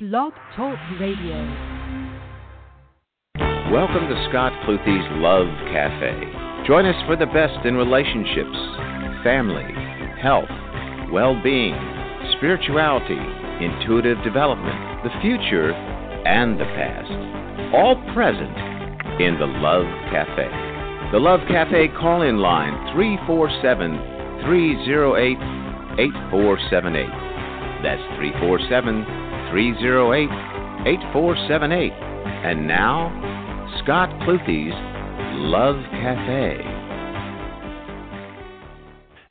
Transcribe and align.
Blog 0.00 0.32
Talk 0.56 0.78
Radio. 0.98 1.36
Welcome 3.68 4.08
to 4.08 4.26
Scott 4.30 4.50
Cluthe's 4.64 5.04
Love 5.20 5.44
Cafe. 5.68 6.64
Join 6.66 6.86
us 6.86 6.96
for 7.04 7.16
the 7.16 7.26
best 7.26 7.66
in 7.66 7.74
relationships, 7.76 8.56
family, 9.20 9.68
health, 10.16 10.48
well 11.12 11.36
being, 11.44 11.76
spirituality, 12.38 13.20
intuitive 13.60 14.16
development, 14.24 15.04
the 15.04 15.12
future, 15.20 15.72
and 16.24 16.58
the 16.58 16.64
past. 16.64 17.12
All 17.76 18.00
present 18.16 18.56
in 19.20 19.36
the 19.36 19.52
Love 19.60 19.84
Cafe. 20.08 21.12
The 21.12 21.20
Love 21.20 21.40
Cafe 21.46 21.88
call 22.00 22.22
in 22.22 22.38
line 22.38 22.72
347 22.96 24.48
308 24.48 25.36
8478. 26.00 27.84
That's 27.84 28.00
347 28.16 29.04
308 29.04 29.19
8478. 30.86 31.92
And 31.92 32.68
now, 32.68 33.10
Scott 33.82 34.08
Cluthe's 34.22 34.72
Love 35.42 35.82
Cafe. 35.90 36.60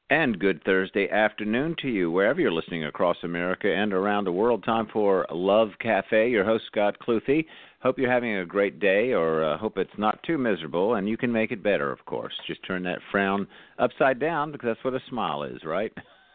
And 0.10 0.38
good 0.38 0.62
Thursday 0.66 1.10
afternoon 1.10 1.76
to 1.82 1.88
you, 1.88 2.12
wherever 2.12 2.42
you're 2.42 2.52
listening 2.52 2.84
across 2.84 3.16
America 3.24 3.74
and 3.74 3.94
around 3.94 4.26
the 4.26 4.32
world. 4.34 4.66
Time 4.66 4.88
for 4.92 5.26
Love 5.32 5.70
Cafe. 5.80 6.30
Your 6.30 6.44
host, 6.44 6.66
Scott 6.68 7.00
Cluthe. 7.00 7.46
Hope 7.82 7.98
you're 7.98 8.12
having 8.12 8.36
a 8.36 8.46
great 8.46 8.82
day, 8.82 9.14
or 9.14 9.46
uh, 9.46 9.58
hope 9.58 9.78
it's 9.78 9.90
not 9.98 10.22
too 10.24 10.38
miserable, 10.38 10.96
and 10.96 11.08
you 11.08 11.16
can 11.16 11.32
make 11.32 11.54
it 11.54 11.64
better, 11.64 11.94
of 11.94 12.04
course. 12.06 12.34
Just 12.46 12.62
turn 12.68 12.84
that 12.84 13.00
frown 13.10 13.48
upside 13.78 14.20
down 14.20 14.52
because 14.52 14.68
that's 14.68 14.84
what 14.84 14.94
a 14.96 15.02
smile 15.08 15.44
is, 15.44 15.64
right? 15.64 15.94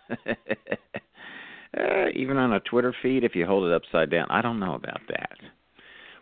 Uh, 1.76 2.06
even 2.14 2.36
on 2.36 2.52
a 2.52 2.60
Twitter 2.60 2.94
feed, 3.02 3.24
if 3.24 3.34
you 3.34 3.46
hold 3.46 3.66
it 3.66 3.74
upside 3.74 4.10
down, 4.10 4.26
I 4.30 4.42
don't 4.42 4.60
know 4.60 4.74
about 4.74 5.00
that. 5.08 5.36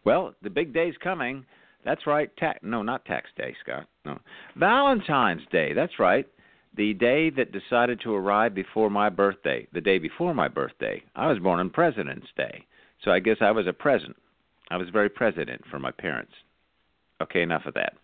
Well, 0.04 0.34
the 0.42 0.50
big 0.50 0.72
day's 0.72 0.94
coming. 1.02 1.44
That's 1.84 2.06
right. 2.06 2.30
Ta- 2.38 2.54
no, 2.62 2.82
not 2.82 3.04
tax 3.04 3.28
day, 3.36 3.54
Scott. 3.62 3.86
No, 4.04 4.18
Valentine's 4.56 5.42
Day. 5.50 5.72
That's 5.72 5.98
right. 5.98 6.26
The 6.76 6.94
day 6.94 7.28
that 7.30 7.52
decided 7.52 8.00
to 8.02 8.14
arrive 8.14 8.54
before 8.54 8.88
my 8.88 9.08
birthday. 9.08 9.66
The 9.72 9.80
day 9.80 9.98
before 9.98 10.32
my 10.32 10.48
birthday. 10.48 11.02
I 11.14 11.26
was 11.26 11.38
born 11.38 11.60
on 11.60 11.70
President's 11.70 12.28
Day, 12.36 12.64
so 13.04 13.10
I 13.10 13.18
guess 13.18 13.36
I 13.40 13.50
was 13.50 13.66
a 13.66 13.72
present. 13.72 14.16
I 14.70 14.76
was 14.76 14.88
very 14.90 15.10
president 15.10 15.62
for 15.70 15.78
my 15.78 15.90
parents. 15.90 16.32
Okay, 17.20 17.42
enough 17.42 17.66
of 17.66 17.74
that. 17.74 17.94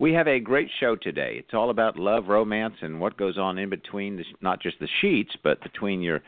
We 0.00 0.12
have 0.12 0.28
a 0.28 0.40
great 0.40 0.68
show 0.80 0.96
today. 0.96 1.36
It's 1.38 1.54
all 1.54 1.70
about 1.70 1.98
love, 1.98 2.28
romance, 2.28 2.74
and 2.82 3.00
what 3.00 3.16
goes 3.16 3.38
on 3.38 3.58
in 3.58 3.70
between, 3.70 4.16
the, 4.16 4.24
not 4.40 4.60
just 4.60 4.78
the 4.80 4.88
sheets, 5.00 5.34
but 5.42 5.62
between 5.62 6.02
your 6.02 6.20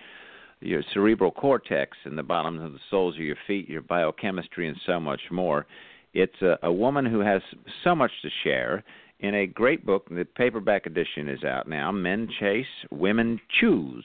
your 0.63 0.83
cerebral 0.93 1.31
cortex 1.31 1.97
and 2.05 2.17
the 2.17 2.23
bottoms 2.23 2.63
of 2.63 2.73
the 2.73 2.79
soles 2.91 3.15
of 3.17 3.21
your 3.21 3.37
feet, 3.47 3.69
your 3.69 3.83
biochemistry, 3.83 4.69
and 4.69 4.77
so 4.87 4.99
much 5.01 5.21
more. 5.31 5.67
It's 6.15 6.41
a, 6.43 6.59
a 6.63 6.73
woman 6.73 7.07
who 7.07 7.21
has 7.21 7.43
so 7.85 7.95
much 7.95 8.11
to 8.23 8.29
share 8.45 8.85
in 9.21 9.35
a 9.35 9.47
great 9.47 9.87
book. 9.87 10.09
The 10.09 10.25
paperback 10.25 10.87
edition 10.87 11.29
is 11.29 11.45
out 11.45 11.69
now. 11.69 11.91
Men 11.93 12.29
chase, 12.41 12.67
women 12.91 13.41
choose. 13.61 14.05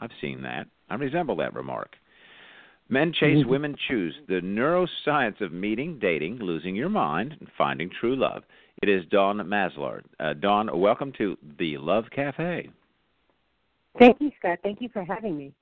I've 0.00 0.10
seen 0.20 0.42
that. 0.42 0.66
I 0.88 0.94
resemble 0.94 1.36
that 1.36 1.54
remark. 1.54 1.96
Men 2.88 3.12
chase, 3.12 3.38
mm-hmm. 3.38 3.50
women 3.50 3.76
choose. 3.86 4.14
The 4.26 4.40
neuroscience 4.40 5.40
of 5.40 5.52
meeting, 5.52 5.98
dating, 6.00 6.38
losing 6.38 6.74
your 6.74 6.88
mind, 6.88 7.36
and 7.38 7.48
finding 7.56 7.88
true 8.00 8.16
love. 8.16 8.42
It 8.82 8.88
is 8.88 9.04
Dawn 9.10 9.36
Maslar. 9.38 10.02
Uh, 10.18 10.32
Dawn, 10.32 10.70
welcome 10.74 11.12
to 11.18 11.36
the 11.58 11.76
Love 11.76 12.06
Cafe. 12.14 12.68
Thank 13.98 14.20
you, 14.20 14.30
Scott. 14.38 14.58
Thank 14.62 14.80
you 14.80 14.88
for 14.92 15.04
having 15.04 15.36
me. 15.36 15.52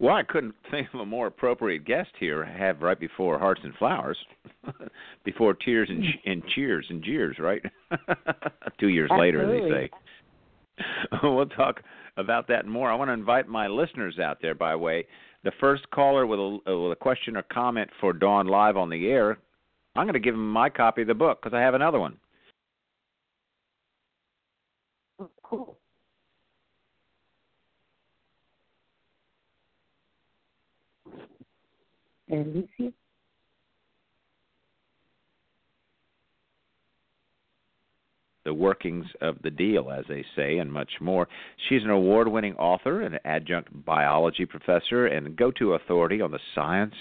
Well, 0.00 0.16
I 0.16 0.22
couldn't 0.22 0.54
think 0.70 0.88
of 0.92 1.00
a 1.00 1.06
more 1.06 1.28
appropriate 1.28 1.84
guest 1.84 2.10
here. 2.18 2.44
Have 2.44 2.80
right 2.80 2.98
before 2.98 3.38
Hearts 3.38 3.60
and 3.62 3.74
Flowers, 3.74 4.18
before 5.24 5.54
Tears 5.54 5.88
and, 5.88 6.04
and 6.24 6.42
Cheers 6.54 6.86
and 6.88 7.04
Jeers, 7.04 7.36
right? 7.38 7.62
Two 8.80 8.88
years 8.88 9.10
Absolutely. 9.12 9.50
later, 9.50 9.70
they 9.70 9.86
say. 9.86 11.18
we'll 11.22 11.46
talk 11.46 11.82
about 12.16 12.48
that 12.48 12.66
more. 12.66 12.90
I 12.90 12.94
want 12.94 13.10
to 13.10 13.12
invite 13.12 13.46
my 13.46 13.68
listeners 13.68 14.18
out 14.18 14.38
there. 14.40 14.54
By 14.54 14.72
the 14.72 14.78
way, 14.78 15.06
the 15.44 15.52
first 15.60 15.88
caller 15.90 16.26
with 16.26 16.40
a, 16.40 16.78
with 16.78 16.92
a 16.92 16.96
question 16.98 17.36
or 17.36 17.42
comment 17.42 17.90
for 18.00 18.12
Dawn 18.12 18.46
live 18.46 18.76
on 18.76 18.88
the 18.88 19.08
air, 19.08 19.38
I'm 19.94 20.04
going 20.04 20.14
to 20.14 20.20
give 20.20 20.34
him 20.34 20.50
my 20.50 20.70
copy 20.70 21.02
of 21.02 21.08
the 21.08 21.14
book 21.14 21.40
because 21.42 21.54
I 21.54 21.60
have 21.60 21.74
another 21.74 22.00
one. 22.00 22.16
Cool. 25.42 25.76
And. 32.30 32.68
The 38.44 38.54
workings 38.54 39.04
of 39.20 39.36
the 39.42 39.50
deal, 39.50 39.90
as 39.90 40.06
they 40.08 40.24
say, 40.34 40.58
and 40.58 40.72
much 40.72 40.90
more. 41.00 41.28
She's 41.68 41.84
an 41.84 41.90
award 41.90 42.26
winning 42.26 42.56
author, 42.56 43.02
an 43.02 43.18
adjunct 43.24 43.84
biology 43.84 44.46
professor, 44.46 45.06
and 45.06 45.36
go 45.36 45.50
to 45.52 45.74
authority 45.74 46.22
on 46.22 46.30
the 46.30 46.40
science 46.54 46.94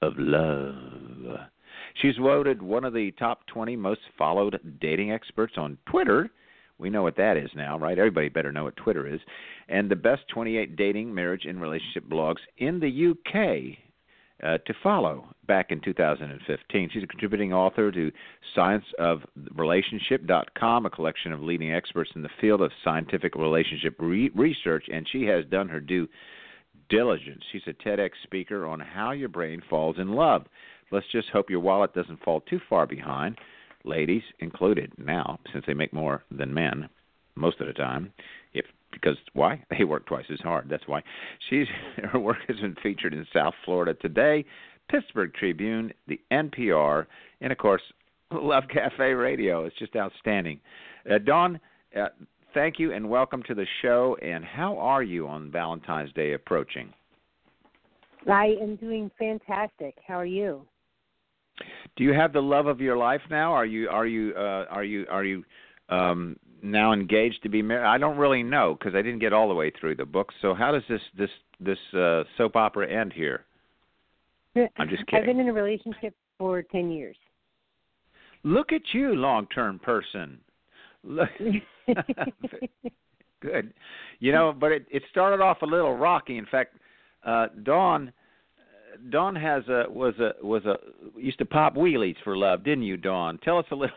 of 0.00 0.14
love. 0.16 1.38
She's 2.00 2.16
voted 2.16 2.62
one 2.62 2.84
of 2.84 2.92
the 2.92 3.12
top 3.12 3.46
20 3.46 3.76
most 3.76 4.00
followed 4.18 4.58
dating 4.80 5.12
experts 5.12 5.54
on 5.56 5.78
Twitter. 5.86 6.30
We 6.78 6.90
know 6.90 7.02
what 7.02 7.16
that 7.16 7.36
is 7.36 7.50
now, 7.54 7.78
right? 7.78 7.98
Everybody 7.98 8.28
better 8.28 8.50
know 8.50 8.64
what 8.64 8.76
Twitter 8.76 9.06
is. 9.06 9.20
And 9.68 9.90
the 9.90 9.96
best 9.96 10.22
28 10.28 10.76
dating, 10.76 11.14
marriage, 11.14 11.44
and 11.44 11.60
relationship 11.60 12.08
blogs 12.08 12.40
in 12.58 12.80
the 12.80 13.10
UK 13.10 13.78
uh, 14.42 14.58
to 14.66 14.74
follow 14.82 15.26
back 15.46 15.70
in 15.70 15.80
2015. 15.80 16.90
She's 16.92 17.02
a 17.02 17.06
contributing 17.06 17.52
author 17.52 17.92
to 17.92 18.10
scienceofrelationship.com, 18.56 20.86
a 20.86 20.90
collection 20.90 21.32
of 21.32 21.40
leading 21.40 21.72
experts 21.72 22.10
in 22.14 22.22
the 22.22 22.28
field 22.40 22.60
of 22.60 22.70
scientific 22.82 23.36
relationship 23.36 23.94
re- 23.98 24.30
research, 24.34 24.86
and 24.92 25.06
she 25.10 25.22
has 25.24 25.44
done 25.46 25.68
her 25.68 25.80
due 25.80 26.08
diligence. 26.88 27.42
She's 27.52 27.62
a 27.66 27.72
TEDx 27.72 28.10
speaker 28.24 28.66
on 28.66 28.80
how 28.80 29.12
your 29.12 29.28
brain 29.28 29.62
falls 29.70 29.96
in 29.98 30.12
love. 30.12 30.46
Let's 30.90 31.06
just 31.12 31.28
hope 31.28 31.50
your 31.50 31.60
wallet 31.60 31.94
doesn't 31.94 32.22
fall 32.22 32.40
too 32.42 32.60
far 32.68 32.86
behind, 32.86 33.38
ladies 33.84 34.22
included 34.40 34.92
now, 34.98 35.38
since 35.52 35.64
they 35.66 35.74
make 35.74 35.92
more 35.92 36.24
than 36.30 36.52
men 36.52 36.88
most 37.36 37.60
of 37.60 37.66
the 37.66 37.72
time. 37.72 38.12
If 38.52 38.66
because 38.94 39.16
why? 39.32 39.62
They 39.76 39.84
work 39.84 40.06
twice 40.06 40.24
as 40.32 40.40
hard. 40.40 40.68
That's 40.68 40.86
why. 40.86 41.02
She's 41.50 41.66
her 42.12 42.18
work 42.18 42.38
has 42.48 42.58
been 42.58 42.76
featured 42.82 43.12
in 43.12 43.26
South 43.32 43.54
Florida 43.64 43.94
Today, 43.94 44.44
Pittsburgh 44.90 45.32
Tribune, 45.34 45.92
the 46.08 46.20
NPR, 46.32 47.06
and 47.40 47.52
of 47.52 47.58
course, 47.58 47.82
Love 48.32 48.64
Cafe 48.72 49.12
Radio. 49.12 49.64
It's 49.64 49.78
just 49.78 49.96
outstanding. 49.96 50.60
Uh, 51.10 51.18
Dawn, 51.18 51.60
uh, 51.98 52.08
thank 52.54 52.78
you 52.78 52.92
and 52.92 53.08
welcome 53.08 53.42
to 53.44 53.54
the 53.54 53.66
show. 53.82 54.16
And 54.22 54.44
how 54.44 54.78
are 54.78 55.02
you 55.02 55.28
on 55.28 55.50
Valentine's 55.50 56.12
Day 56.12 56.32
approaching? 56.32 56.92
I 58.30 58.56
am 58.60 58.76
doing 58.76 59.10
fantastic. 59.18 59.96
How 60.06 60.14
are 60.14 60.26
you? 60.26 60.62
Do 61.96 62.04
you 62.04 62.12
have 62.12 62.32
the 62.32 62.40
love 62.40 62.66
of 62.66 62.80
your 62.80 62.96
life 62.96 63.20
now? 63.30 63.52
Are 63.52 63.66
you 63.66 63.88
are 63.88 64.06
you 64.06 64.32
uh, 64.36 64.64
are 64.70 64.82
you 64.82 65.06
are 65.08 65.24
you 65.24 65.44
um, 65.88 66.36
now 66.64 66.92
engaged 66.92 67.42
to 67.42 67.48
be 67.48 67.62
married? 67.62 67.86
I 67.86 67.98
don't 67.98 68.16
really 68.16 68.42
know 68.42 68.76
because 68.78 68.94
I 68.94 69.02
didn't 69.02 69.20
get 69.20 69.32
all 69.32 69.48
the 69.48 69.54
way 69.54 69.70
through 69.70 69.96
the 69.96 70.04
book. 70.04 70.32
So 70.42 70.54
how 70.54 70.72
does 70.72 70.82
this 70.88 71.00
this 71.16 71.30
this 71.60 71.78
uh, 71.96 72.24
soap 72.36 72.56
opera 72.56 72.90
end 72.90 73.12
here? 73.12 73.44
I'm 74.56 74.88
just 74.88 75.06
kidding. 75.06 75.20
I've 75.20 75.26
been 75.26 75.40
in 75.40 75.48
a 75.48 75.52
relationship 75.52 76.14
for 76.38 76.62
ten 76.62 76.90
years. 76.90 77.16
Look 78.42 78.72
at 78.72 78.82
you, 78.92 79.14
long-term 79.14 79.80
person. 79.80 80.38
Look. 81.02 81.28
Good. 83.40 83.74
You 84.20 84.32
know, 84.32 84.54
but 84.58 84.72
it 84.72 84.86
it 84.90 85.02
started 85.10 85.42
off 85.42 85.62
a 85.62 85.66
little 85.66 85.96
rocky. 85.96 86.38
In 86.38 86.46
fact, 86.46 86.76
uh 87.24 87.48
Dawn 87.62 88.12
Dawn 89.10 89.36
has 89.36 89.66
a 89.68 89.84
was 89.88 90.14
a 90.18 90.32
was 90.44 90.64
a 90.64 90.76
used 91.18 91.38
to 91.38 91.44
pop 91.44 91.74
wheelies 91.74 92.16
for 92.24 92.36
love, 92.36 92.64
didn't 92.64 92.84
you, 92.84 92.96
Dawn? 92.96 93.38
Tell 93.42 93.58
us 93.58 93.66
a 93.70 93.74
little 93.74 93.96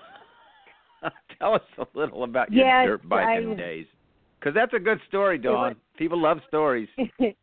Tell 1.39 1.55
us 1.55 1.61
a 1.77 1.85
little 1.93 2.23
about 2.23 2.51
your 2.51 2.65
yes, 2.65 2.85
dirt 2.87 3.09
biking 3.09 3.53
I, 3.53 3.55
days, 3.55 3.85
because 4.39 4.53
that's 4.53 4.73
a 4.73 4.79
good 4.79 4.99
story, 5.07 5.37
Dawn. 5.37 5.75
People 5.97 6.21
love 6.21 6.39
stories. 6.47 6.89
it 6.97 7.35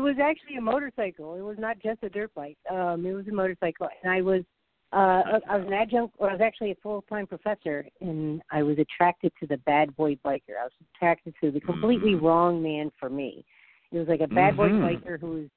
was 0.00 0.16
actually 0.22 0.56
a 0.56 0.60
motorcycle. 0.60 1.34
It 1.34 1.42
was 1.42 1.56
not 1.58 1.78
just 1.82 2.02
a 2.02 2.08
dirt 2.08 2.34
bike. 2.34 2.58
Um, 2.70 3.06
it 3.06 3.12
was 3.12 3.26
a 3.28 3.32
motorcycle, 3.32 3.88
and 4.02 4.12
I 4.12 4.20
was 4.20 4.42
uh, 4.92 5.40
I 5.50 5.56
was 5.56 5.66
an 5.66 5.72
adjunct, 5.72 6.14
or 6.18 6.30
I 6.30 6.32
was 6.32 6.40
actually 6.40 6.70
a 6.70 6.76
full 6.76 7.02
time 7.08 7.26
professor, 7.26 7.84
and 8.00 8.40
I 8.52 8.62
was 8.62 8.78
attracted 8.78 9.32
to 9.40 9.46
the 9.46 9.56
bad 9.58 9.94
boy 9.96 10.16
biker. 10.24 10.56
I 10.60 10.64
was 10.64 10.72
attracted 10.94 11.34
to 11.42 11.50
the 11.50 11.60
completely 11.60 12.12
mm-hmm. 12.12 12.24
wrong 12.24 12.62
man 12.62 12.92
for 13.00 13.10
me. 13.10 13.44
It 13.90 13.98
was 13.98 14.08
like 14.08 14.20
a 14.20 14.28
bad 14.28 14.54
mm-hmm. 14.54 14.80
boy 14.80 14.96
biker 14.96 15.20
who 15.20 15.30
was 15.30 15.48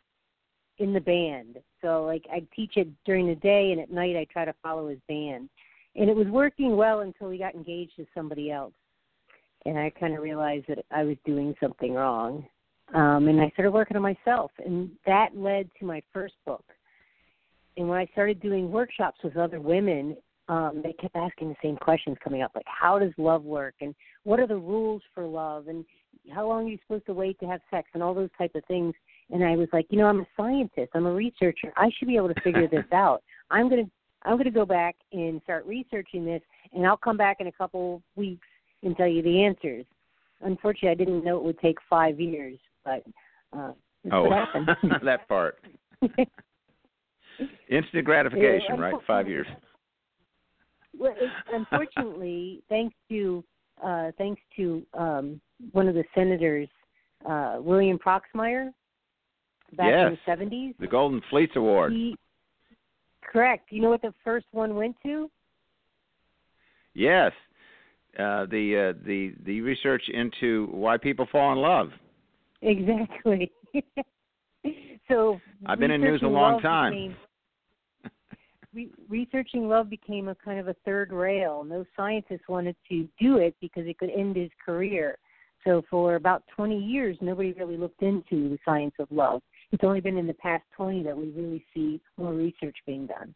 in 0.79 0.93
the 0.93 0.99
band. 0.99 1.57
So 1.81 2.03
like 2.05 2.25
I'd 2.33 2.47
teach 2.55 2.77
it 2.77 2.87
during 3.05 3.27
the 3.27 3.35
day, 3.35 3.71
and 3.71 3.81
at 3.81 3.91
night 3.91 4.15
I 4.15 4.25
try 4.31 4.45
to 4.45 4.55
follow 4.63 4.89
his 4.89 4.99
band 5.07 5.49
and 5.97 6.09
it 6.09 6.15
was 6.15 6.27
working 6.27 6.77
well 6.77 7.01
until 7.01 7.27
we 7.27 7.37
got 7.37 7.55
engaged 7.55 7.95
to 7.97 8.05
somebody 8.15 8.51
else. 8.51 8.73
And 9.65 9.77
i 9.77 9.89
kind 9.89 10.13
of 10.13 10.21
realized 10.21 10.65
that 10.69 10.85
i 10.91 11.03
was 11.03 11.17
doing 11.25 11.53
something 11.59 11.93
wrong. 11.93 12.45
Um, 12.93 13.27
and 13.27 13.41
I 13.41 13.49
started 13.49 13.71
working 13.71 13.97
on 13.97 14.03
myself, 14.03 14.51
and 14.63 14.89
that 15.05 15.35
led 15.35 15.69
to 15.79 15.85
my 15.85 16.01
first 16.13 16.35
book. 16.45 16.63
And 17.75 17.89
when 17.89 17.99
I 17.99 18.05
started 18.13 18.41
doing 18.41 18.71
workshops 18.71 19.19
with 19.23 19.35
other 19.35 19.59
women, 19.59 20.15
um, 20.47 20.81
they 20.81 20.93
kept 20.93 21.15
asking 21.15 21.49
the 21.49 21.55
same 21.61 21.75
questions 21.75 22.15
coming 22.23 22.41
up, 22.41 22.51
like 22.55 22.65
how 22.65 22.97
does 22.97 23.11
love 23.17 23.43
work, 23.43 23.75
and 23.81 23.93
what 24.23 24.39
are 24.39 24.47
the 24.47 24.55
rules 24.55 25.01
for 25.13 25.25
love, 25.25 25.67
and 25.67 25.83
how 26.33 26.47
long 26.47 26.65
are 26.65 26.69
you 26.69 26.77
supposed 26.87 27.05
to 27.07 27.13
wait 27.13 27.37
to 27.41 27.45
have 27.45 27.59
sex, 27.69 27.89
and 27.93 28.01
all 28.01 28.13
those 28.13 28.29
type 28.37 28.55
of 28.55 28.63
things. 28.65 28.93
And 29.31 29.43
I 29.43 29.57
was 29.57 29.67
like, 29.73 29.87
you 29.89 29.97
know, 29.97 30.05
I'm 30.05 30.21
a 30.21 30.27
scientist, 30.37 30.91
I'm 30.93 31.07
a 31.07 31.13
researcher, 31.13 31.73
I 31.75 31.89
should 31.97 32.07
be 32.07 32.15
able 32.15 32.33
to 32.33 32.41
figure 32.41 32.69
this 32.69 32.85
out. 32.93 33.21
I'm 33.51 33.69
gonna 33.69 33.89
I'm 34.23 34.37
gonna 34.37 34.51
go 34.51 34.65
back 34.65 34.95
and 35.11 35.41
start 35.43 35.65
researching 35.65 36.25
this, 36.25 36.41
and 36.73 36.85
I'll 36.85 36.97
come 36.97 37.17
back 37.17 37.37
in 37.39 37.47
a 37.47 37.51
couple 37.51 38.01
weeks 38.15 38.47
and 38.83 38.95
tell 38.95 39.07
you 39.07 39.21
the 39.21 39.43
answers. 39.43 39.85
Unfortunately, 40.41 40.89
I 40.89 40.95
didn't 40.95 41.23
know 41.23 41.37
it 41.37 41.43
would 41.43 41.59
take 41.59 41.77
five 41.89 42.19
years, 42.19 42.59
but 42.83 43.03
uh, 43.57 43.71
oh, 44.11 44.29
that 45.03 45.27
part. 45.27 45.59
Instant 47.69 48.05
gratification, 48.05 48.75
yeah, 48.75 48.81
right? 48.81 48.95
Five 49.05 49.27
years. 49.27 49.47
Well, 50.97 51.13
unfortunately, 51.53 52.63
thanks 52.69 52.95
to 53.09 53.43
uh, 53.83 54.11
thanks 54.17 54.41
to 54.55 54.83
um, 54.93 55.39
one 55.71 55.87
of 55.87 55.93
the 55.93 56.03
senators, 56.15 56.67
uh, 57.29 57.57
William 57.59 57.99
Proxmire, 57.99 58.71
back 59.75 59.91
yes, 59.91 60.07
in 60.07 60.11
the 60.13 60.17
seventies, 60.25 60.75
the 60.79 60.87
Golden 60.87 61.21
Fleece 61.29 61.51
Award. 61.55 61.93
He, 61.93 62.15
correct. 63.27 63.71
You 63.71 63.81
know 63.81 63.89
what 63.89 64.01
the 64.01 64.13
first 64.23 64.47
one 64.51 64.75
went 64.75 64.95
to? 65.03 65.29
Yes, 66.93 67.31
uh, 68.17 68.47
the 68.47 68.95
uh, 68.95 69.05
the 69.05 69.33
the 69.45 69.61
research 69.61 70.03
into 70.11 70.67
why 70.71 70.97
people 70.97 71.27
fall 71.31 71.51
in 71.53 71.59
love. 71.59 71.89
Exactly. 72.61 73.51
so 75.07 75.39
I've 75.65 75.79
been 75.79 75.91
in 75.91 76.01
news 76.01 76.21
a 76.23 76.27
long 76.27 76.59
time. 76.59 76.93
Became, 76.93 77.15
re- 78.73 78.91
researching 79.07 79.69
love 79.69 79.89
became 79.89 80.27
a 80.27 80.35
kind 80.35 80.59
of 80.59 80.67
a 80.67 80.75
third 80.85 81.11
rail. 81.11 81.63
No 81.63 81.85
scientist 81.95 82.43
wanted 82.49 82.75
to 82.89 83.07
do 83.19 83.37
it 83.37 83.55
because 83.61 83.85
it 83.85 83.99
could 83.99 84.09
end 84.09 84.35
his 84.35 84.49
career. 84.65 85.19
So 85.63 85.83
for 85.89 86.15
about 86.15 86.43
20 86.55 86.77
years, 86.77 87.17
nobody 87.21 87.51
really 87.53 87.77
looked 87.77 88.01
into 88.01 88.49
the 88.49 88.57
science 88.63 88.93
of 88.99 89.07
love. 89.11 89.41
It's 89.71 89.83
only 89.83 89.99
been 89.99 90.17
in 90.17 90.27
the 90.27 90.33
past 90.33 90.63
20 90.75 91.03
that 91.03 91.17
we 91.17 91.29
really 91.31 91.63
see 91.73 91.99
more 92.17 92.33
research 92.33 92.75
being 92.85 93.05
done. 93.07 93.33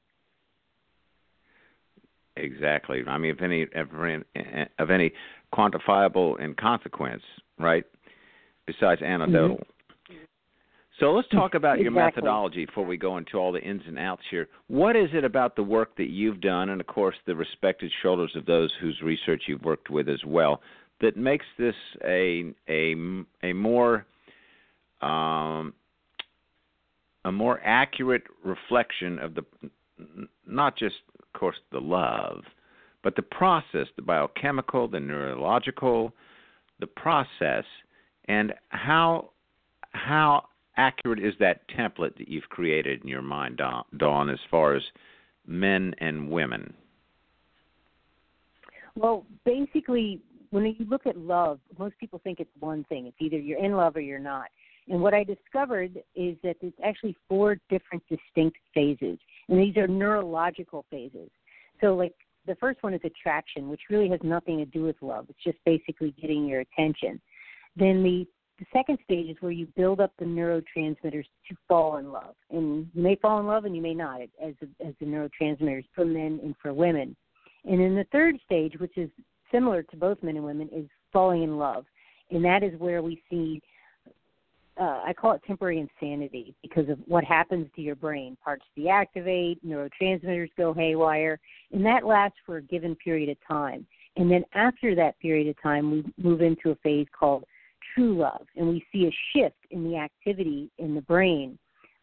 Exactly. 2.38 3.04
I 3.06 3.18
mean, 3.18 3.32
if 3.32 3.42
any 3.42 3.68
of 4.80 4.90
any 4.90 5.12
quantifiable 5.54 6.40
in 6.40 6.56
consequence, 6.56 7.24
right? 7.60 7.84
Besides 8.66 9.02
anecdotal. 9.02 9.58
Mm-hmm. 9.58 9.68
So 11.00 11.14
let's 11.14 11.28
talk 11.30 11.56
about 11.56 11.80
exactly. 11.80 11.84
your 11.84 11.92
methodology 11.92 12.66
before 12.66 12.86
we 12.86 12.96
go 12.96 13.18
into 13.18 13.38
all 13.38 13.52
the 13.52 13.60
ins 13.60 13.82
and 13.88 13.98
outs 13.98 14.22
here. 14.30 14.48
What 14.68 14.96
is 14.96 15.10
it 15.14 15.26
about 15.26 15.56
the 15.56 15.64
work 15.64 15.98
that 15.98 16.10
you've 16.10 16.40
done, 16.40 16.70
and 16.70 16.80
of 16.80 16.88
course 16.88 17.16
the 17.26 17.36
respected 17.36 17.92
shoulders 18.02 18.32
of 18.36 18.46
those 18.46 18.72
whose 18.80 19.02
research 19.02 19.44
you've 19.48 19.64
worked 19.64 19.90
with 19.90 20.08
as 20.08 20.24
well, 20.26 20.62
that 21.02 21.18
makes 21.18 21.46
this 21.58 21.76
a 22.06 22.54
a 22.70 22.96
a 23.44 23.54
more 23.54 24.06
um, 25.02 25.74
a 27.26 27.32
more 27.32 27.62
accurate 27.64 28.24
reflection 28.44 29.20
of 29.20 29.36
the 29.36 29.44
not 30.48 30.78
just 30.78 30.96
of 31.34 31.40
course, 31.40 31.58
the 31.72 31.80
love, 31.80 32.44
but 33.04 33.16
the 33.16 33.22
process, 33.22 33.88
the 33.96 34.02
biochemical, 34.02 34.88
the 34.88 35.00
neurological, 35.00 36.14
the 36.80 36.88
process, 36.88 37.64
and 38.26 38.54
how 38.70 39.30
how 39.92 40.46
accurate 40.78 41.20
is 41.20 41.34
that 41.40 41.62
template 41.70 42.18
that 42.18 42.28
you've 42.28 42.48
created 42.50 43.02
in 43.02 43.08
your 43.08 43.22
mind, 43.22 43.62
Dawn, 43.98 44.30
as 44.30 44.40
far 44.50 44.76
as 44.76 44.84
men 45.46 45.94
and 46.00 46.30
women? 46.30 46.74
Well, 48.96 49.26
basically, 49.46 50.22
when 50.52 50.66
you 50.66 50.86
look 50.90 51.06
at 51.06 51.18
love, 51.18 51.60
most 51.78 51.98
people 51.98 52.20
think 52.24 52.40
it's 52.40 52.52
one 52.60 52.86
thing. 52.86 53.06
It's 53.08 53.18
either 53.20 53.38
you're 53.38 53.64
in 53.64 53.74
love 53.74 53.96
or 53.96 54.02
you're 54.02 54.20
not. 54.20 54.48
And 54.92 55.02
what 55.02 55.14
I 55.14 55.24
discovered 55.24 55.98
is 56.16 56.36
that 56.44 56.58
it's 56.60 56.78
actually 56.84 57.16
four 57.30 57.56
different 57.70 58.04
distinct 58.10 58.58
phases, 58.74 59.18
and 59.48 59.58
these 59.58 59.78
are 59.78 59.88
neurological 59.88 60.86
phases. 60.92 61.30
So, 61.80 61.96
like 61.96 62.14
the 62.46 62.56
first 62.56 62.84
one 62.84 62.94
is 62.94 63.00
attraction, 63.06 63.70
which 63.70 63.80
really 63.90 64.10
has 64.10 64.20
nothing 64.22 64.58
to 64.58 64.66
do 64.66 64.84
with 64.84 64.98
love. 65.02 65.28
It's 65.30 65.44
just 65.46 65.60
basically 65.66 66.14
getting 66.20 66.46
your 66.46 66.60
attention. 66.60 67.22
Then 67.78 68.04
the 68.04 68.28
the 68.60 68.66
second 68.74 69.00
stage 69.06 69.30
is 69.30 69.38
where 69.40 69.54
you 69.54 69.66
build 69.78 70.02
up 70.02 70.12
the 70.20 70.26
neurotransmitters 70.26 71.24
to 71.50 71.56
fall 71.70 71.98
in 71.98 72.12
love, 72.12 72.36
and 72.52 72.86
you 72.94 73.02
may 73.02 73.16
fall 73.16 73.40
in 73.40 73.48
love 73.48 73.64
and 73.64 73.74
you 73.74 73.82
may 73.82 73.94
not, 73.94 74.20
as 74.22 74.56
as 74.86 74.94
the 75.00 75.06
neurotransmitters 75.06 75.86
for 75.96 76.04
men 76.04 76.42
and 76.44 76.54
for 76.62 76.74
women. 76.74 77.16
And 77.64 77.80
then 77.80 77.96
the 77.96 78.06
third 78.12 78.36
stage, 78.46 78.74
which 78.78 78.98
is 78.98 79.10
similar 79.54 79.84
to 79.84 79.96
both 79.96 80.22
men 80.22 80.36
and 80.36 80.44
women, 80.44 80.68
is 80.76 80.86
falling 81.14 81.44
in 81.44 81.58
love, 81.58 81.86
and 82.30 82.44
that 82.44 82.62
is 82.62 82.78
where 82.78 83.02
we 83.02 83.24
see 83.30 83.62
uh, 84.80 85.02
I 85.06 85.14
call 85.14 85.34
it 85.34 85.42
temporary 85.46 85.80
insanity 85.80 86.56
because 86.62 86.90
of 86.90 86.98
what 87.06 87.24
happens 87.24 87.68
to 87.76 87.82
your 87.82 87.96
brain. 87.96 88.38
Parts 88.44 88.64
deactivate, 88.78 89.58
neurotransmitters 89.66 90.50
go 90.58 90.74
haywire, 90.74 91.40
and 91.72 91.86
that 91.86 92.06
lasts 92.06 92.38
for 92.46 92.58
a 92.58 92.62
given 92.62 92.96
period 92.96 93.30
of 93.30 93.38
time. 93.48 93.86
And 94.18 94.30
then 94.30 94.44
after 94.54 94.96
that 94.96 95.20
period 95.20 95.48
of 95.48 95.62
time, 95.62 95.92
we 95.92 96.06
move 96.18 96.42
into 96.42 96.72
a 96.72 96.76
phase 96.76 97.08
called 97.18 97.44
true 97.96 98.18
love, 98.18 98.46
and 98.56 98.68
we 98.68 98.86
see 98.92 99.08
a 99.08 99.18
shift 99.34 99.58
in 99.72 99.84
the 99.84 99.98
activity 99.98 100.70
in 100.78 100.96
the 100.96 101.02
brain. 101.02 101.58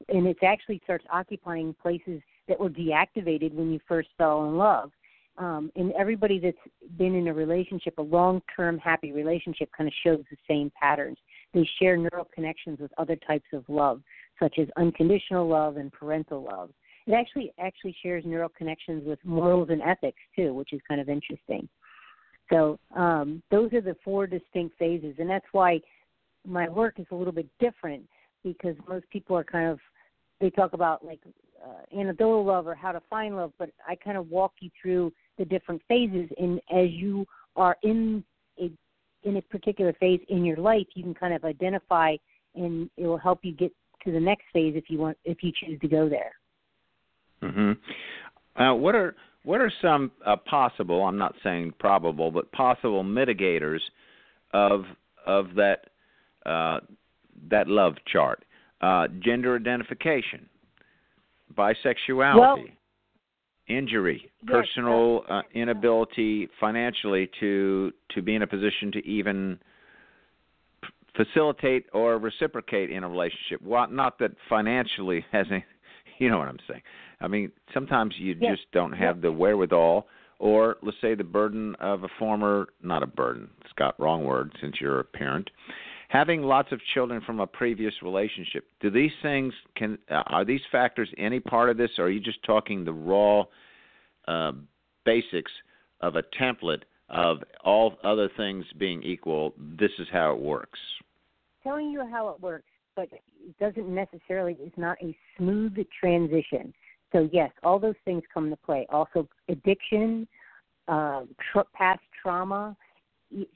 And 0.09 0.27
it 0.27 0.39
actually 0.43 0.81
starts 0.85 1.05
occupying 1.11 1.75
places 1.81 2.21
that 2.49 2.59
were 2.59 2.71
deactivated 2.71 3.53
when 3.53 3.73
you 3.73 3.81
first 3.87 4.09
fell 4.17 4.45
in 4.47 4.57
love. 4.57 4.91
Um, 5.39 5.71
and 5.77 5.93
everybody 5.93 6.41
that's 6.41 6.57
been 6.97 7.15
in 7.15 7.29
a 7.29 7.33
relationship, 7.33 7.95
a 7.99 8.03
long 8.03 8.43
term 8.55 8.77
happy 8.79 9.13
relationship, 9.13 9.71
kind 9.77 9.87
of 9.87 9.95
shows 10.03 10.25
the 10.31 10.37
same 10.49 10.71
patterns. 10.81 11.19
They 11.55 11.69
share 11.81 11.97
neural 11.97 12.29
connections 12.35 12.79
with 12.81 12.91
other 12.99 13.17
types 13.17 13.47
of 13.53 13.65
love, 13.69 14.03
such 14.41 14.59
as 14.59 14.69
unconditional 14.77 15.49
love 15.49 15.77
and 15.77 15.93
parental 15.93 16.45
love. 16.45 16.71
It 17.07 17.15
actually 17.15 17.53
actually 17.59 17.97
shares 18.03 18.25
neural 18.27 18.51
connections 18.51 19.03
with 19.07 19.19
morals 19.25 19.71
and 19.71 19.81
ethics 19.81 20.21
too, 20.37 20.53
which 20.53 20.73
is 20.73 20.81
kind 20.87 21.01
of 21.01 21.09
interesting. 21.09 21.69
So 22.51 22.79
um, 22.95 23.43
those 23.51 23.73
are 23.73 23.81
the 23.81 23.97
four 24.05 24.27
distinct 24.27 24.79
phases, 24.79 25.15
and 25.19 25.29
that's 25.29 25.47
why 25.53 25.81
my 26.47 26.69
work 26.69 26.99
is 26.99 27.07
a 27.11 27.15
little 27.15 27.33
bit 27.33 27.49
different 27.61 28.03
because 28.45 28.77
most 28.89 29.09
people 29.11 29.37
are 29.37 29.45
kind 29.45 29.69
of 29.69 29.79
they 30.41 30.51
talk 30.51 30.73
about 30.73 31.05
like 31.05 31.21
uh, 31.65 31.99
anecdotal 31.99 32.45
love 32.45 32.67
or 32.67 32.75
how 32.75 32.93
to 32.93 33.03
find 33.11 33.37
love, 33.37 33.53
but 33.59 33.71
I 33.87 33.97
kind 33.97 34.17
of 34.17 34.31
walk 34.31 34.53
you 34.61 34.71
through 34.81 35.13
the 35.37 35.45
different 35.45 35.83
phases, 35.89 36.29
and 36.39 36.61
as 36.71 36.91
you 36.91 37.27
are 37.57 37.77
in 37.83 38.23
a 38.61 38.71
in 39.29 39.37
a 39.37 39.43
particular 39.43 39.93
phase 40.01 40.21
in 40.29 40.45
your 40.45 40.57
life, 40.57 40.87
you 40.95 41.03
can 41.03 41.15
kind 41.15 41.35
of 41.35 41.45
identify, 41.45 42.17
and 42.55 42.89
it 42.97 43.07
will 43.07 43.19
help 43.19 43.41
you 43.43 43.53
get 43.53 43.73
to 44.05 44.13
the 44.13 44.21
next 44.21 44.45
phase 44.53 44.75
if 44.77 44.85
you 44.89 44.99
want 44.99 45.17
if 45.25 45.43
you 45.43 45.53
choose 45.53 45.79
to 45.81 45.89
go 45.89 46.09
there. 46.09 46.33
Mm-hmm. 47.43 48.63
Uh, 48.63 48.75
what 48.75 48.95
are 48.95 49.15
what 49.45 49.61
are 49.61 49.73
some 49.81 50.11
uh, 50.27 50.37
possible? 50.37 51.05
I'm 51.05 51.19
not 51.19 51.35
saying 51.45 51.75
probable, 51.79 52.31
but 52.31 52.51
possible 52.53 53.05
mitigators 53.05 53.81
of 54.53 54.85
of 55.27 55.55
that 55.55 55.91
uh, 56.47 56.81
that 57.51 57.69
love 57.69 57.95
chart. 58.11 58.45
Uh, 58.81 59.09
gender 59.25 59.57
identification, 59.57 60.49
bisexuality, 61.57 62.39
well, 62.39 62.59
injury, 63.69 64.31
personal 64.47 65.25
uh, 65.29 65.43
inability 65.55 66.49
financially 66.61 67.31
to 67.41 67.93
to 68.15 68.23
be 68.23 68.35
in 68.35 68.43
a 68.43 68.47
position 68.47 68.93
to 68.93 69.07
even 69.07 69.59
facilitate 71.19 71.87
or 71.93 72.19
reciprocate 72.19 72.91
in 72.91 73.05
a 73.05 73.09
relationship. 73.09 73.61
Well, 73.63 73.89
not 73.91 74.19
that 74.21 74.33
financially 74.49 75.25
has 75.33 75.47
any, 75.51 75.65
you 76.19 76.31
know 76.31 76.39
what 76.39 76.49
I'm 76.49 76.59
saying. 76.69 76.83
I 77.21 77.29
mean, 77.29 77.51
sometimes 77.75 78.15
you 78.19 78.37
yes. 78.41 78.57
just 78.57 78.73
don't 78.73 78.93
have 78.93 79.17
yes. 79.17 79.23
the 79.23 79.33
wherewithal, 79.33 80.07
or 80.39 80.77
let's 80.83 80.97
say 81.01 81.15
the 81.15 81.25
burden 81.25 81.75
of 81.81 82.05
a 82.05 82.09
former, 82.19 82.69
not 82.83 83.03
a 83.03 83.07
burden, 83.07 83.51
Scott, 83.71 83.97
wrong 83.99 84.25
word, 84.25 84.53
since 84.61 84.77
you're 84.81 85.01
a 85.01 85.05
parent, 85.05 85.51
having 86.09 86.43
lots 86.43 86.73
of 86.73 86.81
children 86.95 87.21
from 87.25 87.41
a 87.41 87.47
previous 87.47 87.95
relationship 88.03 88.65
do 88.81 88.91
these 88.91 89.13
things 89.23 89.53
can 89.77 89.97
uh, 90.11 90.23
are 90.27 90.45
these 90.45 90.61
factors 90.73 91.09
any 91.17 91.39
part 91.39 91.71
of 91.71 91.77
this 91.77 91.91
or 91.99 92.07
are 92.07 92.11
you 92.11 92.21
just 92.21 92.43
talking 92.45 92.85
the 92.85 92.93
raw 92.93 93.45
uh, 94.27 94.53
basics 95.05 95.53
of 96.01 96.17
a 96.17 96.23
template 96.41 96.83
of 97.09 97.39
all 97.65 97.97
other 98.05 98.29
things 98.37 98.65
being 98.79 99.03
equal 99.03 99.55
this 99.79 99.91
is 99.99 100.07
how 100.13 100.35
it 100.35 100.41
works? 100.41 100.79
Telling 101.63 101.91
you 101.91 102.07
how 102.11 102.29
it 102.31 102.41
works 102.41 102.69
but 102.97 103.09
it 103.13 103.59
doesn't 103.61 103.95
necessarily 103.95 104.57
it's 104.61 104.77
not 104.77 104.97
a 105.03 105.17
smooth 105.37 105.77
transition. 105.99 106.73
So 107.13 107.29
yes 107.33 107.51
all 107.63 107.79
those 107.79 107.95
things 108.05 108.23
come 108.33 108.45
into 108.45 108.57
play. 108.57 108.87
Also 108.91 109.29
addiction 109.49 110.27
uh, 110.89 111.23
past 111.75 112.01
trauma 112.23 112.75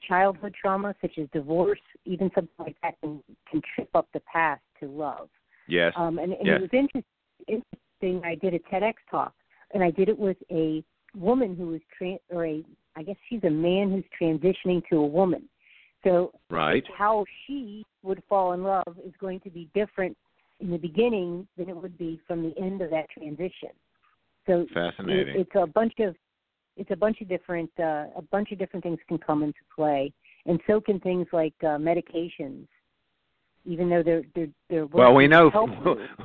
childhood 0.07 0.53
trauma, 0.59 0.95
such 1.01 1.17
as 1.17 1.27
divorce, 1.33 1.79
even 2.05 2.29
something 2.35 2.53
like 2.59 2.75
that, 2.83 2.99
can 3.01 3.23
can 3.49 3.61
trip 3.73 3.89
up 3.95 4.07
the 4.13 4.19
path 4.21 4.59
to 4.79 4.87
love. 4.87 5.29
Yes. 5.67 5.93
Um, 5.95 6.19
and, 6.19 6.33
and 6.33 6.45
yes. 6.45 6.57
it 6.57 6.61
was 6.61 6.69
interesting, 6.73 7.03
interesting. 7.47 8.21
I 8.29 8.35
did 8.35 8.53
a 8.53 8.59
TEDx 8.59 8.93
talk, 9.09 9.33
and 9.73 9.83
I 9.83 9.91
did 9.91 10.09
it 10.09 10.17
with 10.17 10.37
a 10.51 10.83
woman 11.15 11.55
who 11.55 11.67
was 11.67 11.81
trans, 11.97 12.19
or 12.29 12.45
a, 12.45 12.63
I 12.95 13.03
guess 13.03 13.15
she's 13.29 13.43
a 13.43 13.49
man 13.49 13.91
who's 13.91 14.03
transitioning 14.19 14.81
to 14.89 14.97
a 14.97 15.05
woman. 15.05 15.43
So 16.03 16.33
right. 16.49 16.83
how 16.97 17.23
she 17.47 17.85
would 18.03 18.21
fall 18.27 18.53
in 18.53 18.63
love 18.63 18.97
is 19.05 19.13
going 19.19 19.39
to 19.41 19.49
be 19.49 19.69
different 19.73 20.17
in 20.59 20.69
the 20.69 20.77
beginning 20.77 21.47
than 21.57 21.69
it 21.69 21.75
would 21.75 21.97
be 21.97 22.19
from 22.27 22.43
the 22.43 22.53
end 22.61 22.81
of 22.81 22.89
that 22.89 23.09
transition. 23.09 23.69
So 24.45 24.65
fascinating. 24.73 25.35
It, 25.35 25.39
it's 25.41 25.51
a 25.55 25.65
bunch 25.65 25.93
of 25.99 26.15
it's 26.77 26.91
a 26.91 26.95
bunch 26.95 27.21
of 27.21 27.29
different 27.29 27.69
uh, 27.79 28.05
a 28.15 28.21
bunch 28.31 28.51
of 28.51 28.59
different 28.59 28.83
things 28.83 28.99
can 29.07 29.17
come 29.17 29.43
into 29.43 29.59
play, 29.73 30.11
and 30.45 30.59
so 30.67 30.81
can 30.81 30.99
things 30.99 31.27
like 31.31 31.53
uh, 31.61 31.77
medications. 31.77 32.67
Even 33.65 33.89
though 33.89 34.03
they're 34.03 34.23
they're 34.35 34.49
they're 34.69 34.85
well, 34.87 35.13
we 35.13 35.27
know 35.27 35.49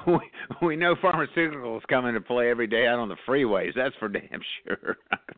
we, 0.07 0.19
we 0.67 0.77
know 0.77 0.95
pharmaceuticals 0.97 1.83
come 1.89 2.07
into 2.07 2.21
play 2.21 2.51
every 2.51 2.67
day 2.67 2.87
out 2.87 2.99
on 2.99 3.09
the 3.09 3.17
freeways. 3.27 3.75
That's 3.77 3.95
for 3.97 4.09
damn 4.09 4.41
sure. 4.65 4.97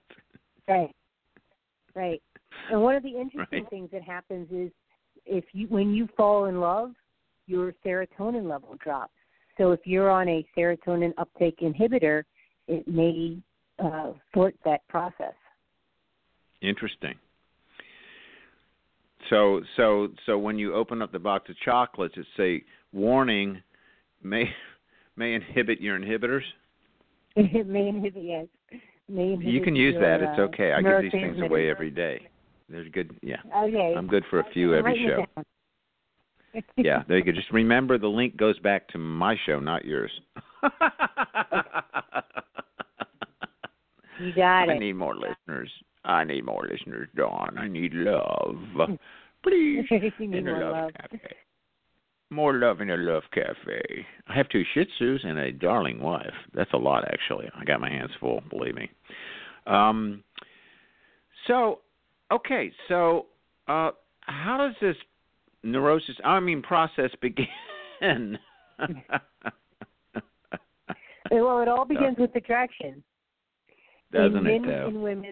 right, 0.68 0.94
right. 1.94 2.22
And 2.70 2.80
one 2.80 2.94
of 2.94 3.02
the 3.02 3.10
interesting 3.10 3.62
right. 3.62 3.70
things 3.70 3.90
that 3.92 4.02
happens 4.02 4.48
is 4.50 4.70
if 5.26 5.44
you 5.52 5.66
when 5.68 5.92
you 5.92 6.08
fall 6.16 6.46
in 6.46 6.60
love, 6.60 6.92
your 7.46 7.74
serotonin 7.84 8.48
level 8.48 8.76
drops. 8.82 9.12
So 9.58 9.72
if 9.72 9.80
you're 9.84 10.10
on 10.10 10.28
a 10.28 10.46
serotonin 10.56 11.12
uptake 11.18 11.58
inhibitor, 11.60 12.22
it 12.66 12.88
may 12.88 13.36
uh, 13.82 14.12
thwart 14.32 14.54
that 14.64 14.86
process. 14.88 15.34
Interesting. 16.62 17.14
So 19.28 19.60
so 19.76 20.08
so 20.26 20.38
when 20.38 20.58
you 20.58 20.74
open 20.74 21.02
up 21.02 21.12
the 21.12 21.18
box 21.18 21.48
of 21.50 21.56
chocolates, 21.64 22.14
it 22.16 22.26
say 22.36 22.64
warning 22.92 23.62
may 24.22 24.44
may 25.16 25.34
inhibit 25.34 25.80
your 25.80 25.98
inhibitors. 25.98 26.42
it 27.36 27.66
may 27.68 27.88
inhibit 27.88 28.22
yes. 28.22 28.46
May 29.08 29.32
inhibit 29.32 29.52
you 29.52 29.62
can 29.62 29.76
use 29.76 29.94
your, 29.94 30.02
that. 30.02 30.22
It's 30.22 30.38
uh, 30.38 30.42
okay. 30.42 30.72
I 30.72 30.82
give 30.82 31.02
these 31.02 31.12
things 31.12 31.40
away 31.40 31.70
every 31.70 31.90
day. 31.90 32.28
There's 32.68 32.90
good. 32.92 33.16
Yeah. 33.22 33.36
Okay. 33.56 33.94
I'm 33.96 34.06
good 34.06 34.24
for 34.30 34.40
a 34.40 34.50
few 34.52 34.74
every 34.74 35.06
show. 35.06 35.26
yeah, 36.76 37.02
there 37.08 37.18
you 37.18 37.24
go. 37.24 37.32
Just 37.32 37.50
remember 37.52 37.98
the 37.98 38.08
link 38.08 38.36
goes 38.36 38.58
back 38.60 38.88
to 38.88 38.98
my 38.98 39.36
show, 39.46 39.60
not 39.60 39.84
yours. 39.84 40.10
you 44.20 44.32
got 44.34 44.68
it. 44.68 44.72
I 44.72 44.78
need 44.78 44.94
more 44.94 45.14
listeners. 45.14 45.70
I 46.04 46.24
need 46.24 46.44
more 46.44 46.66
listeners, 46.70 47.08
Dawn. 47.16 47.56
I 47.58 47.68
need 47.68 47.92
love. 47.94 48.56
Please. 49.42 49.86
in 49.90 50.48
a 50.48 50.52
love, 50.52 50.72
love 50.72 50.90
cafe. 51.00 51.36
More 52.30 52.54
love 52.54 52.80
in 52.80 52.90
a 52.90 52.96
love 52.96 53.22
cafe. 53.32 54.06
I 54.28 54.36
have 54.36 54.48
two 54.48 54.62
Shih 54.74 54.84
Tzus 55.00 55.26
and 55.26 55.38
a 55.38 55.50
darling 55.50 56.00
wife. 56.00 56.34
That's 56.54 56.72
a 56.74 56.76
lot, 56.76 57.04
actually. 57.04 57.48
I 57.58 57.64
got 57.64 57.80
my 57.80 57.90
hands 57.90 58.10
full, 58.20 58.42
believe 58.50 58.74
me. 58.74 58.90
Um. 59.66 60.22
So, 61.46 61.80
okay. 62.30 62.70
So, 62.88 63.26
uh, 63.66 63.90
how 64.22 64.58
does 64.58 64.74
this 64.80 64.96
neurosis? 65.62 66.16
I 66.24 66.40
mean, 66.40 66.62
process 66.62 67.10
begin? 67.20 67.46
well, 71.30 71.60
it 71.60 71.68
all 71.68 71.84
begins 71.84 72.16
with 72.18 72.34
attraction. 72.34 73.02
Doesn't 74.12 74.42
men 74.42 74.64
it? 74.64 74.66
Though? 74.66 74.86
and 74.88 75.02
women, 75.02 75.30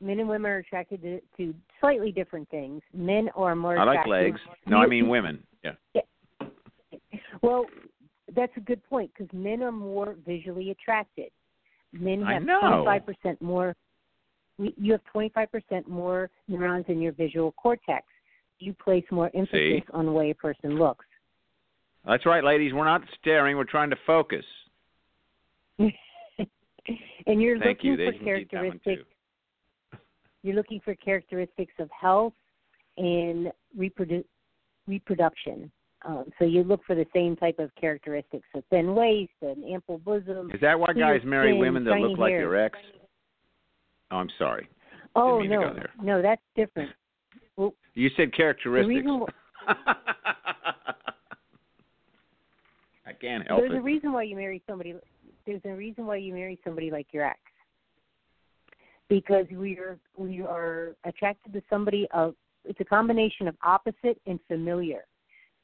men 0.00 0.20
and 0.20 0.28
women 0.28 0.50
are 0.50 0.58
attracted 0.58 1.02
to, 1.02 1.20
to 1.36 1.54
slightly 1.80 2.12
different 2.12 2.48
things. 2.50 2.82
Men 2.92 3.28
are 3.34 3.54
more. 3.54 3.78
I 3.78 3.84
like 3.84 4.06
legs. 4.06 4.40
No, 4.66 4.78
I 4.78 4.86
mean 4.86 5.08
women. 5.08 5.42
Yeah. 5.64 6.02
Well, 7.42 7.66
that's 8.34 8.52
a 8.56 8.60
good 8.60 8.82
point 8.88 9.10
because 9.16 9.32
men 9.32 9.62
are 9.62 9.72
more 9.72 10.16
visually 10.26 10.70
attracted. 10.70 11.30
Men 11.92 12.22
have 12.22 12.42
25% 12.42 13.40
more. 13.40 13.74
You 14.58 14.92
have 14.92 15.00
25% 15.14 15.86
more 15.86 16.30
neurons 16.48 16.84
in 16.88 17.00
your 17.00 17.12
visual 17.12 17.52
cortex. 17.52 18.06
You 18.58 18.74
place 18.74 19.04
more 19.10 19.30
emphasis 19.34 19.52
See? 19.52 19.82
on 19.92 20.04
the 20.04 20.12
way 20.12 20.30
a 20.30 20.34
person 20.34 20.78
looks. 20.78 21.06
That's 22.04 22.26
right, 22.26 22.42
ladies. 22.42 22.72
We're 22.72 22.84
not 22.84 23.02
staring. 23.20 23.56
We're 23.56 23.64
trying 23.64 23.90
to 23.90 23.98
focus. 24.06 24.44
And 27.26 27.40
you're 27.42 27.58
Thank 27.58 27.78
looking 27.78 27.90
you. 27.92 27.96
For 27.96 28.12
can 28.12 28.36
keep 28.38 28.50
that 28.50 28.64
one, 28.64 28.80
characteristics. 28.80 29.08
You're 30.42 30.54
looking 30.54 30.80
for 30.84 30.94
characteristics 30.94 31.74
of 31.78 31.90
health 31.90 32.32
and 32.96 33.50
reprodu- 33.78 34.24
reproduction. 34.86 35.70
Um, 36.04 36.26
so 36.38 36.44
you 36.44 36.62
look 36.62 36.80
for 36.86 36.94
the 36.94 37.06
same 37.12 37.34
type 37.36 37.58
of 37.58 37.74
characteristics: 37.74 38.46
a 38.54 38.62
thin 38.70 38.94
waist, 38.94 39.32
an 39.42 39.64
ample 39.70 39.98
bosom. 39.98 40.50
Is 40.54 40.60
that 40.60 40.78
why 40.78 40.92
guys 40.92 41.22
marry 41.24 41.56
women 41.56 41.84
that 41.84 41.98
look 41.98 42.18
like 42.18 42.30
hair. 42.30 42.40
their 42.40 42.64
ex? 42.64 42.78
Oh, 44.10 44.16
I'm 44.16 44.30
sorry. 44.38 44.68
Oh 45.16 45.40
no, 45.40 45.74
no, 46.02 46.22
that's 46.22 46.42
different. 46.54 46.90
You 47.94 48.10
said 48.16 48.32
characteristics. 48.32 49.04
reason 49.04 49.24
I 53.04 53.12
can't 53.20 53.46
help 53.48 53.60
There's 53.60 53.72
it. 53.72 53.78
a 53.78 53.80
reason 53.80 54.12
why 54.12 54.22
you 54.22 54.36
marry 54.36 54.62
somebody. 54.68 54.94
There's 55.48 55.62
a 55.64 55.74
reason 55.74 56.04
why 56.04 56.16
you 56.16 56.34
marry 56.34 56.60
somebody 56.62 56.90
like 56.90 57.06
your 57.10 57.24
ex. 57.24 57.38
Because 59.08 59.46
we 59.50 59.78
are 59.78 59.98
we 60.18 60.42
are 60.42 60.94
attracted 61.04 61.54
to 61.54 61.62
somebody 61.70 62.06
of. 62.12 62.34
It's 62.66 62.80
a 62.80 62.84
combination 62.84 63.48
of 63.48 63.56
opposite 63.62 64.20
and 64.26 64.38
familiar. 64.46 65.06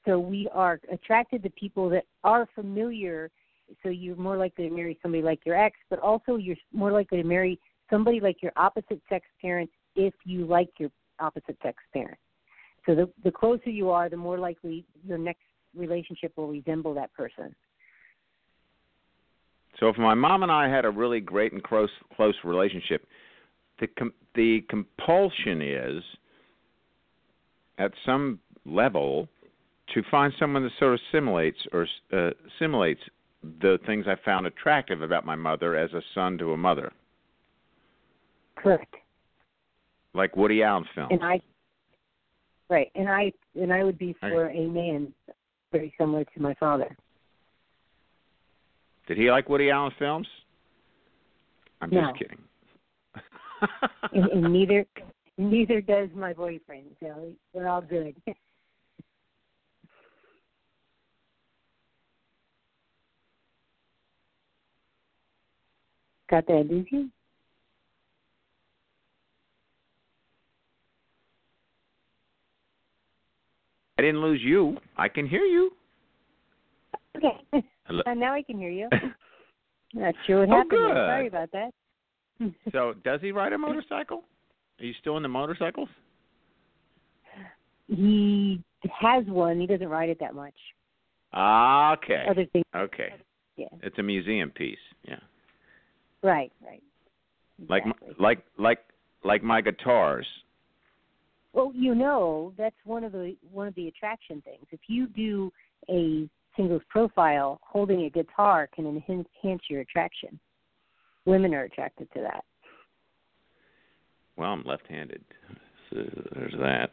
So 0.07 0.19
we 0.19 0.49
are 0.55 0.81
attracted 0.91 1.43
to 1.43 1.51
people 1.51 1.91
that 1.91 2.05
are 2.23 2.49
familiar. 2.55 3.31
So 3.83 3.91
you're 3.91 4.17
more 4.17 4.39
likely 4.39 4.71
to 4.71 4.75
marry 4.75 4.99
somebody 5.03 5.23
like 5.23 5.41
your 5.45 5.63
ex, 5.63 5.77
but 5.91 5.99
also 5.99 6.37
you're 6.37 6.57
more 6.73 6.91
likely 6.91 7.21
to 7.21 7.29
marry 7.29 7.61
somebody 7.91 8.21
like 8.21 8.43
your 8.43 8.53
opposite 8.57 9.03
sex 9.11 9.27
parent 9.43 9.69
if 9.97 10.15
you 10.25 10.47
like 10.47 10.71
your 10.79 10.91
opposite 11.21 11.59
sex 11.63 11.77
parent. 11.93 12.17
So 12.87 12.95
the 12.95 13.11
the 13.23 13.31
closer 13.31 13.69
you 13.69 13.91
are, 13.91 14.09
the 14.09 14.17
more 14.17 14.39
likely 14.39 14.87
your 15.07 15.19
next 15.19 15.45
relationship 15.77 16.33
will 16.39 16.49
resemble 16.49 16.95
that 16.95 17.13
person. 17.13 17.55
So 19.81 19.89
if 19.89 19.99
my 19.99 20.15
mom 20.15 20.43
and 20.43 20.53
I 20.53 20.69
had 20.69 20.85
a 20.85 20.91
really 20.91 21.21
great 21.21 21.53
and 21.53 21.63
close 21.63 21.91
close 22.15 22.35
relationship, 22.45 23.07
the 23.81 23.89
com- 23.89 24.15
the 24.35 24.65
compulsion 24.69 25.61
is 25.63 26.03
at 27.79 27.93
some 28.07 28.39
level 28.65 29.29
to 29.93 30.03
find 30.11 30.33
someone 30.39 30.63
that 30.63 30.73
sort 30.79 30.95
of 30.95 31.01
simulates 31.13 31.59
or 31.73 31.87
uh, 32.13 32.31
simulates 32.59 33.01
the 33.61 33.79
things 33.87 34.07
I 34.09 34.15
found 34.25 34.47
attractive 34.47 35.03
about 35.03 35.27
my 35.27 35.35
mother 35.35 35.77
as 35.77 35.93
a 35.93 36.01
son 36.15 36.39
to 36.39 36.53
a 36.53 36.57
mother, 36.57 36.93
Correct. 38.57 38.95
like 40.15 40.37
Woody 40.37 40.63
Allen 40.63 40.85
films. 40.95 41.11
And 41.13 41.23
I 41.23 41.41
right, 42.71 42.91
and 42.95 43.09
I 43.09 43.33
and 43.55 43.73
I 43.73 43.85
would 43.85 43.99
be 43.99 44.15
for 44.21 44.49
a 44.49 44.67
man 44.67 45.13
very 45.73 45.93
similar 45.99 46.25
to 46.25 46.41
my 46.41 46.55
father. 46.55 46.97
Did 49.07 49.19
he 49.19 49.31
like 49.31 49.49
Woody 49.49 49.71
Allen 49.71 49.93
films? 49.99 50.27
I'm 51.81 51.91
No. 51.91 52.13
just 52.13 52.19
kidding. 52.19 52.39
Neither 54.51 54.87
neither 55.39 55.81
does 55.81 56.09
my 56.15 56.33
boyfriend, 56.33 56.95
so 57.01 57.33
we're 57.53 57.67
all 57.67 57.83
good. 57.83 58.15
Got 66.31 66.47
that, 66.47 66.69
did 66.69 66.87
you? 66.91 67.11
I 73.99 74.03
didn't 74.03 74.23
lose 74.23 74.41
you. 74.43 74.79
I 74.97 75.09
can 75.09 75.27
hear 75.29 75.45
you. 75.45 75.73
Okay. 77.17 77.65
Hello. 77.87 78.03
Uh, 78.07 78.15
now 78.15 78.33
I 78.35 78.43
can 78.43 78.59
hear 78.59 78.71
you. 78.71 78.89
Not 79.95 80.15
sure 80.27 80.41
what 80.41 80.49
Oh, 80.49 80.57
happened. 80.57 80.71
good. 80.71 80.95
Sorry 80.95 81.27
about 81.29 81.51
that. 81.53 81.71
so, 82.73 82.95
does 83.05 83.21
he 83.21 83.31
ride 83.33 83.53
a 83.53 83.59
motorcycle? 83.59 84.25
Are 84.81 84.85
you 84.85 84.95
still 85.01 85.17
in 85.17 85.23
the 85.23 85.29
motorcycles? 85.29 85.89
he 87.89 88.61
has 89.01 89.25
one. 89.27 89.61
He 89.61 89.67
doesn't 89.67 89.89
ride 89.89 90.09
it 90.09 90.19
that 90.21 90.35
much. 90.35 90.55
Ah, 91.33 91.93
okay. 91.95 92.25
Other 92.29 92.47
things, 92.47 92.65
Okay. 92.75 93.13
yeah. 93.57 93.67
It's 93.83 93.99
a 93.99 94.03
museum 94.03 94.51
piece. 94.51 94.79
Yeah. 95.07 95.19
Right, 96.23 96.53
right. 96.65 96.83
Like 97.69 97.83
Exactly. 97.85 98.15
my, 98.19 98.29
like 98.29 98.45
like 98.59 98.79
like 99.23 99.43
my 99.43 99.61
guitars. 99.61 100.27
Well, 101.53 101.71
you 101.75 101.95
know, 101.95 102.53
that's 102.59 102.75
one 102.85 103.05
of 103.05 103.13
the 103.13 103.37
one 103.53 103.69
of 103.69 103.75
the 103.75 103.89
attraction 103.89 104.43
things. 104.43 104.65
If 104.71 104.81
you 104.89 105.07
do 105.09 105.53
a 105.89 106.29
singles 106.57 106.83
profile, 106.89 107.61
holding 107.63 108.03
a 108.05 108.11
guitar 108.11 108.69
can 108.75 108.87
enhance, 108.87 109.63
your 109.69 109.81
attraction. 109.81 110.39
Women 111.25 111.55
are 111.55 111.65
attracted 111.65 112.09
to 112.15 112.21
that. 112.21 112.45
Well, 114.37 114.51
I'm 114.51 114.65
left-handed. 114.65 115.23
so 115.91 116.05
there's 116.35 116.55
that. 116.61 116.91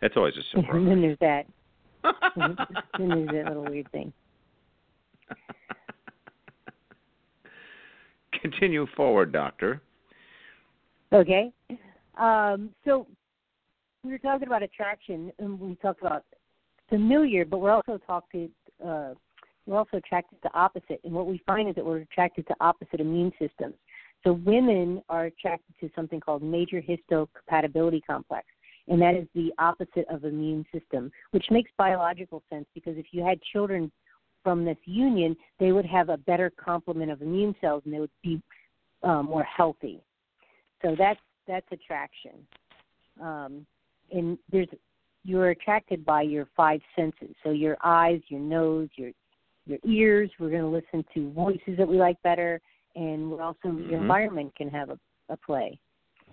That's 0.00 0.16
always 0.16 0.34
a 0.36 0.42
surprise. 0.50 0.70
and 0.74 0.88
then 0.88 1.00
there's 1.00 1.18
that. 1.20 1.46
then 2.98 3.08
there's 3.08 3.28
that 3.28 3.46
little 3.48 3.64
weird 3.64 3.90
thing. 3.90 4.12
Continue 8.40 8.86
forward, 8.96 9.32
doctor. 9.32 9.80
Okay. 11.12 11.52
Um, 12.16 12.70
so 12.84 13.06
we 14.04 14.12
were 14.12 14.18
talking 14.18 14.46
about 14.46 14.62
attraction, 14.62 15.32
and 15.38 15.58
we 15.58 15.74
talked 15.76 16.00
about 16.00 16.24
familiar, 16.88 17.44
but 17.44 17.58
we're 17.58 17.70
also 17.70 17.98
talking. 18.06 18.50
Uh, 18.84 19.14
we're 19.66 19.78
also 19.78 19.96
attracted 19.96 20.40
to 20.42 20.50
opposite, 20.54 21.00
and 21.04 21.12
what 21.12 21.26
we 21.26 21.42
find 21.44 21.68
is 21.68 21.74
that 21.74 21.84
we're 21.84 21.98
attracted 21.98 22.46
to 22.46 22.54
opposite 22.60 23.00
immune 23.00 23.32
systems. 23.38 23.74
So 24.22 24.32
women 24.32 25.02
are 25.08 25.24
attracted 25.24 25.74
to 25.80 25.90
something 25.94 26.20
called 26.20 26.42
major 26.42 26.80
histocompatibility 26.80 28.00
complex, 28.06 28.46
and 28.88 29.00
that 29.02 29.14
is 29.14 29.26
the 29.34 29.52
opposite 29.58 30.06
of 30.08 30.24
immune 30.24 30.64
system, 30.72 31.10
which 31.32 31.46
makes 31.50 31.70
biological 31.76 32.42
sense 32.48 32.66
because 32.74 32.96
if 32.96 33.06
you 33.10 33.24
had 33.24 33.40
children 33.52 33.90
from 34.44 34.64
this 34.64 34.78
union, 34.84 35.36
they 35.58 35.72
would 35.72 35.86
have 35.86 36.08
a 36.08 36.16
better 36.16 36.50
complement 36.50 37.10
of 37.10 37.20
immune 37.20 37.54
cells 37.60 37.82
and 37.84 37.92
they 37.92 37.98
would 37.98 38.10
be 38.22 38.40
um, 39.02 39.26
more 39.26 39.42
healthy. 39.42 40.00
So 40.82 40.94
that's 40.96 41.20
that's 41.48 41.66
attraction. 41.72 42.32
Um, 43.20 43.66
and 44.12 44.38
there's 44.50 44.68
you're 45.26 45.50
attracted 45.50 46.04
by 46.04 46.22
your 46.22 46.48
five 46.56 46.80
senses. 46.94 47.34
So 47.42 47.50
your 47.50 47.76
eyes, 47.82 48.20
your 48.28 48.40
nose, 48.40 48.88
your 48.96 49.10
your 49.66 49.78
ears. 49.84 50.30
We're 50.38 50.50
going 50.50 50.62
to 50.62 50.68
listen 50.68 51.04
to 51.14 51.32
voices 51.32 51.76
that 51.76 51.88
we 51.88 51.96
like 51.96 52.22
better, 52.22 52.60
and 52.94 53.30
we're 53.30 53.42
also 53.42 53.68
mm-hmm. 53.68 53.90
your 53.90 54.00
environment 54.00 54.54
can 54.56 54.68
have 54.70 54.90
a, 54.90 54.98
a 55.28 55.36
play. 55.36 55.78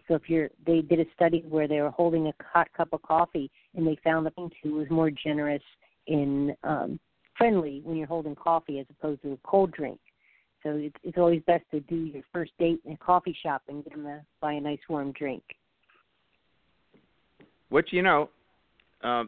So 0.07 0.15
if 0.15 0.29
you're, 0.29 0.49
they 0.67 0.81
did 0.81 0.99
a 0.99 1.05
study 1.15 1.43
where 1.47 1.67
they 1.67 1.81
were 1.81 1.89
holding 1.89 2.27
a 2.27 2.33
hot 2.43 2.67
cup 2.75 2.89
of 2.91 3.01
coffee, 3.01 3.49
and 3.75 3.87
they 3.87 3.97
found 4.03 4.25
that 4.25 4.33
who 4.61 4.73
was 4.73 4.87
more 4.89 5.09
generous 5.09 5.63
in 6.07 6.53
um, 6.63 6.99
friendly 7.37 7.81
when 7.83 7.97
you're 7.97 8.07
holding 8.07 8.35
coffee 8.35 8.79
as 8.79 8.85
opposed 8.91 9.21
to 9.23 9.31
a 9.31 9.37
cold 9.43 9.71
drink. 9.71 9.99
So 10.61 10.71
it's, 10.75 10.95
it's 11.03 11.17
always 11.17 11.41
best 11.47 11.63
to 11.71 11.79
do 11.81 11.95
your 11.95 12.23
first 12.31 12.51
date 12.59 12.79
in 12.85 12.93
a 12.93 12.97
coffee 12.97 13.35
shop 13.43 13.63
and 13.67 13.83
get 13.83 13.93
them 13.93 14.03
to 14.03 14.21
buy 14.41 14.53
a 14.53 14.61
nice 14.61 14.79
warm 14.87 15.11
drink. 15.13 15.43
Which 17.69 17.91
you 17.91 18.01
know, 18.01 18.29
uh, 19.03 19.23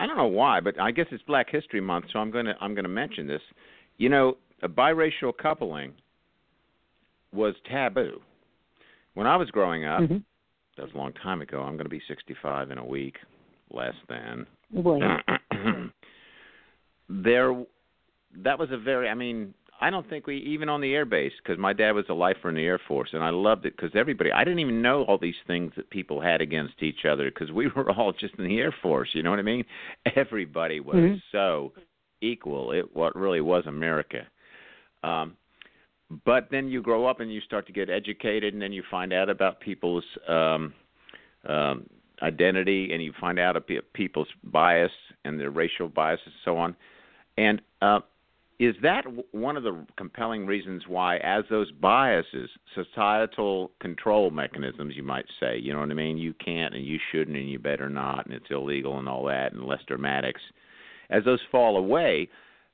I 0.00 0.06
don't 0.06 0.16
know 0.16 0.26
why, 0.26 0.60
but 0.60 0.80
I 0.80 0.90
guess 0.90 1.06
it's 1.10 1.22
Black 1.24 1.50
History 1.50 1.80
Month, 1.80 2.06
so 2.12 2.18
I'm 2.18 2.30
going 2.30 2.46
to 2.46 2.54
I'm 2.60 2.74
going 2.74 2.84
to 2.84 2.90
mention 2.90 3.26
this. 3.26 3.42
You 3.96 4.08
know, 4.08 4.36
a 4.62 4.68
biracial 4.68 5.32
coupling 5.40 5.92
was 7.32 7.54
taboo. 7.70 8.20
When 9.14 9.26
I 9.26 9.36
was 9.36 9.50
growing 9.50 9.84
up, 9.84 10.02
mm-hmm. 10.02 10.18
that 10.76 10.82
was 10.82 10.92
a 10.94 10.96
long 10.96 11.12
time 11.14 11.40
ago. 11.40 11.62
I'm 11.62 11.74
going 11.74 11.86
to 11.86 11.90
be 11.90 12.02
65 12.06 12.70
in 12.70 12.78
a 12.78 12.84
week, 12.84 13.16
less 13.72 13.94
than. 14.08 14.46
Boy. 14.70 15.00
there, 17.08 17.64
that 18.44 18.58
was 18.58 18.68
a 18.70 18.78
very. 18.78 19.08
I 19.08 19.14
mean, 19.14 19.54
I 19.80 19.90
don't 19.90 20.08
think 20.08 20.26
we 20.26 20.38
even 20.38 20.68
on 20.68 20.80
the 20.80 20.92
air 20.92 21.04
base 21.04 21.32
because 21.42 21.58
my 21.58 21.72
dad 21.72 21.92
was 21.92 22.04
a 22.08 22.14
lifer 22.14 22.48
in 22.48 22.56
the 22.56 22.64
Air 22.64 22.80
Force, 22.88 23.10
and 23.12 23.22
I 23.22 23.30
loved 23.30 23.64
it 23.64 23.76
because 23.76 23.92
everybody. 23.94 24.32
I 24.32 24.42
didn't 24.42 24.58
even 24.58 24.82
know 24.82 25.04
all 25.04 25.18
these 25.18 25.36
things 25.46 25.72
that 25.76 25.88
people 25.90 26.20
had 26.20 26.40
against 26.40 26.82
each 26.82 27.04
other 27.08 27.30
because 27.30 27.52
we 27.52 27.68
were 27.76 27.90
all 27.90 28.12
just 28.12 28.34
in 28.38 28.44
the 28.44 28.58
Air 28.58 28.74
Force. 28.82 29.10
You 29.12 29.22
know 29.22 29.30
what 29.30 29.38
I 29.38 29.42
mean? 29.42 29.64
Everybody 30.16 30.80
was 30.80 30.96
mm-hmm. 30.96 31.16
so 31.30 31.72
equal. 32.20 32.72
It 32.72 32.94
what 32.94 33.14
really 33.14 33.40
was 33.40 33.64
America. 33.66 34.26
Um, 35.04 35.36
but 36.24 36.48
then 36.50 36.68
you 36.68 36.82
grow 36.82 37.06
up 37.06 37.20
and 37.20 37.32
you 37.32 37.40
start 37.42 37.66
to 37.66 37.72
get 37.72 37.88
educated, 37.88 38.54
and 38.54 38.62
then 38.62 38.72
you 38.72 38.82
find 38.90 39.12
out 39.12 39.28
about 39.28 39.60
people's 39.60 40.04
um, 40.26 40.74
um, 41.48 41.88
identity, 42.22 42.90
and 42.92 43.02
you 43.02 43.12
find 43.20 43.38
out 43.38 43.56
about 43.56 43.84
people's 43.92 44.28
bias 44.42 44.90
and 45.24 45.38
their 45.38 45.50
racial 45.50 45.88
biases, 45.88 46.26
and 46.26 46.34
so 46.44 46.56
on. 46.56 46.74
And 47.36 47.60
uh, 47.80 48.00
is 48.58 48.74
that 48.82 49.04
one 49.30 49.56
of 49.56 49.62
the 49.62 49.86
compelling 49.96 50.44
reasons 50.44 50.82
why, 50.88 51.18
as 51.18 51.44
those 51.48 51.70
biases, 51.70 52.50
societal 52.74 53.70
control 53.80 54.30
mechanisms, 54.30 54.94
you 54.96 55.04
might 55.04 55.26
say, 55.38 55.58
you 55.58 55.72
know 55.72 55.78
what 55.80 55.90
I 55.90 55.94
mean? 55.94 56.18
You 56.18 56.34
can't 56.34 56.74
and 56.74 56.84
you 56.84 56.98
shouldn't 57.12 57.36
and 57.36 57.48
you 57.48 57.60
better 57.60 57.88
not 57.88 58.26
and 58.26 58.34
it's 58.34 58.50
illegal 58.50 58.98
and 58.98 59.08
all 59.08 59.24
that 59.26 59.52
and 59.52 59.64
less 59.64 59.80
dramatics. 59.86 60.40
As 61.10 61.24
those 61.24 61.40
fall 61.52 61.76
away, 61.76 62.28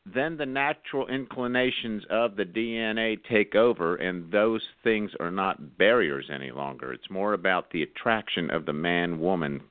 then 0.07 0.37
the 0.37 0.47
natural 0.47 1.07
inclinations 1.09 2.03
of 2.11 2.37
the 2.37 2.44
DNA 2.44 3.18
take 3.31 3.55
over, 3.55 3.97
and 3.97 4.31
those 4.31 4.62
things 4.83 5.11
are 5.20 5.31
not 5.31 5.79
barriers 5.79 6.27
any 6.33 6.51
longer. 6.51 6.92
It's 6.92 7.09
more 7.11 7.33
about 7.33 7.70
the 7.70 7.83
attraction 7.83 8.51
of 8.51 8.66
the 8.66 8.73
man 8.73 9.18
woman. 9.18 9.62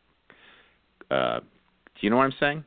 Uh, 1.12 1.40
do 1.40 2.00
you 2.02 2.10
know 2.10 2.18
what 2.18 2.24
I'm 2.24 2.34
saying? 2.40 2.64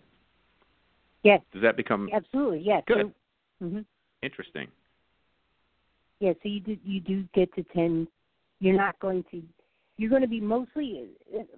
Yes. 1.24 1.40
Does 1.52 1.62
that 1.62 1.76
become 1.76 2.08
absolutely 2.12 2.60
yes? 2.60 2.84
Good. 2.86 3.12
Mm-hmm. 3.62 3.80
Interesting. 4.22 4.68
Yeah, 6.20 6.32
so 6.42 6.48
you 6.48 6.60
do 6.60 6.76
you 6.84 7.00
do 7.00 7.24
get 7.34 7.54
to 7.54 7.62
tend. 7.74 8.08
You're 8.60 8.76
not 8.76 8.98
going 9.00 9.24
to. 9.30 9.42
You're 9.98 10.10
going 10.10 10.22
to 10.22 10.28
be 10.28 10.40
mostly. 10.40 11.04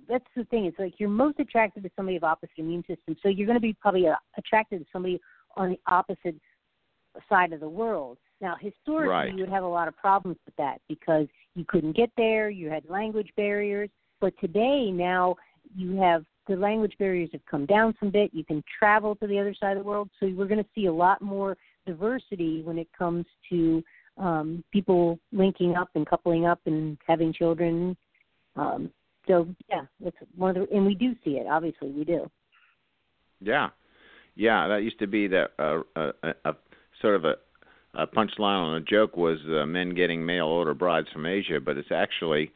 That's 0.08 0.24
the 0.36 0.44
thing. 0.44 0.66
It's 0.66 0.78
like 0.78 0.94
you're 0.98 1.08
most 1.08 1.40
attracted 1.40 1.82
to 1.82 1.90
somebody 1.96 2.16
of 2.16 2.24
opposite 2.24 2.58
immune 2.58 2.84
system. 2.86 3.16
So 3.22 3.28
you're 3.28 3.46
going 3.46 3.56
to 3.56 3.60
be 3.60 3.72
probably 3.72 4.06
uh, 4.06 4.14
attracted 4.36 4.80
to 4.80 4.86
somebody 4.92 5.20
on 5.56 5.70
the 5.70 5.80
opposite 5.86 6.36
side 7.28 7.52
of 7.52 7.60
the 7.60 7.68
world. 7.68 8.18
Now, 8.40 8.54
historically, 8.60 9.08
right. 9.08 9.34
you 9.34 9.40
would 9.40 9.52
have 9.52 9.64
a 9.64 9.68
lot 9.68 9.88
of 9.88 9.96
problems 9.96 10.38
with 10.46 10.54
that 10.56 10.80
because 10.88 11.26
you 11.56 11.64
couldn't 11.66 11.96
get 11.96 12.10
there. 12.16 12.48
You 12.50 12.70
had 12.70 12.88
language 12.88 13.30
barriers. 13.36 13.90
But 14.20 14.34
today, 14.40 14.90
now 14.92 15.36
you 15.76 15.96
have 16.00 16.24
the 16.48 16.56
language 16.56 16.94
barriers 16.98 17.28
have 17.32 17.44
come 17.46 17.66
down 17.66 17.94
some 18.00 18.10
bit. 18.10 18.30
You 18.32 18.44
can 18.44 18.62
travel 18.78 19.14
to 19.16 19.26
the 19.26 19.38
other 19.38 19.54
side 19.58 19.76
of 19.76 19.84
the 19.84 19.88
world, 19.88 20.08
so 20.18 20.32
we're 20.34 20.46
going 20.46 20.62
to 20.62 20.70
see 20.74 20.86
a 20.86 20.92
lot 20.92 21.20
more 21.20 21.56
diversity 21.88 22.62
when 22.62 22.78
it 22.78 22.88
comes 22.96 23.24
to 23.48 23.82
um, 24.18 24.62
people 24.72 25.18
linking 25.32 25.74
up 25.76 25.88
and 25.94 26.06
coupling 26.06 26.46
up 26.46 26.60
and 26.66 26.98
having 27.06 27.32
children. 27.32 27.96
Um, 28.56 28.90
so 29.26 29.48
yeah, 29.68 29.82
that's 30.02 30.16
one 30.36 30.56
of 30.56 30.68
the, 30.68 30.76
and 30.76 30.84
we 30.86 30.94
do 30.94 31.14
see 31.24 31.32
it. 31.32 31.46
Obviously, 31.48 31.90
we 31.90 32.04
do. 32.04 32.30
Yeah, 33.40 33.68
yeah. 34.36 34.68
That 34.68 34.82
used 34.82 34.98
to 34.98 35.06
be 35.06 35.28
that 35.28 35.50
uh, 35.58 35.82
a, 35.96 36.12
a, 36.22 36.50
a 36.50 36.56
sort 37.00 37.16
of 37.16 37.24
a 37.24 37.34
a 37.94 38.06
punchline 38.06 38.62
on 38.62 38.74
a 38.76 38.80
joke 38.80 39.16
was 39.16 39.38
uh, 39.48 39.64
men 39.64 39.94
getting 39.94 40.24
mail 40.24 40.46
order 40.46 40.74
brides 40.74 41.08
from 41.12 41.26
Asia, 41.26 41.58
but 41.64 41.78
it's 41.78 41.90
actually 41.90 42.52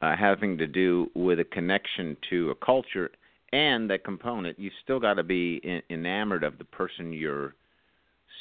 uh, 0.00 0.16
having 0.16 0.56
to 0.58 0.66
do 0.66 1.10
with 1.14 1.38
a 1.38 1.44
connection 1.44 2.16
to 2.30 2.50
a 2.50 2.54
culture 2.54 3.10
and 3.52 3.90
that 3.90 4.02
component, 4.04 4.58
you've 4.58 4.72
still 4.82 4.98
got 4.98 5.14
to 5.14 5.22
be 5.22 5.60
in, 5.62 5.82
enamored 5.90 6.42
of 6.42 6.58
the 6.58 6.64
person 6.64 7.12
you're 7.12 7.54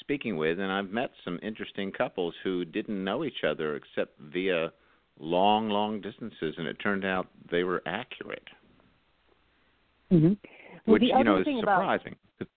speaking 0.01 0.35
with. 0.35 0.59
And 0.59 0.71
I've 0.71 0.89
met 0.89 1.11
some 1.23 1.39
interesting 1.41 1.91
couples 1.91 2.33
who 2.43 2.65
didn't 2.65 3.01
know 3.01 3.23
each 3.23 3.43
other 3.47 3.77
except 3.77 4.19
via 4.19 4.71
long, 5.19 5.69
long 5.69 6.01
distances, 6.01 6.55
and 6.57 6.67
it 6.67 6.75
turned 6.83 7.05
out 7.05 7.27
they 7.49 7.63
were 7.63 7.81
accurate. 7.85 8.47
Mm-hmm. 10.11 10.33
Well, 10.85 10.93
Which 10.93 11.03
you 11.03 11.23
know 11.23 11.39
is 11.39 11.47
surprising. 11.59 12.15
About... 12.39 12.49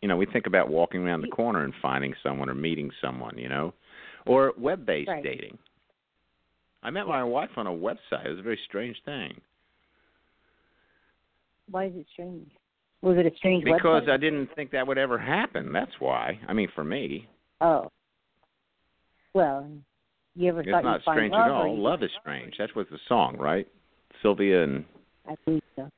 You 0.00 0.08
know, 0.08 0.16
we 0.16 0.26
think 0.26 0.46
about 0.46 0.68
walking 0.70 1.02
around 1.02 1.22
the 1.22 1.28
corner 1.28 1.64
and 1.64 1.74
finding 1.82 2.14
someone 2.22 2.48
or 2.48 2.54
meeting 2.54 2.90
someone. 3.02 3.36
You 3.36 3.48
know, 3.48 3.74
or 4.26 4.52
web-based 4.56 5.08
right. 5.08 5.22
dating. 5.22 5.58
I 6.82 6.90
met 6.90 7.06
my 7.06 7.22
wife 7.22 7.50
on 7.56 7.66
a 7.66 7.70
website. 7.70 8.24
It 8.24 8.30
was 8.30 8.38
a 8.38 8.42
very 8.42 8.58
strange 8.66 8.96
thing. 9.04 9.40
Why 11.70 11.86
is 11.86 11.92
it 11.94 12.06
strange? 12.12 12.50
Was 13.02 13.16
it 13.16 13.26
a 13.26 13.34
strange 13.36 13.64
Because 13.64 14.04
website? 14.04 14.10
I 14.10 14.16
didn't 14.18 14.48
think 14.54 14.70
that 14.72 14.86
would 14.86 14.98
ever 14.98 15.18
happen. 15.18 15.72
That's 15.72 15.92
why. 15.98 16.38
I 16.46 16.52
mean, 16.52 16.68
for 16.74 16.84
me. 16.84 17.28
Oh. 17.60 17.90
Well, 19.34 19.68
you 20.34 20.48
ever 20.50 20.60
it's 20.60 20.70
thought 20.70 20.84
not 20.84 20.94
you'd 20.94 21.04
find 21.04 21.16
strange 21.16 21.32
love 21.32 21.46
at 21.46 21.50
all. 21.50 21.78
Love 21.78 22.02
is 22.02 22.10
strange. 22.20 22.54
That 22.58 22.74
was 22.76 22.86
the 22.90 22.98
song, 23.08 23.36
right? 23.38 23.66
Sylvia 24.22 24.64
and. 24.64 24.84
I 25.28 25.34
think 25.44 25.62
so. 25.76 25.88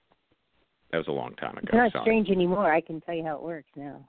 That 0.93 0.99
was 0.99 1.09
a 1.09 1.13
long 1.13 1.35
time 1.37 1.57
ago. 1.57 1.63
It's 1.65 1.75
not 1.75 1.93
Sorry. 1.93 2.05
strange 2.05 2.29
anymore. 2.29 2.73
I 2.73 2.81
can 2.81 3.01
tell 3.01 3.15
you 3.15 3.25
how 3.25 3.37
it 3.37 3.43
works 3.43 3.71
now. 3.75 4.09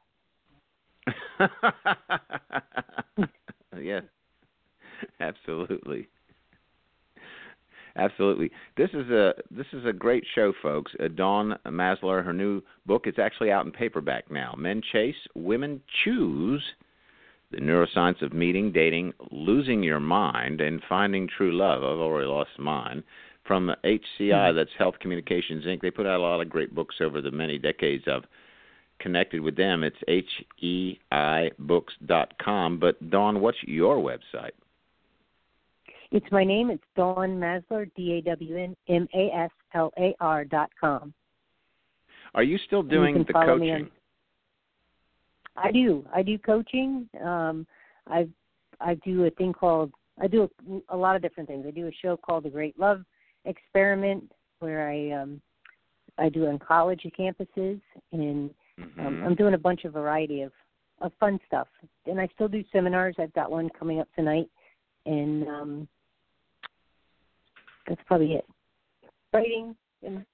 yes, 3.80 4.04
absolutely. 5.20 6.08
Absolutely. 7.96 8.50
This 8.76 8.90
is 8.94 9.10
a 9.10 9.34
this 9.52 9.68
is 9.72 9.86
a 9.86 9.94
great 9.94 10.24
show, 10.34 10.52
folks. 10.62 10.92
Uh, 11.00 11.10
Dawn 11.10 11.56
Maslar, 11.68 12.24
her 12.24 12.34
new 12.34 12.62
book, 12.88 13.04
it's 13.06 13.20
actually 13.20 13.52
out 13.52 13.66
in 13.66 13.72
paperback 13.72 14.32
now. 14.32 14.56
Men 14.58 14.82
Chase, 14.92 15.16
Women 15.36 15.80
Choose: 16.04 16.64
The 17.52 17.58
Neuroscience 17.58 18.24
of 18.24 18.34
Meeting, 18.34 18.72
Dating, 18.72 19.14
Losing 19.32 19.84
Your 19.84 20.00
Mind, 20.00 20.60
and 20.60 20.82
Finding 20.90 21.30
True 21.38 21.56
Love. 21.56 21.84
I've 21.84 22.00
already 22.00 22.28
lost 22.28 22.58
mine. 22.58 23.04
From 23.46 23.76
HCI, 23.84 24.00
mm-hmm. 24.22 24.56
that's 24.56 24.70
Health 24.78 24.96
Communications 25.02 25.66
Inc. 25.66 25.82
They 25.82 25.92
put 25.92 26.06
out 26.08 26.22
a 26.22 26.24
lot 26.24 26.40
of 26.40 26.50
great 26.50 26.74
books 26.74 26.96
over 27.02 27.20
the 27.22 27.30
many 27.30 27.60
decades 27.60 28.06
I've 28.08 28.24
connected 29.00 29.42
with 29.42 29.58
them. 29.58 29.84
It's 29.84 29.98
hcibooks.com. 31.14 32.80
But 32.80 33.10
Dawn, 33.10 33.42
what's 33.42 33.58
your 33.64 33.98
website? 33.98 34.52
It's 36.14 36.32
my 36.32 36.44
name. 36.44 36.70
It's 36.70 36.84
Dawn 36.96 37.40
Maslar, 37.40 37.88
D 37.96 38.14
A 38.14 38.22
W 38.30 38.56
N 38.56 38.76
M 38.88 39.08
A 39.16 39.32
S 39.36 39.50
L 39.74 39.92
A 39.98 40.16
R 40.20 40.46
dot 40.46 40.70
com. 40.80 41.12
Are 42.36 42.44
you 42.44 42.60
still 42.68 42.84
doing 42.84 43.18
you 43.18 43.24
the 43.24 43.34
coaching? 43.34 43.90
I 45.58 45.72
do. 45.72 46.06
I 46.14 46.22
do 46.22 46.38
coaching. 46.38 47.10
Um, 47.20 47.66
I 48.08 48.28
I 48.80 48.94
do 49.04 49.26
a 49.26 49.32
thing 49.32 49.54
called 49.54 49.92
I 50.22 50.28
do 50.28 50.48
a, 50.70 50.96
a 50.96 50.98
lot 50.98 51.16
of 51.16 51.24
different 51.24 51.50
things. 51.50 51.66
I 51.68 51.72
do 51.72 51.88
a 51.88 51.92
show 52.04 52.16
called 52.16 52.44
The 52.44 52.50
Great 52.52 52.78
Love 52.78 53.04
Experiment, 53.46 54.32
where 54.60 54.88
I 54.88 55.20
um, 55.20 55.42
I 56.20 56.30
do 56.30 56.46
on 56.46 56.60
college 56.60 57.02
campuses, 57.20 57.82
and 58.12 58.52
mm-hmm. 58.80 59.00
um, 59.00 59.24
I'm 59.26 59.34
doing 59.34 59.56
a 59.56 59.58
bunch 59.58 59.84
of 59.84 59.94
variety 59.94 60.44
of 60.44 60.52
of 61.02 61.12
fun 61.20 61.40
stuff. 61.48 61.68
And 62.06 62.22
I 62.22 62.28
still 62.36 62.48
do 62.48 62.64
seminars. 62.72 63.16
I've 63.18 63.34
got 63.34 63.50
one 63.50 63.68
coming 63.80 64.00
up 64.00 64.08
tonight, 64.16 64.48
and 65.08 65.48
um, 65.48 65.88
that's 67.88 68.02
probably 68.06 68.34
it. 68.34 68.46
Writing, 69.34 69.76
and 70.04 70.26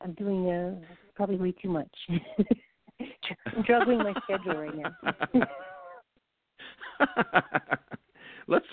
I'm 0.00 0.12
doing 0.14 0.48
uh, 0.48 0.74
probably 1.14 1.36
way 1.36 1.52
too 1.52 1.68
much. 1.68 1.90
I'm 3.00 3.64
juggling 3.66 3.98
my 3.98 4.14
schedule 4.24 4.60
right 4.60 4.74
now. 4.76 4.92
let's 8.48 8.66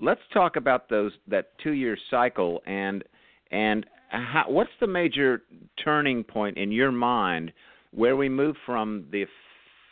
let's 0.00 0.20
talk 0.32 0.56
about 0.56 0.88
those 0.88 1.12
that 1.28 1.52
two 1.62 1.72
year 1.72 1.96
cycle 2.10 2.62
and 2.66 3.04
and 3.50 3.86
how, 4.08 4.44
what's 4.48 4.70
the 4.80 4.86
major 4.86 5.42
turning 5.82 6.22
point 6.24 6.58
in 6.58 6.70
your 6.72 6.92
mind 6.92 7.52
where 7.92 8.16
we 8.16 8.28
move 8.28 8.56
from 8.66 9.04
the 9.10 9.26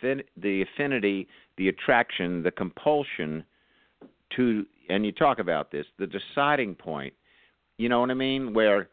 the 0.02 0.62
affinity, 0.62 1.28
the 1.58 1.68
attraction, 1.68 2.42
the 2.42 2.50
compulsion 2.50 3.44
to 4.36 4.64
and 4.90 5.06
you 5.06 5.12
talk 5.12 5.38
about 5.38 5.70
this, 5.70 5.86
the 5.98 6.06
deciding 6.06 6.74
point. 6.74 7.14
You 7.78 7.88
know 7.88 8.00
what 8.00 8.10
I 8.10 8.14
mean? 8.14 8.52
Where 8.52 8.88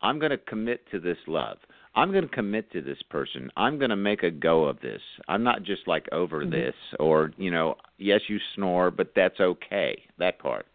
I'm 0.00 0.18
going 0.18 0.30
to 0.30 0.38
commit 0.38 0.88
to 0.92 1.00
this 1.00 1.18
love. 1.26 1.58
I'm 1.94 2.12
going 2.12 2.26
to 2.26 2.34
commit 2.34 2.70
to 2.72 2.80
this 2.80 3.02
person. 3.10 3.50
I'm 3.56 3.78
going 3.78 3.90
to 3.90 3.96
make 3.96 4.22
a 4.22 4.30
go 4.30 4.64
of 4.64 4.80
this. 4.80 5.00
I'm 5.28 5.42
not 5.42 5.62
just 5.62 5.86
like 5.86 6.06
over 6.12 6.42
mm-hmm. 6.42 6.52
this 6.52 6.74
or, 6.98 7.32
you 7.36 7.50
know, 7.50 7.74
yes, 7.98 8.20
you 8.28 8.38
snore, 8.54 8.90
but 8.90 9.12
that's 9.14 9.40
okay. 9.40 10.00
That 10.18 10.38
part. 10.38 10.66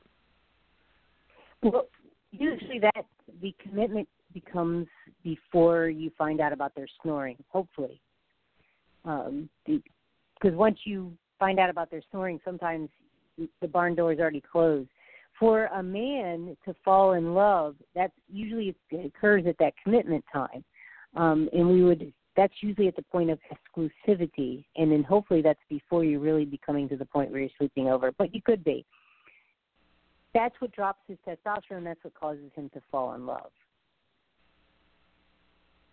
Well, 1.63 1.87
usually 2.31 2.79
that 2.79 3.05
the 3.41 3.55
commitment 3.63 4.07
becomes 4.33 4.87
before 5.23 5.87
you 5.87 6.11
find 6.17 6.41
out 6.41 6.51
about 6.51 6.75
their 6.75 6.87
snoring, 7.01 7.37
hopefully. 7.47 8.01
Um, 9.05 9.49
because 9.65 10.55
once 10.55 10.79
you 10.83 11.13
find 11.39 11.59
out 11.59 11.69
about 11.69 11.89
their 11.89 12.01
snoring, 12.11 12.39
sometimes 12.43 12.89
the 13.37 13.67
barn 13.67 13.95
door 13.95 14.13
is 14.13 14.19
already 14.19 14.41
closed. 14.41 14.89
For 15.39 15.65
a 15.65 15.83
man 15.83 16.55
to 16.65 16.73
fall 16.85 17.13
in 17.13 17.33
love, 17.33 17.75
that's 17.93 18.13
usually 18.31 18.75
it 18.91 19.05
occurs 19.05 19.43
at 19.47 19.57
that 19.59 19.73
commitment 19.83 20.23
time 20.31 20.63
um, 21.15 21.49
and 21.53 21.67
we 21.67 21.83
would 21.83 22.11
that's 22.35 22.53
usually 22.59 22.89
at 22.89 22.97
the 22.97 23.01
point 23.01 23.29
of 23.29 23.39
exclusivity, 23.49 24.65
and 24.75 24.91
then 24.91 25.03
hopefully 25.03 25.41
that's 25.41 25.59
before 25.69 26.03
you 26.03 26.19
really 26.19 26.43
be 26.43 26.59
coming 26.65 26.89
to 26.89 26.97
the 26.97 27.05
point 27.05 27.31
where 27.31 27.39
you're 27.39 27.49
sleeping 27.57 27.87
over. 27.87 28.11
But 28.11 28.35
you 28.35 28.41
could 28.41 28.61
be. 28.61 28.85
That's 30.33 30.53
what 30.59 30.73
drops 30.73 30.99
his 31.07 31.17
testosterone. 31.25 31.85
That's 31.85 32.03
what 32.03 32.13
causes 32.13 32.51
him 32.53 32.69
to 32.73 32.81
fall 32.91 33.13
in 33.13 33.25
love. 33.25 33.51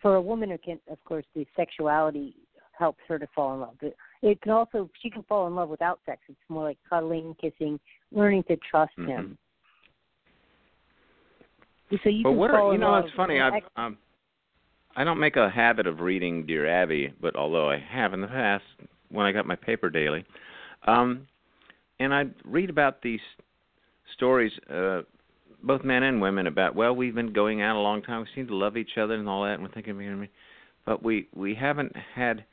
For 0.01 0.17
a 0.17 0.21
woman, 0.21 0.59
can, 0.65 0.81
of 0.91 0.99
course, 1.05 1.25
the 1.37 1.47
sexuality 1.55 2.35
helps 2.77 2.99
her 3.07 3.21
to 3.21 3.29
fall 3.37 3.55
in 3.55 3.61
love. 3.61 3.77
But 3.81 3.95
it 4.23 4.41
can 4.41 4.53
also 4.53 4.89
she 5.03 5.11
can 5.11 5.23
fall 5.25 5.47
in 5.49 5.55
love 5.55 5.69
without 5.69 6.01
sex. 6.07 6.21
It's 6.29 6.39
more 6.49 6.65
like 6.65 6.79
cuddling, 6.89 7.35
kissing, 7.41 7.79
learning 8.13 8.45
to 8.45 8.57
trust 8.71 8.93
mm-hmm. 8.99 9.11
him. 9.11 9.39
So 12.03 12.09
you 12.09 12.23
but 12.23 12.31
can 12.31 12.39
what 12.39 12.51
are, 12.51 12.73
you 12.73 12.79
know? 12.79 12.97
It's 12.97 13.15
funny. 13.15 13.41
I've, 13.41 13.63
um, 13.77 13.99
I 14.97 15.05
don't 15.05 15.21
make 15.21 15.37
a 15.37 15.51
habit 15.51 15.87
of 15.87 16.01
reading 16.01 16.47
Dear 16.47 16.67
Abby, 16.67 17.13
but 17.21 17.37
although 17.37 17.69
I 17.69 17.79
have 17.79 18.15
in 18.15 18.21
the 18.21 18.29
past 18.29 18.65
when 19.11 19.27
I 19.27 19.33
got 19.33 19.47
my 19.47 19.57
paper 19.57 19.91
daily, 19.91 20.25
um, 20.87 21.27
and 22.01 22.15
I 22.15 22.25
read 22.45 22.71
about 22.71 23.03
these 23.03 23.21
stories, 24.15 24.53
uh, 24.73 25.03
both 25.63 25.85
men 25.85 26.03
and 26.05 26.21
women, 26.21 26.47
about 26.47 26.75
well, 26.75 26.95
we've 26.95 27.15
been 27.15 27.33
going 27.33 27.61
out 27.61 27.77
a 27.77 27.81
long 27.81 28.03
time, 28.03 28.21
we 28.21 28.27
seem 28.35 28.47
to 28.47 28.57
love 28.57 28.77
each 28.77 28.97
other 28.97 29.15
and 29.15 29.29
all 29.29 29.43
that, 29.45 29.55
and 29.55 29.63
we're 29.63 29.73
thinking, 29.73 30.29
but 30.87 31.03
we 31.03 31.29
we 31.35 31.55
haven't 31.55 31.95
had 32.15 32.45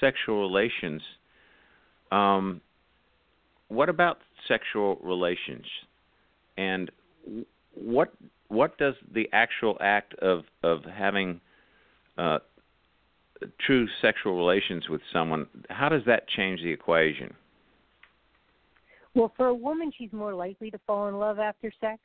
sexual 0.00 0.40
relations. 0.40 1.02
Um, 2.12 2.60
what 3.68 3.88
about 3.88 4.18
sexual 4.46 4.98
relations, 5.02 5.64
and 6.56 6.90
what 7.74 8.12
what 8.48 8.76
does 8.78 8.94
the 9.12 9.28
actual 9.32 9.76
act 9.80 10.14
of 10.14 10.44
of 10.62 10.84
having 10.84 11.40
uh, 12.18 12.38
true 13.60 13.86
sexual 14.00 14.36
relations 14.36 14.88
with 14.88 15.00
someone, 15.12 15.46
how 15.70 15.88
does 15.88 16.02
that 16.06 16.28
change 16.28 16.60
the 16.60 16.70
equation? 16.70 17.34
Well, 19.14 19.32
for 19.36 19.46
a 19.46 19.54
woman, 19.54 19.92
she's 19.96 20.12
more 20.12 20.34
likely 20.34 20.70
to 20.70 20.78
fall 20.86 21.08
in 21.08 21.18
love 21.18 21.38
after 21.38 21.72
sex, 21.80 22.00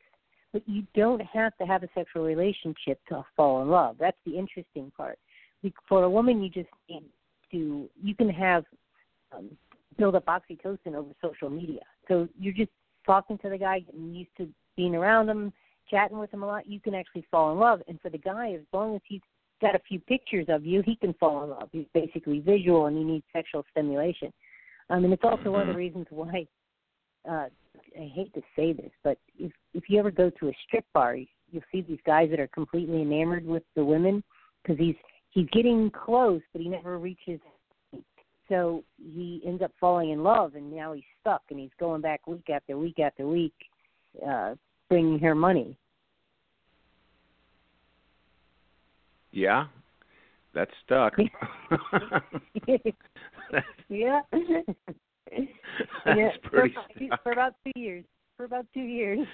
but 0.54 0.62
you 0.67 0.84
don't 0.95 1.21
have 1.21 1.58
to 1.58 1.65
have 1.65 1.84
a 1.84 1.89
sexual 1.95 2.23
relationship 2.23 2.99
to 3.10 3.23
fall 3.36 3.62
in 3.62 3.69
love. 3.69 3.95
That's 3.99 4.17
the 4.25 4.38
interesting 4.38 4.91
part. 4.95 5.17
For 5.88 6.04
a 6.04 6.10
woman, 6.10 6.41
you 6.41 6.49
just 6.49 6.69
need 6.89 7.04
to, 7.52 7.90
you 8.02 8.16
can 8.16 8.30
have, 8.30 8.64
um, 9.32 9.50
build 9.98 10.16
up 10.16 10.26
oxytocin 10.26 10.96
over 10.96 11.10
social 11.22 11.50
media. 11.50 11.82
So 12.08 12.28
you're 12.40 12.54
just 12.54 12.72
talking 13.06 13.38
to 13.40 13.50
the 13.50 13.58
guy, 13.58 13.80
getting 13.80 14.14
used 14.14 14.32
to 14.38 14.48
being 14.76 14.96
around 14.96 15.30
him, 15.30 15.52
chatting 15.90 16.20
with 16.20 16.32
him 16.34 16.44
a 16.44 16.48
lot, 16.48 16.68
you 16.68 16.80
can 16.80 16.94
actually 16.94 17.26
fall 17.30 17.52
in 17.52 17.60
love. 17.60 17.82
And 17.88 18.00
for 18.02 18.10
the 18.10 18.18
guy, 18.18 18.54
as 18.54 18.62
long 18.72 18.96
as 18.96 19.02
he's 19.08 19.22
got 19.62 19.76
a 19.76 19.80
few 19.88 20.00
pictures 20.00 20.46
of 20.48 20.66
you, 20.66 20.82
he 20.86 20.96
can 20.96 21.14
fall 21.16 21.44
in 21.44 21.50
love. 21.50 21.70
He's 21.72 21.88
basically 21.94 22.40
visual 22.40 22.86
and 22.86 22.98
he 22.98 23.04
needs 23.04 23.26
sexual 23.34 23.66
stimulation. 23.72 24.32
Um, 24.90 25.04
and 25.04 25.14
it's 25.14 25.24
also 25.24 25.52
one 25.52 25.62
of 25.62 25.68
the 25.68 25.72
mm-hmm. 25.72 25.80
reasons 25.80 26.08
why 26.10 26.48
uh, 27.30 27.48
I 27.98 28.12
hate 28.14 28.34
to 28.34 28.42
say 28.56 28.74
this, 28.74 28.92
but 29.04 29.18
if 29.38 29.52
if 29.74 29.84
you 29.90 30.00
ever 30.00 30.12
go 30.12 30.30
to 30.30 30.48
a 30.50 30.54
strip 30.66 30.86
bar, 30.94 31.16
you'll 31.16 31.64
see 31.72 31.82
these 31.82 32.00
guys 32.06 32.30
that 32.30 32.40
are 32.40 32.48
completely 32.48 33.02
enamored 33.02 33.46
with 33.46 33.64
the 33.76 33.84
women 33.84 34.24
because 34.62 34.80
he's 34.80 34.96
he's 35.32 35.48
getting 35.52 35.92
close, 35.92 36.42
but 36.54 36.62
he 36.62 36.70
never 36.70 36.98
reaches. 36.98 37.39
So 38.48 38.84
he 38.98 39.42
ends 39.46 39.62
up 39.62 39.72
falling 39.80 40.10
in 40.10 40.24
love, 40.24 40.56
and 40.56 40.74
now 40.74 40.94
he's 40.94 41.04
stuck, 41.22 41.44
and 41.52 41.60
he's 41.60 41.70
going 41.80 42.02
back 42.02 42.26
week 42.26 42.50
after 42.50 42.78
week 42.78 43.00
after 43.00 43.28
week, 43.28 43.54
uh, 44.28 44.56
bringing 44.89 45.20
her 45.20 45.36
money. 45.36 45.78
Yeah, 49.32 49.68
that's 50.56 50.72
stuck. 50.86 51.13
yeah. 53.89 54.22
That's 54.32 56.18
yeah, 56.18 56.32
pretty 56.44 56.74
for, 56.74 57.08
stuck. 57.08 57.24
for 57.24 57.32
about 57.32 57.54
two 57.63 57.80
years. 57.80 58.04
For 58.36 58.46
about 58.46 58.65
two 58.74 58.82
years. 58.82 59.28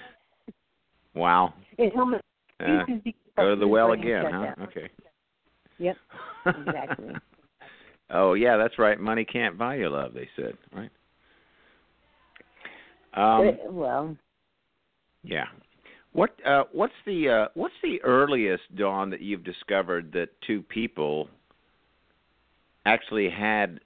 Wow. 1.14 1.54
It 1.78 1.94
almost 1.96 2.22
uh, 2.60 2.84
go 3.36 3.54
to 3.54 3.60
the 3.60 3.66
well 3.66 3.92
again, 3.92 4.24
huh? 4.30 4.54
Okay. 4.64 4.90
Yep. 5.78 5.96
Exactly. 6.46 7.14
oh 8.10 8.34
yeah, 8.34 8.56
that's 8.56 8.78
right. 8.78 8.98
Money 8.98 9.24
can't 9.24 9.58
buy 9.58 9.76
your 9.76 9.90
love. 9.90 10.12
They 10.14 10.28
said, 10.36 10.56
right? 10.72 10.90
Um, 13.14 13.56
well. 13.70 14.16
Yeah. 15.22 15.46
What 16.12 16.30
uh, 16.46 16.64
what's 16.72 16.94
the 17.04 17.28
uh, 17.28 17.48
what's 17.54 17.74
the 17.82 18.00
earliest 18.02 18.62
Dawn 18.76 19.10
that 19.10 19.20
you've 19.20 19.44
discovered 19.44 20.12
that 20.12 20.28
two 20.46 20.62
people 20.62 21.28
actually 22.86 23.28
had 23.28 23.80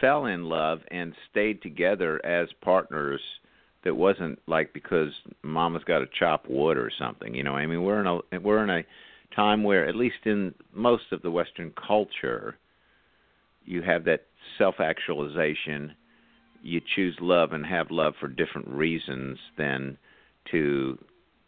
fell 0.00 0.26
in 0.26 0.44
love 0.44 0.80
and 0.90 1.14
stayed 1.30 1.62
together 1.62 2.24
as 2.24 2.48
partners 2.62 3.20
that 3.84 3.94
wasn't 3.94 4.38
like 4.46 4.72
because 4.72 5.12
mama's 5.42 5.84
got 5.84 5.98
to 5.98 6.06
chop 6.18 6.46
wood 6.48 6.76
or 6.76 6.90
something 6.98 7.34
you 7.34 7.42
know 7.42 7.54
i 7.54 7.66
mean 7.66 7.82
we're 7.82 8.00
in 8.00 8.06
a 8.06 8.40
we're 8.40 8.64
in 8.64 8.70
a 8.70 8.82
time 9.34 9.62
where 9.62 9.86
at 9.86 9.96
least 9.96 10.16
in 10.24 10.54
most 10.72 11.04
of 11.12 11.22
the 11.22 11.30
western 11.30 11.72
culture 11.72 12.56
you 13.64 13.82
have 13.82 14.04
that 14.04 14.26
self 14.58 14.80
actualization 14.80 15.94
you 16.62 16.80
choose 16.96 17.16
love 17.20 17.52
and 17.52 17.64
have 17.64 17.90
love 17.90 18.14
for 18.18 18.28
different 18.28 18.66
reasons 18.68 19.38
than 19.58 19.98
to 20.50 20.98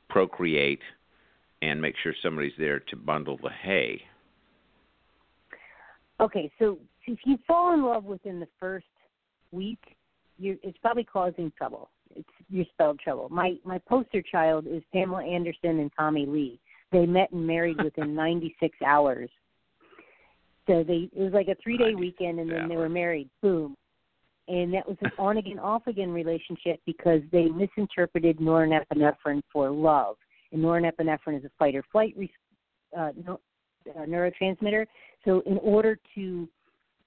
procreate 0.09 0.81
and 1.63 1.81
make 1.81 1.95
sure 2.03 2.13
somebody's 2.23 2.53
there 2.59 2.81
to 2.81 2.97
bundle 2.97 3.39
the 3.43 3.51
hay. 3.51 4.03
Okay, 6.21 6.51
so 6.59 6.79
if 7.07 7.19
you 7.25 7.39
fall 7.47 7.73
in 7.73 7.83
love 7.83 8.05
within 8.05 8.41
the 8.41 8.49
first 8.61 8.87
week, 9.53 9.79
you 10.39 10.59
it's 10.63 10.79
probably 10.79 11.05
causing 11.05 11.51
trouble. 11.57 11.89
It's 12.15 12.29
you 12.51 12.65
spelled 12.73 13.01
trouble. 13.01 13.29
My 13.31 13.57
my 13.65 13.79
poster 13.79 14.23
child 14.23 14.67
is 14.67 14.83
Pamela 14.93 15.25
Anderson 15.25 15.81
and 15.81 15.91
Tommy 15.99 16.27
Lee. 16.27 16.61
They 16.93 17.07
met 17.07 17.33
and 17.33 17.47
married 17.47 17.83
within 17.83 18.15
96 18.17 18.77
hours. 18.87 19.31
So 20.67 20.83
they 20.83 21.09
it 21.13 21.23
was 21.23 21.33
like 21.33 21.49
a 21.49 21.57
three 21.63 21.79
day 21.79 21.95
weekend, 21.95 22.41
and 22.41 22.51
then 22.51 22.69
they 22.69 22.77
were 22.77 22.89
married. 22.89 23.31
Boom. 23.41 23.77
and 24.49 24.73
that 24.75 24.87
was 24.87 24.97
an 25.01 25.11
on 25.19 25.37
again, 25.37 25.59
off 25.59 25.87
again 25.87 26.11
relationship 26.11 26.81
because 26.87 27.21
they 27.31 27.47
misinterpreted 27.47 28.39
norepinephrine 28.39 29.43
for 29.53 29.71
love. 29.71 30.17
And 30.53 30.63
norepinephrine 30.63 31.39
is 31.39 31.45
a 31.45 31.51
fight 31.59 31.75
or 31.75 31.85
flight 31.93 32.15
re- 32.17 32.33
uh, 32.97 33.11
no, 33.25 33.41
uh, 33.97 34.07
neurotransmitter. 34.07 34.87
So, 35.25 35.43
in 35.47 35.59
order 35.59 35.99
to 36.15 36.49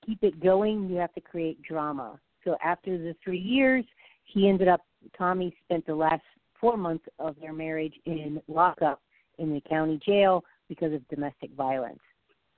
keep 0.05 0.23
it 0.23 0.41
going, 0.41 0.89
you 0.89 0.95
have 0.97 1.13
to 1.13 1.21
create 1.21 1.61
drama. 1.61 2.19
So, 2.45 2.55
after 2.63 2.97
the 2.97 3.15
three 3.23 3.39
years, 3.39 3.85
he 4.23 4.47
ended 4.47 4.67
up. 4.67 4.81
Tommy 5.17 5.55
spent 5.65 5.85
the 5.85 5.95
last 5.95 6.23
four 6.59 6.77
months 6.77 7.05
of 7.19 7.35
their 7.41 7.53
marriage 7.53 7.93
in 8.05 8.41
lockup 8.47 9.01
in 9.39 9.53
the 9.53 9.61
county 9.61 9.99
jail 10.05 10.43
because 10.67 10.93
of 10.93 11.07
domestic 11.07 11.51
violence. 11.53 11.99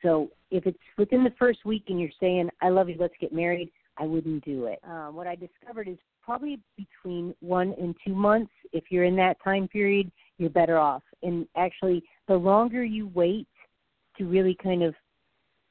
So, 0.01 0.29
if 0.49 0.65
it's 0.65 0.79
within 0.97 1.23
the 1.23 1.33
first 1.37 1.63
week 1.63 1.83
and 1.87 1.99
you're 1.99 2.09
saying, 2.19 2.49
"I 2.61 2.69
love 2.69 2.89
you, 2.89 2.95
let's 2.99 3.13
get 3.19 3.31
married," 3.31 3.71
I 3.97 4.05
wouldn't 4.05 4.43
do 4.43 4.65
it. 4.65 4.79
Um, 4.83 5.15
what 5.15 5.27
I 5.27 5.35
discovered 5.35 5.87
is 5.87 5.97
probably 6.23 6.59
between 6.75 7.35
one 7.39 7.73
and 7.79 7.95
two 8.05 8.15
months. 8.15 8.51
If 8.73 8.85
you're 8.89 9.03
in 9.03 9.15
that 9.17 9.41
time 9.43 9.67
period, 9.67 10.11
you're 10.37 10.49
better 10.49 10.77
off. 10.77 11.03
And 11.23 11.47
actually, 11.55 12.03
the 12.27 12.35
longer 12.35 12.83
you 12.83 13.07
wait 13.13 13.47
to 14.17 14.25
really 14.25 14.55
kind 14.55 14.83
of 14.83 14.95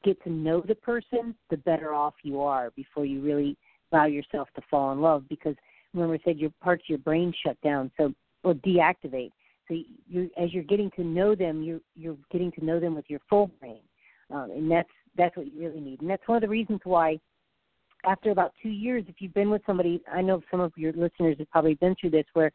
get 0.05 0.23
to 0.25 0.31
know 0.31 0.61
the 0.61 0.75
person, 0.75 1.35
the 1.51 1.57
better 1.59 1.93
off 1.95 2.15
you 2.23 2.41
are 2.41 2.71
before 2.71 3.05
you 3.05 3.21
really 3.21 3.57
allow 3.93 4.07
yourself 4.07 4.49
to 4.55 4.63
fall 4.71 4.93
in 4.93 5.01
love. 5.01 5.29
Because 5.29 5.57
remember, 5.93 6.15
I 6.15 6.21
said 6.25 6.39
your 6.39 6.53
parts 6.63 6.85
of 6.85 6.89
your 6.89 6.99
brain 6.99 7.33
shut 7.45 7.61
down, 7.63 7.91
so 7.97 8.13
or 8.43 8.55
deactivate. 8.55 9.33
So 9.71 9.77
you, 10.09 10.31
as 10.37 10.53
you're 10.53 10.65
getting 10.65 10.91
to 10.97 11.05
know 11.05 11.35
them, 11.35 11.63
you're 11.63 11.81
you're 11.95 12.17
getting 12.33 12.51
to 12.53 12.65
know 12.65 12.81
them 12.81 12.95
with 12.95 13.05
your 13.09 13.21
full 13.31 13.51
brain, 13.61 13.81
um, 14.31 14.51
and 14.51 14.71
that's 14.71 14.89
that's 15.17 15.37
what 15.37 15.53
you 15.53 15.61
really 15.61 15.81
need. 15.81 16.01
And 16.01 16.11
that's 16.11 16.27
one 16.27 16.37
of 16.37 16.43
the 16.43 16.49
reasons 16.49 16.81
why 16.85 17.21
after 18.05 18.31
about 18.31 18.53
two 18.63 18.71
years, 18.71 19.05
if 19.09 19.17
you've 19.21 19.35
been 19.35 19.51
with 19.51 19.63
somebody, 19.67 20.03
I 20.13 20.23
know 20.23 20.43
some 20.51 20.61
of 20.61 20.73
your 20.77 20.93
listeners 20.93 21.37
have 21.39 21.51
probably 21.51 21.75
been 21.75 21.95
through 22.01 22.11
this, 22.11 22.25
where 22.33 22.51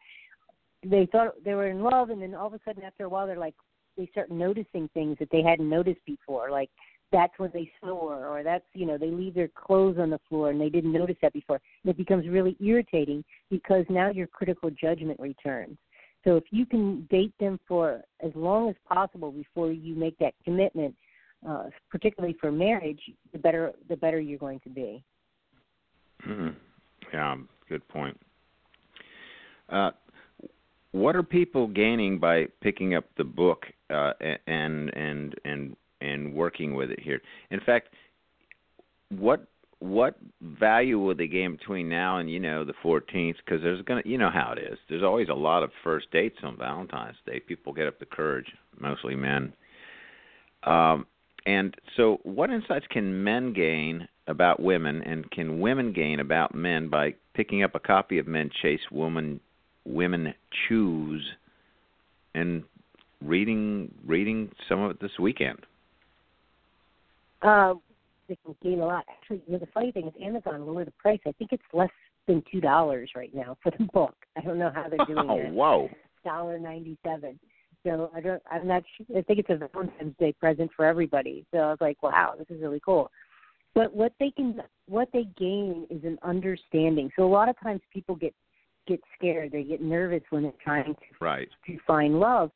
they 0.84 1.06
thought 1.10 1.32
they 1.44 1.54
were 1.54 1.68
in 1.68 1.82
love, 1.82 2.10
and 2.10 2.20
then 2.20 2.34
all 2.34 2.48
of 2.48 2.54
a 2.54 2.60
sudden, 2.64 2.82
after 2.82 3.04
a 3.04 3.08
while, 3.08 3.26
they're 3.26 3.38
like, 3.38 3.54
they 3.96 4.06
start 4.12 4.30
noticing 4.30 4.88
things 4.92 5.16
that 5.18 5.30
they 5.32 5.42
hadn't 5.42 5.68
noticed 5.68 6.04
before, 6.04 6.50
like 6.50 6.68
that's 7.12 7.32
when 7.38 7.50
they 7.54 7.70
snore, 7.80 8.26
or 8.26 8.42
that's 8.42 8.64
you 8.74 8.84
know 8.84 8.98
they 8.98 9.10
leave 9.10 9.34
their 9.34 9.48
clothes 9.48 9.96
on 9.98 10.10
the 10.10 10.20
floor 10.28 10.50
and 10.50 10.60
they 10.60 10.68
didn't 10.68 10.92
notice 10.92 11.16
that 11.22 11.32
before. 11.32 11.60
And 11.82 11.90
it 11.90 11.96
becomes 11.96 12.28
really 12.28 12.56
irritating 12.60 13.24
because 13.48 13.86
now 13.88 14.10
your 14.10 14.26
critical 14.26 14.70
judgment 14.70 15.18
returns. 15.18 15.78
So 16.26 16.36
if 16.36 16.44
you 16.50 16.66
can 16.66 17.06
date 17.08 17.32
them 17.38 17.60
for 17.68 18.02
as 18.20 18.32
long 18.34 18.68
as 18.68 18.74
possible 18.88 19.30
before 19.30 19.70
you 19.70 19.94
make 19.94 20.18
that 20.18 20.34
commitment, 20.44 20.92
uh, 21.48 21.66
particularly 21.88 22.36
for 22.40 22.50
marriage, 22.50 23.00
the 23.32 23.38
better 23.38 23.72
the 23.88 23.96
better 23.96 24.18
you're 24.18 24.38
going 24.38 24.58
to 24.60 24.68
be. 24.68 25.04
Mm-hmm. 26.26 26.48
Yeah, 27.12 27.36
good 27.68 27.86
point. 27.86 28.18
Uh, 29.68 29.92
what 30.90 31.14
are 31.14 31.22
people 31.22 31.68
gaining 31.68 32.18
by 32.18 32.46
picking 32.60 32.96
up 32.96 33.04
the 33.16 33.24
book 33.24 33.66
uh, 33.88 34.12
and 34.48 34.92
and 34.96 35.34
and 35.44 35.76
and 36.00 36.34
working 36.34 36.74
with 36.74 36.90
it 36.90 36.98
here? 36.98 37.22
In 37.52 37.60
fact, 37.60 37.90
what 39.10 39.46
what 39.80 40.16
value 40.40 40.98
will 40.98 41.14
they 41.14 41.26
gain 41.26 41.56
between 41.56 41.88
now 41.88 42.18
and 42.18 42.30
you 42.30 42.40
know 42.40 42.64
the 42.64 42.72
14th? 42.84 43.36
Because 43.44 43.62
there's 43.62 43.82
gonna 43.82 44.02
you 44.04 44.18
know 44.18 44.30
how 44.30 44.54
it 44.56 44.60
is. 44.60 44.78
There's 44.88 45.02
always 45.02 45.28
a 45.28 45.34
lot 45.34 45.62
of 45.62 45.70
first 45.84 46.10
dates 46.12 46.38
on 46.42 46.56
Valentine's 46.56 47.16
Day. 47.26 47.40
People 47.40 47.72
get 47.72 47.86
up 47.86 47.98
the 47.98 48.06
courage, 48.06 48.46
mostly 48.80 49.14
men. 49.14 49.52
Um, 50.64 51.06
and 51.44 51.74
so, 51.96 52.18
what 52.24 52.50
insights 52.50 52.86
can 52.90 53.22
men 53.22 53.52
gain 53.52 54.08
about 54.26 54.60
women, 54.60 55.02
and 55.02 55.30
can 55.30 55.60
women 55.60 55.92
gain 55.92 56.20
about 56.20 56.54
men 56.54 56.88
by 56.88 57.14
picking 57.34 57.62
up 57.62 57.74
a 57.74 57.80
copy 57.80 58.18
of 58.18 58.26
Men 58.26 58.50
Chase 58.62 58.80
Woman 58.90 59.40
Women 59.84 60.34
Choose 60.68 61.24
and 62.34 62.64
reading 63.22 63.92
reading 64.04 64.50
some 64.68 64.80
of 64.80 64.90
it 64.90 65.00
this 65.00 65.18
weekend? 65.20 65.58
Uh, 67.42 67.74
they 68.28 68.38
can 68.44 68.54
gain 68.62 68.80
a 68.80 68.86
lot. 68.86 69.04
Actually, 69.10 69.42
you 69.46 69.52
know, 69.52 69.58
the 69.58 69.68
funny 69.72 69.92
thing 69.92 70.06
is 70.06 70.14
Amazon 70.22 70.66
lowered 70.66 70.86
the 70.86 70.92
price. 70.92 71.20
I 71.26 71.32
think 71.32 71.52
it's 71.52 71.62
less 71.72 71.90
than 72.26 72.42
two 72.50 72.60
dollars 72.60 73.10
right 73.14 73.34
now 73.34 73.56
for 73.62 73.72
the 73.78 73.84
book. 73.92 74.14
I 74.36 74.40
don't 74.40 74.58
know 74.58 74.72
how 74.74 74.88
they're 74.88 75.06
doing 75.06 75.30
oh, 75.30 75.38
it. 75.38 75.52
Whoa! 75.52 75.88
Dollar 76.24 76.58
ninety 76.58 76.98
seven. 77.04 77.38
So 77.84 78.10
I 78.14 78.20
don't. 78.20 78.42
I'm 78.50 78.66
not. 78.66 78.82
Sure. 78.96 79.18
I 79.18 79.22
think 79.22 79.38
it's 79.38 79.50
a 79.50 79.56
Valentine's 79.56 80.16
Day 80.18 80.32
present 80.32 80.70
for 80.76 80.84
everybody. 80.84 81.46
So 81.52 81.58
I 81.58 81.70
was 81.70 81.78
like, 81.80 82.02
wow, 82.02 82.34
this 82.38 82.48
is 82.50 82.60
really 82.60 82.80
cool. 82.84 83.10
But 83.74 83.94
what 83.94 84.12
they 84.18 84.30
can, 84.30 84.60
what 84.88 85.08
they 85.12 85.28
gain 85.38 85.86
is 85.90 86.02
an 86.02 86.18
understanding. 86.22 87.10
So 87.14 87.24
a 87.24 87.28
lot 87.28 87.48
of 87.48 87.60
times 87.60 87.80
people 87.92 88.16
get 88.16 88.34
get 88.88 89.00
scared. 89.16 89.52
They 89.52 89.62
get 89.62 89.80
nervous 89.80 90.22
when 90.30 90.44
they're 90.44 90.52
trying 90.62 90.94
to 90.94 91.00
right. 91.20 91.48
to 91.66 91.78
find 91.86 92.18
love, 92.18 92.50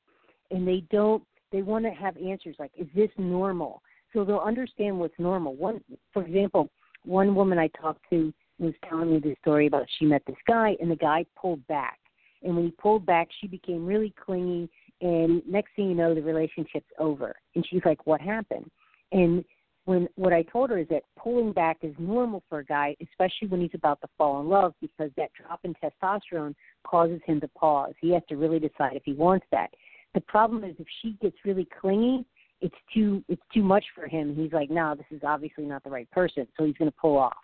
and 0.50 0.66
they 0.66 0.82
don't. 0.90 1.22
They 1.52 1.62
want 1.62 1.84
to 1.84 1.90
have 1.90 2.16
answers 2.16 2.56
like, 2.58 2.70
is 2.76 2.86
this 2.94 3.10
normal? 3.18 3.82
So 4.12 4.24
they'll 4.24 4.38
understand 4.38 4.98
what's 4.98 5.18
normal. 5.18 5.54
One, 5.54 5.80
for 6.12 6.24
example, 6.24 6.70
one 7.04 7.34
woman 7.34 7.58
I 7.58 7.68
talked 7.68 8.04
to 8.10 8.32
was 8.58 8.74
telling 8.88 9.12
me 9.12 9.18
the 9.18 9.34
story 9.40 9.66
about 9.66 9.86
she 9.98 10.04
met 10.04 10.22
this 10.26 10.36
guy, 10.46 10.76
and 10.80 10.90
the 10.90 10.96
guy 10.96 11.24
pulled 11.40 11.66
back. 11.66 11.98
And 12.42 12.54
when 12.54 12.64
he 12.66 12.70
pulled 12.72 13.06
back, 13.06 13.28
she 13.40 13.46
became 13.46 13.86
really 13.86 14.14
clingy. 14.22 14.68
And 15.00 15.42
next 15.46 15.70
thing 15.76 15.88
you 15.88 15.94
know, 15.94 16.14
the 16.14 16.22
relationship's 16.22 16.90
over. 16.98 17.34
And 17.54 17.66
she's 17.68 17.82
like, 17.84 18.06
"What 18.06 18.20
happened?" 18.20 18.70
And 19.12 19.44
when 19.84 20.08
what 20.16 20.32
I 20.32 20.42
told 20.42 20.70
her 20.70 20.78
is 20.78 20.88
that 20.88 21.02
pulling 21.18 21.52
back 21.52 21.78
is 21.82 21.94
normal 21.98 22.42
for 22.48 22.58
a 22.58 22.64
guy, 22.64 22.96
especially 23.00 23.48
when 23.48 23.60
he's 23.60 23.74
about 23.74 24.00
to 24.02 24.08
fall 24.18 24.40
in 24.40 24.48
love, 24.48 24.74
because 24.80 25.10
that 25.16 25.30
drop 25.32 25.60
in 25.64 25.74
testosterone 25.74 26.54
causes 26.84 27.20
him 27.24 27.40
to 27.40 27.48
pause. 27.48 27.94
He 28.00 28.10
has 28.12 28.22
to 28.28 28.36
really 28.36 28.58
decide 28.58 28.94
if 28.94 29.02
he 29.04 29.14
wants 29.14 29.46
that. 29.52 29.70
The 30.14 30.20
problem 30.22 30.64
is 30.64 30.74
if 30.78 30.86
she 31.00 31.16
gets 31.22 31.36
really 31.44 31.66
clingy, 31.80 32.26
it's 32.60 32.74
too 32.92 33.22
it's 33.28 33.42
too 33.52 33.62
much 33.62 33.84
for 33.94 34.06
him. 34.06 34.34
He's 34.34 34.52
like, 34.52 34.70
no, 34.70 34.94
this 34.94 35.06
is 35.10 35.22
obviously 35.24 35.64
not 35.64 35.84
the 35.84 35.90
right 35.90 36.10
person, 36.10 36.46
so 36.56 36.64
he's 36.64 36.76
going 36.76 36.90
to 36.90 36.96
pull 37.00 37.16
off. 37.16 37.36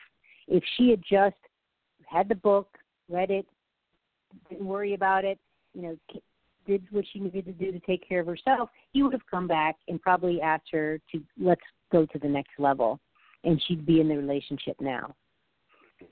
If 0.49 0.63
she 0.77 0.91
had 0.91 1.03
just 1.09 1.37
had 2.07 2.29
the 2.29 2.35
book, 2.35 2.79
read 3.09 3.31
it, 3.31 3.47
didn't 4.49 4.67
worry 4.67 4.95
about 4.95 5.25
it, 5.25 5.39
you 5.75 5.83
know, 5.83 5.99
did 6.67 6.85
what 6.91 7.05
she 7.13 7.21
needed 7.21 7.45
to 7.47 7.53
do 7.53 7.73
to 7.73 7.81
take 7.81 8.07
care 8.07 8.21
of 8.21 8.27
herself, 8.27 8.69
he 8.93 9.03
would 9.03 9.13
have 9.13 9.27
come 9.31 9.47
back 9.47 9.77
and 9.89 10.01
probably 10.01 10.41
asked 10.41 10.69
her 10.73 11.01
to 11.13 11.23
let's 11.39 11.61
go 11.93 12.07
to 12.07 12.19
the 12.19 12.29
next 12.29 12.53
level, 12.59 13.01
and 13.45 13.63
she'd 13.67 13.87
be 13.87 14.01
in 14.01 14.09
the 14.09 14.17
relationship 14.17 14.77
now. 14.81 15.15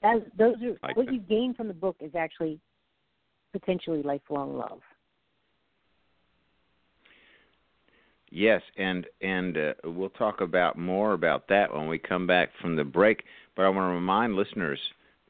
As 0.02 0.22
those 0.38 0.56
are 0.62 0.76
like 0.82 0.96
what 0.96 1.06
that. 1.06 1.12
you 1.12 1.20
gain 1.20 1.54
from 1.54 1.68
the 1.68 1.74
book 1.74 1.96
is 2.00 2.14
actually 2.14 2.58
potentially 3.52 4.02
lifelong 4.02 4.56
love. 4.56 4.80
Yes, 8.36 8.62
and 8.76 9.06
and 9.20 9.56
uh, 9.56 9.72
we'll 9.84 10.08
talk 10.08 10.40
about 10.40 10.76
more 10.76 11.12
about 11.12 11.46
that 11.50 11.72
when 11.72 11.86
we 11.86 12.00
come 12.00 12.26
back 12.26 12.48
from 12.60 12.74
the 12.74 12.82
break. 12.82 13.22
But 13.54 13.64
I 13.64 13.68
want 13.68 13.84
to 13.84 13.94
remind 13.94 14.34
listeners, 14.34 14.80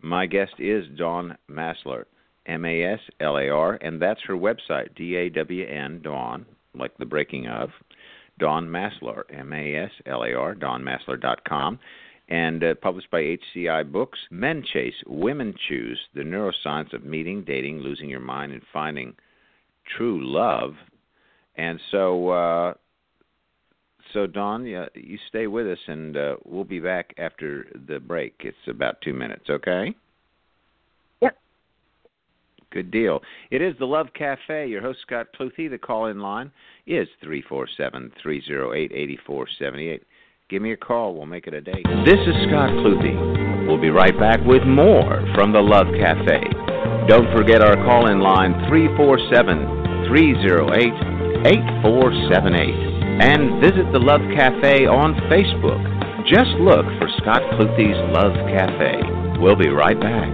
my 0.00 0.24
guest 0.24 0.54
is 0.58 0.86
Dawn 0.96 1.36
Maslar, 1.46 2.06
M 2.46 2.64
A 2.64 2.82
S 2.82 3.00
L 3.20 3.36
A 3.36 3.50
R, 3.50 3.74
and 3.82 4.00
that's 4.00 4.22
her 4.26 4.32
website, 4.32 4.94
D 4.96 5.16
A 5.16 5.28
W 5.28 5.66
N, 5.66 6.00
Dawn, 6.02 6.46
like 6.74 6.96
the 6.96 7.04
breaking 7.04 7.46
of, 7.46 7.68
Dawn 8.38 8.66
Maslar, 8.66 9.24
M 9.30 9.52
A 9.52 9.76
S 9.76 9.90
L 10.06 10.22
A 10.22 10.32
R, 10.32 10.54
dawnmaslar.com, 10.54 11.78
and 12.30 12.64
uh, 12.64 12.74
published 12.76 13.10
by 13.10 13.36
HCI 13.54 13.92
Books. 13.92 14.18
Men 14.30 14.64
Chase, 14.72 14.94
Women 15.06 15.54
Choose, 15.68 16.00
The 16.14 16.22
Neuroscience 16.22 16.94
of 16.94 17.04
Meeting, 17.04 17.44
Dating, 17.44 17.80
Losing 17.80 18.08
Your 18.08 18.20
Mind, 18.20 18.52
and 18.52 18.62
Finding 18.72 19.14
True 19.94 20.20
Love. 20.22 20.72
And 21.56 21.78
so, 21.90 22.30
uh, 22.30 22.74
so 24.14 24.26
Dawn, 24.26 24.64
yeah, 24.64 24.86
you 24.94 25.18
stay 25.28 25.48
with 25.48 25.66
us, 25.66 25.78
and 25.88 26.16
uh, 26.16 26.36
we'll 26.44 26.64
be 26.64 26.80
back 26.80 27.12
after 27.18 27.66
the 27.86 27.98
break. 27.98 28.34
It's 28.40 28.56
about 28.68 29.00
two 29.02 29.12
minutes, 29.12 29.50
okay? 29.50 29.94
Yep. 31.20 31.36
Good 32.70 32.90
deal. 32.92 33.20
It 33.50 33.60
is 33.60 33.74
the 33.78 33.86
Love 33.86 34.06
Cafe. 34.16 34.68
Your 34.68 34.80
host 34.80 35.00
Scott 35.02 35.26
Cluthe. 35.36 35.70
The 35.70 35.78
call-in 35.78 36.20
line 36.20 36.52
is 36.86 37.08
three 37.22 37.42
four 37.42 37.68
seven 37.76 38.12
three 38.22 38.40
zero 38.46 38.72
eight 38.72 38.92
eighty 38.94 39.18
four 39.26 39.46
seventy 39.58 39.88
eight. 39.88 40.04
Give 40.48 40.62
me 40.62 40.72
a 40.72 40.76
call. 40.76 41.14
We'll 41.14 41.26
make 41.26 41.48
it 41.48 41.54
a 41.54 41.60
date. 41.60 41.84
This 42.06 42.20
is 42.20 42.34
Scott 42.48 42.70
Cluthe. 42.70 43.66
We'll 43.66 43.80
be 43.80 43.90
right 43.90 44.18
back 44.18 44.38
with 44.46 44.62
more 44.62 45.24
from 45.34 45.52
the 45.52 45.60
Love 45.60 45.86
Cafe. 45.98 46.40
Don't 47.08 47.30
forget 47.36 47.62
our 47.62 47.76
call-in 47.76 48.20
line 48.20 48.68
three 48.68 48.88
four 48.96 49.18
seven 49.34 50.06
three 50.06 50.34
zero 50.46 50.72
eight 50.72 50.94
eight 51.46 51.82
four 51.82 52.12
seven 52.32 52.54
eight 52.54 52.93
and 53.20 53.60
visit 53.62 53.92
the 53.92 53.98
Love 53.98 54.22
Cafe 54.34 54.86
on 54.86 55.14
Facebook. 55.30 55.78
Just 56.26 56.50
look 56.58 56.84
for 56.98 57.06
Scott 57.22 57.42
Cluthe's 57.54 58.00
Love 58.10 58.34
Cafe. 58.50 59.38
We'll 59.38 59.54
be 59.54 59.68
right 59.68 59.98
back. 59.98 60.30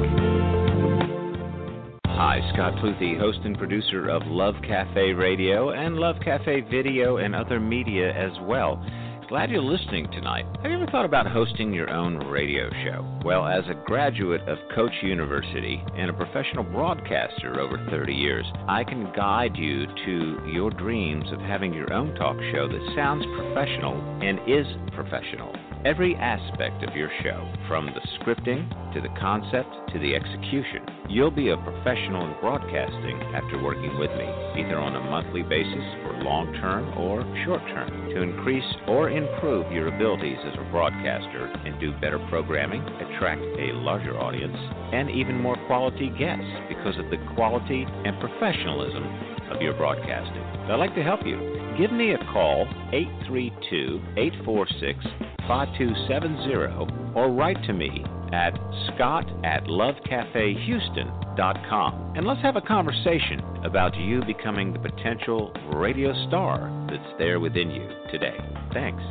Hi, 2.06 2.40
Scott 2.54 2.78
Cluthe, 2.80 3.18
host 3.18 3.40
and 3.44 3.58
producer 3.58 4.08
of 4.08 4.22
Love 4.26 4.54
Cafe 4.66 5.12
Radio 5.12 5.70
and 5.70 5.96
Love 5.96 6.16
Cafe 6.24 6.62
Video 6.70 7.18
and 7.18 7.34
other 7.34 7.60
media 7.60 8.12
as 8.12 8.32
well. 8.42 8.84
Glad 9.30 9.52
you're 9.52 9.62
listening 9.62 10.10
tonight. 10.10 10.44
Have 10.60 10.72
you 10.72 10.76
ever 10.76 10.90
thought 10.90 11.04
about 11.04 11.24
hosting 11.24 11.72
your 11.72 11.88
own 11.88 12.16
radio 12.16 12.68
show? 12.82 13.06
Well, 13.24 13.46
as 13.46 13.62
a 13.68 13.80
graduate 13.86 14.40
of 14.48 14.58
Coach 14.74 14.90
University 15.04 15.80
and 15.96 16.10
a 16.10 16.12
professional 16.12 16.64
broadcaster 16.64 17.60
over 17.60 17.78
30 17.90 18.12
years, 18.12 18.44
I 18.66 18.82
can 18.82 19.12
guide 19.14 19.54
you 19.54 19.86
to 19.86 20.50
your 20.52 20.72
dreams 20.72 21.26
of 21.30 21.38
having 21.38 21.72
your 21.72 21.92
own 21.92 22.12
talk 22.16 22.38
show 22.50 22.66
that 22.66 22.92
sounds 22.96 23.24
professional 23.36 23.94
and 24.20 24.40
is 24.48 24.66
professional 24.96 25.54
every 25.84 26.14
aspect 26.16 26.82
of 26.84 26.94
your 26.94 27.10
show, 27.22 27.50
from 27.66 27.86
the 27.86 28.00
scripting 28.18 28.68
to 28.92 29.00
the 29.00 29.08
concept 29.18 29.70
to 29.92 29.98
the 29.98 30.14
execution. 30.14 30.84
You'll 31.08 31.30
be 31.30 31.50
a 31.50 31.56
professional 31.56 32.26
in 32.26 32.34
broadcasting 32.40 33.16
after 33.34 33.62
working 33.62 33.98
with 33.98 34.10
me, 34.12 34.28
either 34.60 34.78
on 34.78 34.96
a 34.96 35.00
monthly 35.00 35.42
basis 35.42 35.84
for 36.02 36.22
long 36.22 36.52
term 36.60 36.86
or 36.98 37.24
short 37.44 37.62
term, 37.72 38.10
to 38.10 38.22
increase 38.22 38.64
or 38.86 39.10
improve 39.10 39.72
your 39.72 39.88
abilities 39.88 40.38
as 40.44 40.54
a 40.58 40.70
broadcaster 40.70 41.46
and 41.64 41.80
do 41.80 41.92
better 42.00 42.18
programming, 42.28 42.82
attract 42.82 43.40
a 43.40 43.72
larger 43.80 44.18
audience, 44.18 44.56
and 44.92 45.10
even 45.10 45.40
more 45.40 45.56
quality 45.66 46.12
guests 46.18 46.44
because 46.68 46.98
of 46.98 47.08
the 47.10 47.18
quality 47.34 47.86
and 48.04 48.20
professionalism 48.20 49.39
of 49.50 49.60
your 49.60 49.74
broadcasting. 49.74 50.42
I'd 50.70 50.76
like 50.76 50.94
to 50.94 51.02
help 51.02 51.26
you. 51.26 51.36
Give 51.78 51.92
me 51.92 52.12
a 52.12 52.18
call, 52.32 52.66
832 52.92 54.00
846 54.16 55.04
5270, 55.48 57.14
or 57.14 57.30
write 57.30 57.62
to 57.64 57.72
me 57.72 58.04
at 58.32 58.52
scott 58.94 59.26
at 59.44 59.64
lovecafehouston.com. 59.64 62.12
And 62.16 62.26
let's 62.26 62.40
have 62.42 62.56
a 62.56 62.60
conversation 62.60 63.40
about 63.64 63.96
you 63.96 64.22
becoming 64.24 64.72
the 64.72 64.78
potential 64.78 65.52
radio 65.74 66.12
star 66.28 66.70
that's 66.90 67.18
there 67.18 67.40
within 67.40 67.70
you 67.70 67.88
today. 68.10 68.36
Thanks. 68.72 69.02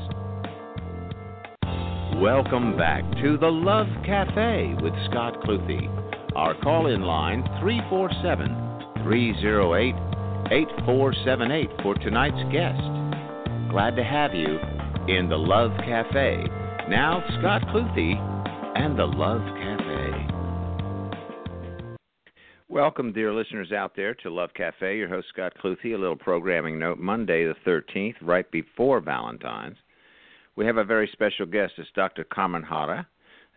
Welcome 2.22 2.78
back 2.78 3.04
to 3.22 3.38
the 3.38 3.48
Love 3.48 3.88
Cafe 4.06 4.76
with 4.82 4.94
Scott 5.10 5.42
Cluthe. 5.44 5.90
Our 6.36 6.54
call 6.62 6.88
in 6.88 7.02
line 7.02 7.44
347 7.62 9.04
308 9.04 10.09
8478 10.52 11.70
for 11.84 11.94
tonight's 11.96 12.52
guest. 12.52 12.82
Glad 13.70 13.96
to 13.96 14.04
have 14.04 14.34
you 14.34 14.58
in 15.08 15.30
the 15.30 15.38
Love 15.38 15.72
Cafe. 15.86 16.44
Now, 16.90 17.24
Scott 17.38 17.62
Cluthe 17.70 18.18
and 18.76 18.98
the 18.98 19.06
Love 19.06 19.42
Cafe. 19.42 20.00
Welcome, 22.68 23.14
dear 23.14 23.32
listeners 23.32 23.72
out 23.72 23.96
there, 23.96 24.16
to 24.16 24.30
Love 24.32 24.50
Cafe. 24.56 24.98
Your 24.98 25.08
host, 25.08 25.28
Scott 25.32 25.54
Cluthe. 25.60 25.78
A 25.86 25.96
little 25.96 26.16
programming 26.16 26.80
note 26.80 26.98
Monday, 26.98 27.46
the 27.46 27.56
13th, 27.68 28.16
right 28.22 28.50
before 28.50 29.02
Valentine's. 29.02 29.78
We 30.56 30.66
have 30.66 30.78
a 30.78 30.84
very 30.84 31.10
special 31.14 31.46
guest. 31.46 31.74
It's 31.78 31.90
Dr. 31.96 32.24
Carmen 32.24 32.64
Harra. 32.64 33.06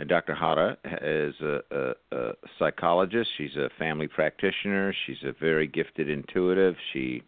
And 0.02 0.08
Dr. 0.08 0.34
Harra 0.34 0.76
is 1.00 1.32
a, 1.40 1.60
a, 1.70 2.16
a 2.16 2.32
psychologist. 2.58 3.30
She's 3.38 3.54
a 3.54 3.70
family 3.78 4.08
practitioner. 4.08 4.92
She's 5.06 5.22
a 5.24 5.30
very 5.30 5.68
gifted 5.68 6.10
intuitive. 6.10 6.74
She 6.92 7.22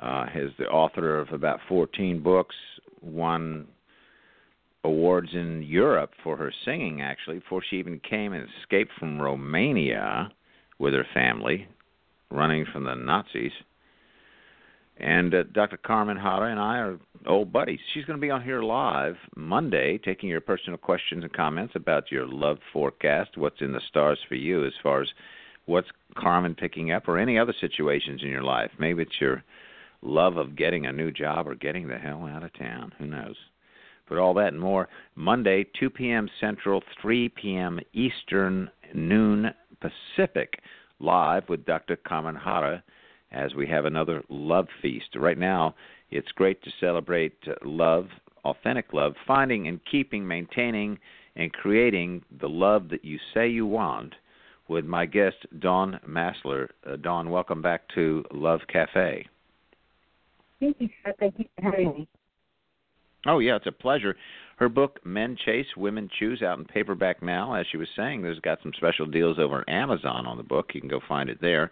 uh, 0.00 0.24
is 0.34 0.50
the 0.58 0.64
author 0.64 1.18
of 1.18 1.28
about 1.34 1.60
14 1.68 2.22
books, 2.22 2.54
won 3.02 3.66
awards 4.82 5.28
in 5.34 5.62
Europe 5.62 6.12
for 6.22 6.38
her 6.38 6.50
singing, 6.64 7.02
actually, 7.02 7.40
before 7.40 7.62
she 7.68 7.76
even 7.76 8.00
came 8.00 8.32
and 8.32 8.48
escaped 8.62 8.92
from 8.98 9.20
Romania 9.20 10.30
with 10.78 10.94
her 10.94 11.06
family, 11.12 11.68
running 12.30 12.64
from 12.72 12.84
the 12.84 12.94
Nazis. 12.94 13.52
And 14.96 15.34
uh, 15.34 15.42
Dr. 15.52 15.76
Carmen 15.76 16.16
Harra 16.16 16.50
and 16.50 16.60
I 16.60 16.78
are 16.78 16.98
old 17.26 17.52
buddies. 17.52 17.80
She's 17.92 18.04
going 18.04 18.18
to 18.18 18.24
be 18.24 18.30
on 18.30 18.42
here 18.42 18.62
live 18.62 19.16
Monday, 19.36 19.98
taking 19.98 20.28
your 20.28 20.40
personal 20.40 20.78
questions 20.78 21.24
and 21.24 21.32
comments 21.32 21.74
about 21.74 22.12
your 22.12 22.26
love 22.26 22.58
forecast, 22.72 23.36
what's 23.36 23.60
in 23.60 23.72
the 23.72 23.80
stars 23.88 24.18
for 24.28 24.36
you 24.36 24.64
as 24.64 24.72
far 24.82 25.02
as 25.02 25.08
what's 25.66 25.88
Carmen 26.16 26.54
picking 26.54 26.92
up, 26.92 27.08
or 27.08 27.18
any 27.18 27.38
other 27.38 27.54
situations 27.60 28.22
in 28.22 28.28
your 28.28 28.42
life. 28.42 28.70
Maybe 28.78 29.02
it's 29.02 29.20
your 29.20 29.42
love 30.02 30.36
of 30.36 30.56
getting 30.56 30.86
a 30.86 30.92
new 30.92 31.10
job 31.10 31.48
or 31.48 31.54
getting 31.54 31.88
the 31.88 31.98
hell 31.98 32.26
out 32.26 32.44
of 32.44 32.52
town. 32.54 32.92
Who 32.98 33.06
knows? 33.06 33.36
But 34.08 34.18
all 34.18 34.34
that 34.34 34.48
and 34.52 34.60
more 34.60 34.88
Monday, 35.16 35.66
2 35.80 35.90
p.m. 35.90 36.28
Central, 36.40 36.82
3 37.00 37.30
p.m. 37.30 37.80
Eastern, 37.94 38.70
noon 38.92 39.46
Pacific, 39.80 40.60
live 41.00 41.48
with 41.48 41.64
Dr. 41.64 41.96
Carmen 41.96 42.36
Hara 42.36 42.84
as 43.34 43.54
we 43.54 43.66
have 43.66 43.84
another 43.84 44.22
love 44.28 44.66
feast. 44.80 45.16
Right 45.16 45.38
now, 45.38 45.74
it's 46.10 46.30
great 46.32 46.62
to 46.62 46.70
celebrate 46.80 47.36
love, 47.64 48.06
authentic 48.44 48.92
love, 48.92 49.14
finding 49.26 49.68
and 49.68 49.80
keeping, 49.90 50.26
maintaining, 50.26 50.98
and 51.36 51.52
creating 51.52 52.22
the 52.40 52.48
love 52.48 52.88
that 52.90 53.04
you 53.04 53.18
say 53.34 53.48
you 53.48 53.66
want 53.66 54.14
with 54.68 54.84
my 54.84 55.04
guest, 55.04 55.36
Dawn 55.58 56.00
Maslar. 56.08 56.68
Uh, 56.86 56.96
Dawn, 56.96 57.30
welcome 57.30 57.60
back 57.60 57.82
to 57.94 58.24
Love 58.32 58.60
Cafe. 58.72 59.26
Thank 60.60 60.76
you, 60.78 60.88
sir. 61.04 61.12
Thank 61.18 61.34
you 61.38 61.44
for 61.56 61.62
having 61.62 61.88
me. 61.88 62.08
Oh, 63.26 63.38
yeah, 63.38 63.56
it's 63.56 63.66
a 63.66 63.72
pleasure. 63.72 64.16
Her 64.56 64.68
book, 64.68 65.00
Men 65.04 65.36
Chase, 65.44 65.66
Women 65.76 66.08
Choose, 66.18 66.42
out 66.42 66.58
in 66.58 66.64
paperback 66.64 67.22
now. 67.22 67.54
As 67.54 67.66
she 67.70 67.76
was 67.76 67.88
saying, 67.96 68.22
there's 68.22 68.38
got 68.40 68.58
some 68.62 68.72
special 68.76 69.06
deals 69.06 69.38
over 69.38 69.62
at 69.62 69.68
Amazon 69.68 70.26
on 70.26 70.36
the 70.36 70.42
book. 70.42 70.70
You 70.74 70.80
can 70.80 70.88
go 70.88 71.00
find 71.08 71.28
it 71.28 71.40
there. 71.40 71.70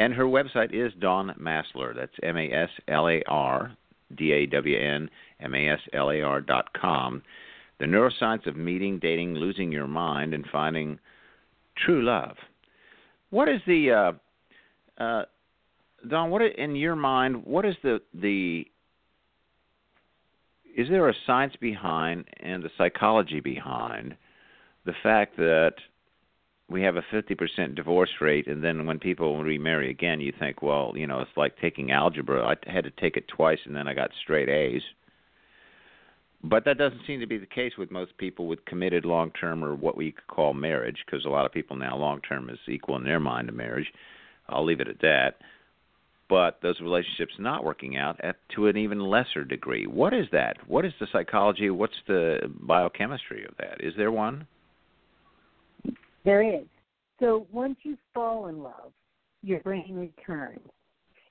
And 0.00 0.14
her 0.14 0.24
website 0.24 0.72
is 0.72 0.94
Dawn 0.98 1.34
Maslar. 1.38 1.94
That's 1.94 2.14
M 2.22 2.38
A 2.38 2.50
S 2.50 2.70
L 2.88 3.06
A 3.06 3.22
R 3.28 3.76
D 4.16 4.32
A 4.32 4.46
W 4.46 4.78
N 4.78 5.10
M 5.40 5.54
A 5.54 5.68
S 5.68 5.78
L 5.92 6.10
A 6.10 6.22
R 6.22 6.40
dot 6.40 6.72
com. 6.72 7.22
The 7.78 7.84
neuroscience 7.84 8.46
of 8.46 8.56
meeting, 8.56 8.98
dating, 8.98 9.34
losing 9.34 9.70
your 9.70 9.86
mind, 9.86 10.32
and 10.32 10.46
finding 10.50 10.98
true 11.84 12.02
love. 12.02 12.36
What 13.28 13.50
is 13.50 13.60
the 13.66 14.14
uh, 14.98 15.02
uh, 15.02 15.24
Dawn? 16.08 16.30
What 16.30 16.40
in 16.40 16.76
your 16.76 16.96
mind? 16.96 17.44
What 17.44 17.66
is 17.66 17.74
the 17.82 18.00
the 18.14 18.64
is 20.74 20.88
there 20.88 21.10
a 21.10 21.14
science 21.26 21.56
behind 21.60 22.24
and 22.42 22.64
a 22.64 22.70
psychology 22.78 23.40
behind 23.40 24.16
the 24.86 24.94
fact 25.02 25.36
that 25.36 25.74
we 26.70 26.82
have 26.82 26.96
a 26.96 27.02
50% 27.12 27.74
divorce 27.74 28.10
rate, 28.20 28.46
and 28.46 28.62
then 28.62 28.86
when 28.86 29.00
people 29.00 29.42
remarry 29.42 29.90
again, 29.90 30.20
you 30.20 30.32
think, 30.38 30.62
well, 30.62 30.92
you 30.94 31.06
know, 31.06 31.20
it's 31.20 31.36
like 31.36 31.58
taking 31.58 31.90
algebra. 31.90 32.44
I 32.46 32.70
had 32.70 32.84
to 32.84 32.92
take 32.92 33.16
it 33.16 33.26
twice, 33.26 33.58
and 33.66 33.74
then 33.74 33.88
I 33.88 33.94
got 33.94 34.10
straight 34.22 34.48
A's. 34.48 34.82
But 36.44 36.64
that 36.64 36.78
doesn't 36.78 37.02
seem 37.06 37.20
to 37.20 37.26
be 37.26 37.38
the 37.38 37.46
case 37.46 37.72
with 37.76 37.90
most 37.90 38.16
people 38.16 38.46
with 38.46 38.64
committed 38.64 39.04
long 39.04 39.30
term 39.32 39.64
or 39.64 39.74
what 39.74 39.96
we 39.96 40.14
call 40.28 40.54
marriage, 40.54 40.98
because 41.04 41.24
a 41.24 41.28
lot 41.28 41.44
of 41.44 41.52
people 41.52 41.76
now 41.76 41.96
long 41.96 42.20
term 42.22 42.48
is 42.48 42.58
equal 42.68 42.96
in 42.96 43.04
their 43.04 43.20
mind 43.20 43.48
to 43.48 43.52
marriage. 43.52 43.92
I'll 44.48 44.64
leave 44.64 44.80
it 44.80 44.88
at 44.88 45.00
that. 45.00 45.38
But 46.28 46.60
those 46.62 46.80
relationships 46.80 47.34
not 47.40 47.64
working 47.64 47.96
out 47.96 48.20
at, 48.22 48.36
to 48.54 48.68
an 48.68 48.76
even 48.76 49.00
lesser 49.00 49.44
degree. 49.44 49.86
What 49.86 50.14
is 50.14 50.26
that? 50.30 50.56
What 50.68 50.84
is 50.84 50.92
the 51.00 51.08
psychology? 51.12 51.68
What's 51.68 52.00
the 52.06 52.38
biochemistry 52.60 53.44
of 53.44 53.56
that? 53.58 53.84
Is 53.84 53.94
there 53.96 54.12
one? 54.12 54.46
There 56.24 56.42
is. 56.42 56.66
So 57.18 57.46
once 57.50 57.76
you 57.82 57.96
fall 58.14 58.48
in 58.48 58.62
love, 58.62 58.92
your 59.42 59.60
brain 59.60 59.94
returns. 59.94 60.60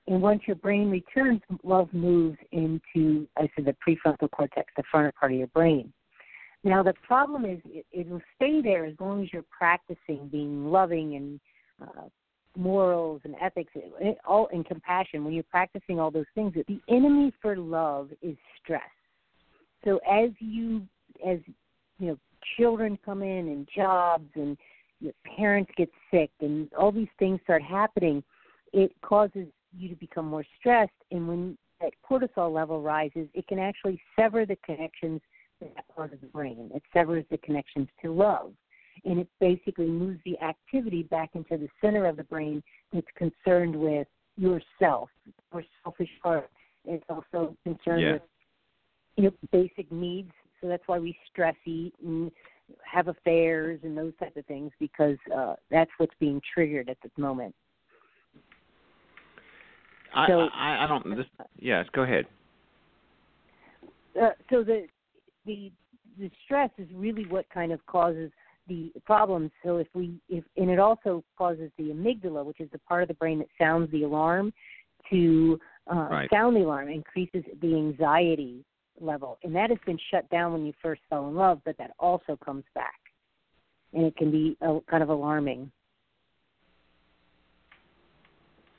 And 0.08 0.22
once 0.22 0.42
your 0.48 0.56
brain 0.56 0.90
returns, 0.90 1.42
love 1.64 1.94
moves 1.94 2.38
into, 2.52 3.28
I 3.38 3.50
said, 3.56 3.66
the 3.66 3.76
prefrontal 3.88 4.32
cortex, 4.32 4.72
the 4.76 4.84
frontal 4.90 5.12
part 5.20 5.32
of 5.32 5.38
your 5.38 5.48
brain. 5.48 5.94
Now, 6.64 6.84
the 6.84 6.94
problem 7.08 7.46
is 7.46 7.60
it, 7.66 7.86
it 7.92 8.10
will 8.10 8.22
stay 8.36 8.62
there 8.62 8.86
as 8.86 8.96
long 9.00 9.24
as 9.24 9.32
you're 9.32 9.46
practicing 9.56 10.28
being 10.30 10.66
loving 10.66 11.16
and 11.16 11.40
uh, 11.82 12.08
morals 12.58 13.22
and 13.24 13.36
ethics, 13.40 13.72
it, 13.76 14.18
all 14.28 14.50
and 14.52 14.66
compassion. 14.66 15.24
When 15.24 15.34
you're 15.34 15.44
practicing 15.44 16.00
all 16.00 16.12
those 16.12 16.26
things, 16.36 16.54
the 16.56 16.82
enemy 16.90 17.32
for 17.42 17.56
love 17.56 18.10
is 18.22 18.36
stress. 18.62 18.82
So 19.86 20.00
as 20.10 20.32
you, 20.40 20.82
as 21.26 21.38
you 22.00 22.08
know, 22.08 22.18
children 22.58 22.98
come 23.06 23.22
in 23.22 23.48
and 23.48 23.70
jobs 23.74 24.30
and 24.36 24.58
your 25.00 25.14
parents 25.38 25.72
get 25.78 25.90
sick 26.12 26.32
and 26.42 26.72
all 26.74 26.92
these 26.92 27.08
things 27.18 27.40
start 27.44 27.62
happening, 27.62 28.24
it 28.74 28.92
causes 29.02 29.48
you 29.78 29.90
to 29.90 29.96
become 29.96 30.26
more 30.26 30.46
stressed. 30.60 30.92
And 31.12 31.28
when 31.28 31.58
that 31.82 31.94
cortisol 32.10 32.54
level 32.54 32.82
rises, 32.82 33.28
it 33.34 33.48
can 33.48 33.60
actually 33.60 34.02
sever 34.18 34.46
the 34.46 34.58
connections 34.66 35.22
to 35.62 35.70
that 35.76 35.86
part 35.96 36.14
of 36.14 36.22
the 36.22 36.28
brain. 36.28 36.70
It 36.74 36.84
severs 36.94 37.26
the 37.32 37.38
connections 37.38 37.88
to 38.02 38.14
love. 38.14 38.54
And 39.06 39.20
it 39.20 39.28
basically 39.40 39.88
moves 39.88 40.20
the 40.26 40.38
activity 40.42 41.04
back 41.04 41.30
into 41.34 41.58
the 41.58 41.70
center 41.80 42.06
of 42.06 42.18
the 42.18 42.24
brain 42.24 42.62
that's 42.92 43.08
concerned 43.16 43.76
with 43.76 44.08
yourself, 44.36 45.10
or 45.52 45.64
selfish 45.84 46.10
part. 46.22 46.50
It's 46.86 47.04
also 47.10 47.56
concerned 47.64 48.02
yeah. 48.02 48.14
with 48.14 48.22
your 49.16 49.32
basic 49.52 49.92
needs. 49.92 50.32
So 50.60 50.68
that's 50.68 50.84
why 50.88 51.00
we 51.00 51.18
stress 51.32 51.56
eat 51.66 51.94
and 52.06 52.32
have 52.84 53.08
affairs 53.08 53.80
and 53.84 53.98
those 53.98 54.14
type 54.20 54.36
of 54.36 54.46
things 54.46 54.72
because 54.80 55.18
uh, 55.36 55.56
that's 55.70 55.92
what's 55.98 56.14
being 56.20 56.42
triggered 56.54 56.90
at 56.90 56.98
this 57.04 57.12
moment. 57.18 57.54
I, 60.14 60.28
so, 60.28 60.40
I, 60.54 60.84
I 60.84 60.88
don't. 60.88 61.18
This, 61.18 61.26
yes, 61.60 61.86
go 61.94 62.04
ahead. 62.04 62.26
uh, 64.20 64.30
so 64.50 64.64
the 64.64 64.88
the 65.46 65.72
the 66.18 66.30
stress 66.46 66.72
is 66.78 66.88
really 66.94 67.26
what 67.28 67.46
kind 67.50 67.72
of 67.72 67.86
causes 67.86 68.32
the 68.68 68.92
problems. 69.06 69.52
So 69.64 69.78
if 69.78 69.88
we 69.94 70.20
if 70.28 70.44
and 70.58 70.70
it 70.70 70.80
also 70.80 71.24
causes 71.38 71.72
the 71.78 71.86
amygdala, 71.86 72.44
which 72.44 72.60
is 72.60 72.70
the 72.72 72.80
part 72.80 73.04
of 73.04 73.08
the 73.08 73.14
brain 73.16 73.40
that 73.40 73.48
sounds 73.60 73.92
the 73.92 74.04
alarm, 74.04 74.52
to 75.12 75.60
uh, 75.92 76.08
right. 76.10 76.30
sound 76.32 76.56
the 76.56 76.62
alarm, 76.62 76.90
increases 76.90 77.44
the 77.62 77.76
anxiety 77.76 78.64
level, 79.02 79.38
and 79.44 79.56
that 79.56 79.70
has 79.70 79.80
been 79.86 79.98
shut 80.12 80.30
down 80.30 80.54
when 80.54 80.66
you 80.66 80.74
first 80.82 81.02
fell 81.10 81.28
in 81.28 81.36
love, 81.36 81.62
but 81.66 81.78
that 81.78 81.92
also 82.00 82.38
comes 82.44 82.64
back, 82.76 83.00
and 83.94 84.04
it 84.06 84.16
can 84.18 84.32
be 84.32 84.58
uh, 84.62 84.80
kind 84.90 85.04
of 85.04 85.10
alarming. 85.10 85.72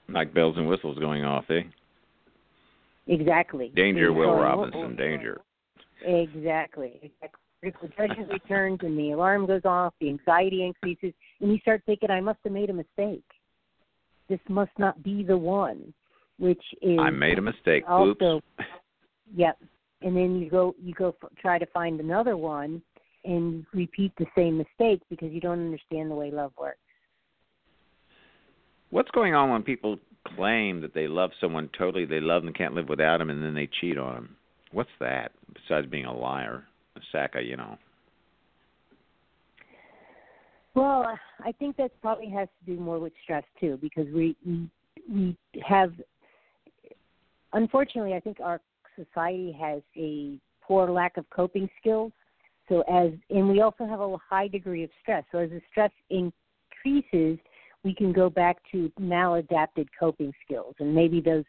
Like 0.09 0.35
bells 0.35 0.57
and 0.57 0.69
whistles 0.69 0.99
going 0.99 1.25
off, 1.25 1.45
eh? 1.51 1.63
Exactly. 3.07 3.73
Danger, 3.75 4.13
Will 4.13 4.35
So- 4.37 4.41
Robinson, 4.41 4.97
danger. 4.97 5.41
Exactly. 6.03 6.99
exactly. 7.03 7.39
Critical 7.61 7.89
judgment 7.97 8.33
returns, 8.33 8.79
and 8.83 8.99
the 8.99 9.11
alarm 9.13 9.47
goes 9.47 9.61
off. 9.67 9.93
The 10.01 10.09
anxiety 10.09 10.65
increases, 10.65 11.13
and 11.41 11.53
you 11.53 11.59
start 11.59 11.83
thinking, 11.85 12.11
"I 12.11 12.19
must 12.21 12.39
have 12.45 12.55
made 12.55 12.71
a 12.71 12.73
mistake. 12.73 13.23
This 14.29 14.41
must 14.49 14.71
not 14.79 15.03
be 15.03 15.23
the 15.23 15.37
one." 15.37 15.93
Which 16.39 16.63
is 16.81 16.99
I 16.99 17.11
made 17.11 17.39
a 17.39 17.43
mistake. 17.43 17.85
also, 17.87 18.37
Oops. 18.37 18.47
Yep. 19.37 19.59
And 20.03 20.17
then 20.17 20.37
you 20.41 20.49
go, 20.51 20.75
you 20.83 20.95
go 20.95 21.15
f- 21.23 21.31
try 21.41 21.59
to 21.59 21.67
find 21.67 22.01
another 22.01 22.37
one, 22.37 22.83
and 23.25 23.67
repeat 23.75 24.13
the 24.19 24.27
same 24.35 24.57
mistake 24.57 25.03
because 25.11 25.31
you 25.31 25.41
don't 25.41 25.61
understand 25.61 26.11
the 26.11 26.15
way 26.15 26.31
love 26.31 26.53
works. 26.59 26.79
What's 28.89 29.11
going 29.11 29.35
on 29.35 29.51
when 29.51 29.63
people 29.63 29.99
claim 30.37 30.81
that 30.81 30.95
they 30.95 31.07
love 31.07 31.31
someone 31.41 31.69
totally, 31.77 32.07
they 32.07 32.21
love 32.21 32.43
them, 32.43 32.55
can't 32.55 32.75
live 32.75 32.89
without 32.89 33.19
them, 33.19 33.29
and 33.31 33.43
then 33.43 33.55
they 33.55 33.69
cheat 33.81 33.99
on 33.99 34.15
them? 34.15 34.37
What's 34.73 34.91
that 35.01 35.33
besides 35.53 35.87
being 35.87 36.07
a 36.07 36.17
liar, 36.17 36.65
a 36.97 37.01
sack 37.13 37.35
of, 37.35 37.45
you 37.45 37.57
know? 37.57 37.77
Well, 40.75 41.19
I 41.45 41.53
think 41.53 41.77
that 41.77 41.91
probably 42.01 42.31
has 42.31 42.49
to 42.61 42.75
do 42.75 42.81
more 42.81 42.99
with 42.99 43.13
stress 43.23 43.45
too, 43.61 43.79
because 43.83 44.07
we 44.15 44.37
we, 44.47 44.71
we 45.13 45.37
have, 45.63 45.93
unfortunately, 47.53 48.15
I 48.15 48.21
think 48.21 48.39
our 48.41 48.61
society 49.05 49.57
has 49.61 49.83
a 49.97 50.39
poor 50.63 50.91
lack 50.91 51.17
of 51.17 51.29
coping 51.31 51.69
skills. 51.81 52.13
So 52.69 52.83
as 52.83 53.11
and 53.31 53.49
we 53.49 53.61
also 53.61 53.85
have 53.87 54.01
a 54.01 54.17
high 54.19 54.49
degree 54.49 54.85
of 54.85 54.91
stress. 55.03 55.25
So 55.33 55.39
as 55.39 55.51
the 55.51 55.61
stress 55.71 55.91
increases, 56.11 57.39
we 57.83 57.95
can 57.95 58.13
go 58.13 58.31
back 58.31 58.59
to 58.73 58.93
maladapted 59.01 59.89
coping 59.99 60.33
skills, 60.45 60.75
and 60.79 60.95
maybe 60.95 61.21
those 61.21 61.45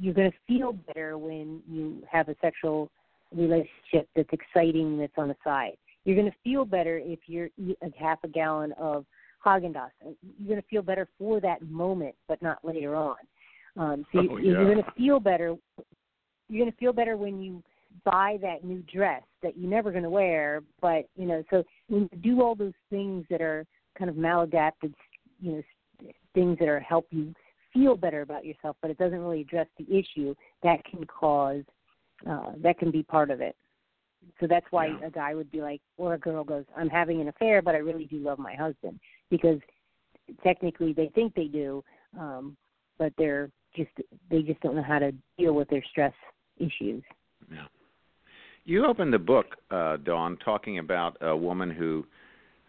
you're 0.00 0.14
going 0.14 0.30
to 0.30 0.36
feel 0.48 0.72
better 0.72 1.18
when 1.18 1.60
you 1.68 2.02
have 2.10 2.28
a 2.28 2.36
sexual 2.40 2.90
relationship 3.34 4.08
that's 4.16 4.30
exciting 4.32 4.98
that's 4.98 5.12
on 5.18 5.28
the 5.28 5.36
side. 5.44 5.76
You're 6.04 6.16
going 6.16 6.30
to 6.30 6.36
feel 6.42 6.64
better 6.64 6.98
if 6.98 7.20
you're 7.26 7.50
eat 7.58 7.76
a 7.82 7.90
half 7.98 8.18
a 8.24 8.28
gallon 8.28 8.72
of 8.78 9.04
Haagen 9.44 9.74
Dazs. 9.74 9.90
You're 10.02 10.48
going 10.48 10.60
to 10.62 10.68
feel 10.68 10.82
better 10.82 11.06
for 11.18 11.40
that 11.40 11.62
moment, 11.62 12.14
but 12.28 12.40
not 12.42 12.58
later 12.64 12.96
on. 12.96 13.16
Um, 13.76 14.06
so 14.12 14.20
Oh, 14.20 14.36
yeah. 14.38 14.52
you're 14.52 14.64
going 14.64 14.82
to 14.82 14.92
feel 14.96 15.20
better. 15.20 15.54
You're 16.50 16.64
going 16.64 16.72
to 16.72 16.78
feel 16.78 16.92
better 16.92 17.16
when 17.16 17.40
you 17.40 17.62
buy 18.04 18.38
that 18.42 18.64
new 18.64 18.82
dress 18.92 19.22
that 19.42 19.56
you're 19.56 19.70
never 19.70 19.90
going 19.90 20.02
to 20.02 20.10
wear. 20.10 20.62
But 20.80 21.06
you 21.16 21.26
know, 21.26 21.44
so 21.50 21.62
when 21.88 22.08
you 22.12 22.18
do 22.18 22.42
all 22.42 22.54
those 22.54 22.72
things 22.90 23.24
that 23.30 23.40
are 23.40 23.64
kind 23.96 24.10
of 24.10 24.16
maladapted, 24.16 24.92
you 25.40 25.52
know, 25.52 25.62
things 26.34 26.58
that 26.58 26.68
are 26.68 26.80
help 26.80 27.06
you 27.10 27.34
feel 27.72 27.96
better 27.96 28.22
about 28.22 28.44
yourself, 28.44 28.76
but 28.82 28.90
it 28.90 28.98
doesn't 28.98 29.18
really 29.18 29.42
address 29.42 29.68
the 29.78 29.86
issue. 29.86 30.34
That 30.62 30.84
can 30.84 31.04
cause 31.06 31.62
uh, 32.28 32.52
that 32.62 32.78
can 32.78 32.90
be 32.90 33.02
part 33.02 33.30
of 33.30 33.40
it. 33.40 33.56
So 34.38 34.46
that's 34.46 34.66
why 34.70 34.86
Yeah. 34.86 35.06
a 35.06 35.10
guy 35.10 35.34
would 35.34 35.50
be 35.50 35.62
like, 35.62 35.80
or 35.96 36.14
a 36.14 36.18
girl 36.18 36.44
goes, 36.44 36.64
"I'm 36.76 36.90
having 36.90 37.20
an 37.20 37.28
affair, 37.28 37.62
but 37.62 37.74
I 37.74 37.78
really 37.78 38.04
do 38.04 38.18
love 38.18 38.38
my 38.38 38.54
husband," 38.54 39.00
because 39.30 39.60
technically 40.42 40.92
they 40.92 41.08
think 41.14 41.34
they 41.34 41.46
do, 41.46 41.82
um, 42.18 42.56
but 42.98 43.12
they're 43.16 43.50
just 43.74 43.90
they 44.28 44.42
just 44.42 44.60
don't 44.60 44.76
know 44.76 44.82
how 44.82 44.98
to 44.98 45.12
deal 45.38 45.54
with 45.54 45.68
their 45.68 45.82
stress 45.84 46.12
issues. 46.60 47.02
Yeah. 47.50 47.64
You 48.64 48.86
opened 48.86 49.12
the 49.12 49.18
book, 49.18 49.56
uh, 49.70 49.96
Dawn, 49.96 50.36
talking 50.44 50.78
about 50.78 51.16
a 51.20 51.36
woman 51.36 51.70
who 51.70 52.04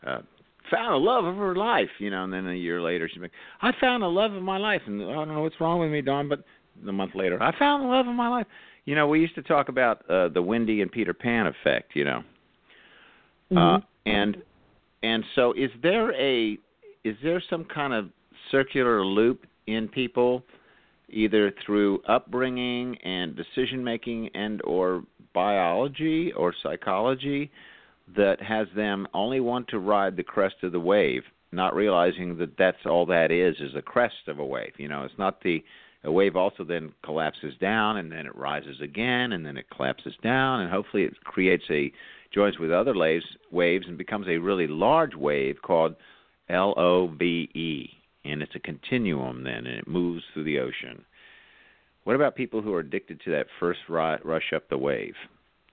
uh, 0.05 0.21
found 0.69 0.93
a 0.93 0.97
love 0.97 1.25
of 1.25 1.35
her 1.35 1.55
life, 1.55 1.89
you 1.99 2.09
know, 2.09 2.23
and 2.23 2.33
then 2.33 2.47
a 2.47 2.53
year 2.53 2.81
later 2.81 3.09
she's 3.11 3.21
like, 3.21 3.31
I 3.61 3.71
found 3.79 4.03
a 4.03 4.07
love 4.07 4.33
of 4.33 4.41
my 4.41 4.57
life, 4.57 4.81
and 4.87 5.01
I 5.03 5.13
don't 5.13 5.27
know 5.27 5.41
what's 5.41 5.59
wrong 5.59 5.79
with 5.79 5.91
me, 5.91 6.01
Dawn, 6.01 6.29
but 6.29 6.43
a 6.87 6.91
month 6.91 7.11
later, 7.15 7.41
I 7.41 7.57
found 7.59 7.83
the 7.83 7.87
love 7.87 8.07
of 8.07 8.15
my 8.15 8.29
life. 8.29 8.47
You 8.85 8.95
know, 8.95 9.07
we 9.07 9.19
used 9.19 9.35
to 9.35 9.43
talk 9.43 9.69
about 9.69 10.09
uh, 10.09 10.29
the 10.29 10.41
Wendy 10.41 10.81
and 10.81 10.91
Peter 10.91 11.13
Pan 11.13 11.47
effect, 11.47 11.95
you 11.95 12.05
know, 12.05 12.23
uh, 13.51 13.77
Mhm. 13.77 13.83
and 14.05 14.41
and 15.03 15.25
so 15.35 15.53
is 15.53 15.71
there 15.81 16.13
a 16.13 16.57
is 17.03 17.15
there 17.21 17.41
some 17.49 17.65
kind 17.65 17.93
of 17.93 18.09
circular 18.49 19.03
loop 19.05 19.45
in 19.67 19.87
people 19.87 20.43
either 21.11 21.53
through 21.65 22.01
upbringing 22.07 22.97
and 23.03 23.35
decision 23.35 23.83
making 23.83 24.29
and 24.33 24.61
or 24.63 25.03
biology 25.33 26.31
or 26.33 26.53
psychology 26.61 27.51
that 28.15 28.41
has 28.41 28.67
them 28.75 29.07
only 29.13 29.39
want 29.39 29.67
to 29.69 29.79
ride 29.79 30.17
the 30.17 30.23
crest 30.23 30.55
of 30.63 30.71
the 30.71 30.79
wave 30.79 31.23
not 31.51 31.75
realizing 31.75 32.37
that 32.37 32.57
that's 32.57 32.85
all 32.85 33.05
that 33.05 33.31
is 33.31 33.55
is 33.59 33.75
a 33.75 33.81
crest 33.81 34.27
of 34.27 34.39
a 34.39 34.45
wave. 34.45 34.73
You 34.77 34.87
know 34.87 35.03
it's 35.03 35.17
not 35.17 35.41
the 35.43 35.63
a 36.03 36.11
wave 36.11 36.35
also 36.35 36.63
then 36.63 36.93
collapses 37.03 37.53
down 37.59 37.97
and 37.97 38.11
then 38.11 38.25
it 38.25 38.35
rises 38.35 38.81
again 38.81 39.33
and 39.33 39.45
then 39.45 39.57
it 39.57 39.69
collapses 39.69 40.13
down 40.23 40.61
and 40.61 40.71
hopefully 40.71 41.03
it 41.03 41.23
creates 41.23 41.65
a 41.69 41.91
joins 42.33 42.57
with 42.57 42.71
other 42.71 42.95
waves 42.95 43.25
waves 43.51 43.85
and 43.87 43.97
becomes 43.97 44.27
a 44.27 44.37
really 44.37 44.67
large 44.67 45.13
wave 45.13 45.57
called 45.61 45.95
L 46.49 46.73
O 46.77 47.07
V 47.07 47.49
E 47.53 47.89
and 48.25 48.41
it's 48.41 48.55
a 48.55 48.59
continuum 48.59 49.43
then 49.43 49.65
and 49.65 49.79
it 49.79 49.87
moves 49.87 50.23
through 50.33 50.43
the 50.43 50.59
ocean. 50.59 51.03
What 52.03 52.15
about 52.15 52.35
people 52.35 52.61
who 52.61 52.73
are 52.73 52.79
addicted 52.79 53.21
to 53.21 53.31
that 53.31 53.47
first 53.59 53.79
rush 53.89 54.53
up 54.55 54.67
the 54.69 54.77
wave? 54.77 55.15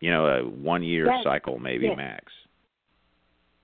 You 0.01 0.11
know, 0.11 0.27
a 0.27 0.49
one 0.49 0.83
year 0.83 1.07
That- 1.07 1.25
cycle 1.25 1.59
maybe 1.59 1.87
yeah. 1.87 1.95
max. 1.95 2.33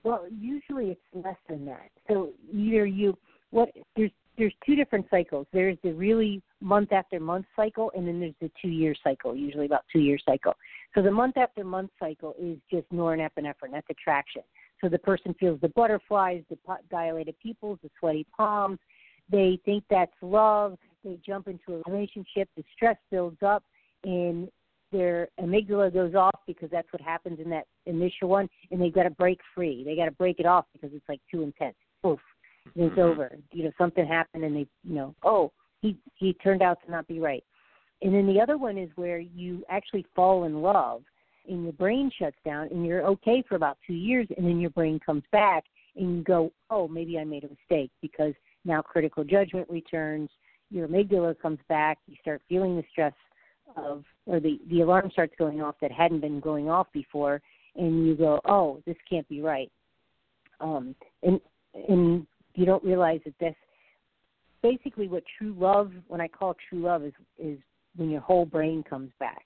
Well, 0.03 0.27
usually 0.29 0.91
it's 0.91 1.25
less 1.25 1.37
than 1.47 1.65
that. 1.65 1.89
So 2.07 2.33
either 2.51 2.85
you 2.85 3.17
what 3.49 3.69
there's 3.95 4.11
there's 4.37 4.53
two 4.65 4.75
different 4.75 5.05
cycles. 5.09 5.47
There's 5.53 5.77
the 5.81 5.93
really 5.93 6.41
month 6.59 6.91
after 6.91 7.19
month 7.19 7.45
cycle, 7.55 7.91
and 7.95 8.07
then 8.07 8.19
there's 8.19 8.35
the 8.41 8.51
two 8.61 8.67
year 8.67 8.93
cycle. 9.03 9.35
Usually 9.35 9.65
about 9.65 9.85
two 9.91 9.99
year 9.99 10.17
cycle. 10.23 10.53
So 10.93 11.01
the 11.01 11.11
month 11.11 11.37
after 11.37 11.63
month 11.63 11.91
cycle 11.99 12.35
is 12.39 12.57
just 12.69 12.89
norepinephrine. 12.91 13.71
That's 13.71 13.89
attraction. 13.89 14.41
So 14.85 14.89
the 14.89 14.99
person 14.99 15.33
feels 15.39 15.59
the 15.61 15.69
butterflies, 15.69 16.43
the 16.47 16.59
dilated 16.91 17.33
pupils, 17.41 17.79
the 17.81 17.89
sweaty 17.99 18.23
palms. 18.37 18.77
They 19.31 19.59
think 19.65 19.83
that's 19.89 20.13
love. 20.21 20.77
They 21.03 21.17
jump 21.25 21.47
into 21.47 21.81
a 21.81 21.91
relationship. 21.91 22.49
The 22.55 22.63
stress 22.75 22.95
builds 23.09 23.41
up, 23.41 23.63
and 24.03 24.47
their 24.91 25.29
amygdala 25.41 25.91
goes 25.91 26.13
off 26.13 26.39
because 26.45 26.69
that's 26.69 26.87
what 26.93 27.01
happens 27.01 27.39
in 27.39 27.49
that 27.49 27.65
initial 27.87 28.29
one, 28.29 28.47
and 28.69 28.79
they've 28.79 28.93
got 28.93 29.03
to 29.03 29.09
break 29.09 29.39
free. 29.55 29.83
They 29.83 29.95
got 29.95 30.05
to 30.05 30.11
break 30.11 30.39
it 30.39 30.45
off 30.45 30.65
because 30.71 30.91
it's 30.93 31.09
like 31.09 31.21
too 31.31 31.41
intense. 31.41 31.75
Oof, 32.05 32.19
and 32.75 32.83
it's 32.85 32.95
Mhm. 32.95 32.99
over. 32.99 33.39
You 33.53 33.63
know, 33.63 33.71
something 33.79 34.05
happened, 34.05 34.43
and 34.43 34.55
they, 34.55 34.67
you 34.83 34.93
know, 34.93 35.15
oh, 35.23 35.51
he 35.81 35.97
he 36.13 36.33
turned 36.35 36.61
out 36.61 36.79
to 36.85 36.91
not 36.91 37.07
be 37.07 37.19
right. 37.19 37.43
And 38.03 38.13
then 38.13 38.27
the 38.27 38.39
other 38.39 38.59
one 38.59 38.77
is 38.77 38.95
where 38.97 39.17
you 39.17 39.65
actually 39.67 40.03
fall 40.13 40.43
in 40.43 40.61
love, 40.61 41.03
and 41.47 41.63
your 41.63 41.73
brain 41.73 42.11
shuts 42.17 42.37
down, 42.45 42.67
and 42.71 42.85
you're 42.85 43.05
okay 43.05 43.43
for 43.47 43.55
about 43.55 43.77
two 43.85 43.93
years, 43.93 44.27
and 44.37 44.45
then 44.45 44.59
your 44.59 44.69
brain 44.71 44.99
comes 45.05 45.23
back, 45.31 45.63
and 45.95 46.17
you 46.17 46.23
go, 46.23 46.51
oh, 46.69 46.87
maybe 46.87 47.17
I 47.17 47.23
made 47.23 47.43
a 47.43 47.49
mistake 47.49 47.91
because 48.01 48.33
now 48.65 48.81
critical 48.81 49.23
judgment 49.23 49.69
returns. 49.69 50.29
Your 50.71 50.87
amygdala 50.87 51.39
comes 51.39 51.59
back. 51.69 51.99
You 52.07 52.15
start 52.21 52.41
feeling 52.49 52.75
the 52.75 52.83
stress 52.91 53.13
of, 53.77 54.03
or 54.25 54.39
the 54.39 54.59
the 54.69 54.81
alarm 54.81 55.09
starts 55.11 55.33
going 55.37 55.61
off 55.61 55.75
that 55.81 55.91
hadn't 55.91 56.21
been 56.21 56.39
going 56.39 56.69
off 56.69 56.87
before, 56.91 57.41
and 57.75 58.05
you 58.07 58.15
go, 58.15 58.41
oh, 58.45 58.81
this 58.85 58.97
can't 59.09 59.27
be 59.29 59.41
right. 59.41 59.71
Um, 60.59 60.95
and 61.23 61.39
and 61.87 62.25
you 62.55 62.65
don't 62.65 62.83
realize 62.83 63.19
that 63.25 63.37
this 63.39 63.55
basically 64.61 65.07
what 65.07 65.23
true 65.37 65.55
love 65.59 65.91
when 66.07 66.19
i 66.19 66.27
call 66.27 66.55
true 66.69 66.81
love 66.81 67.03
is 67.03 67.13
is 67.37 67.59
when 67.97 68.09
your 68.09 68.21
whole 68.21 68.45
brain 68.45 68.83
comes 68.83 69.11
back 69.19 69.45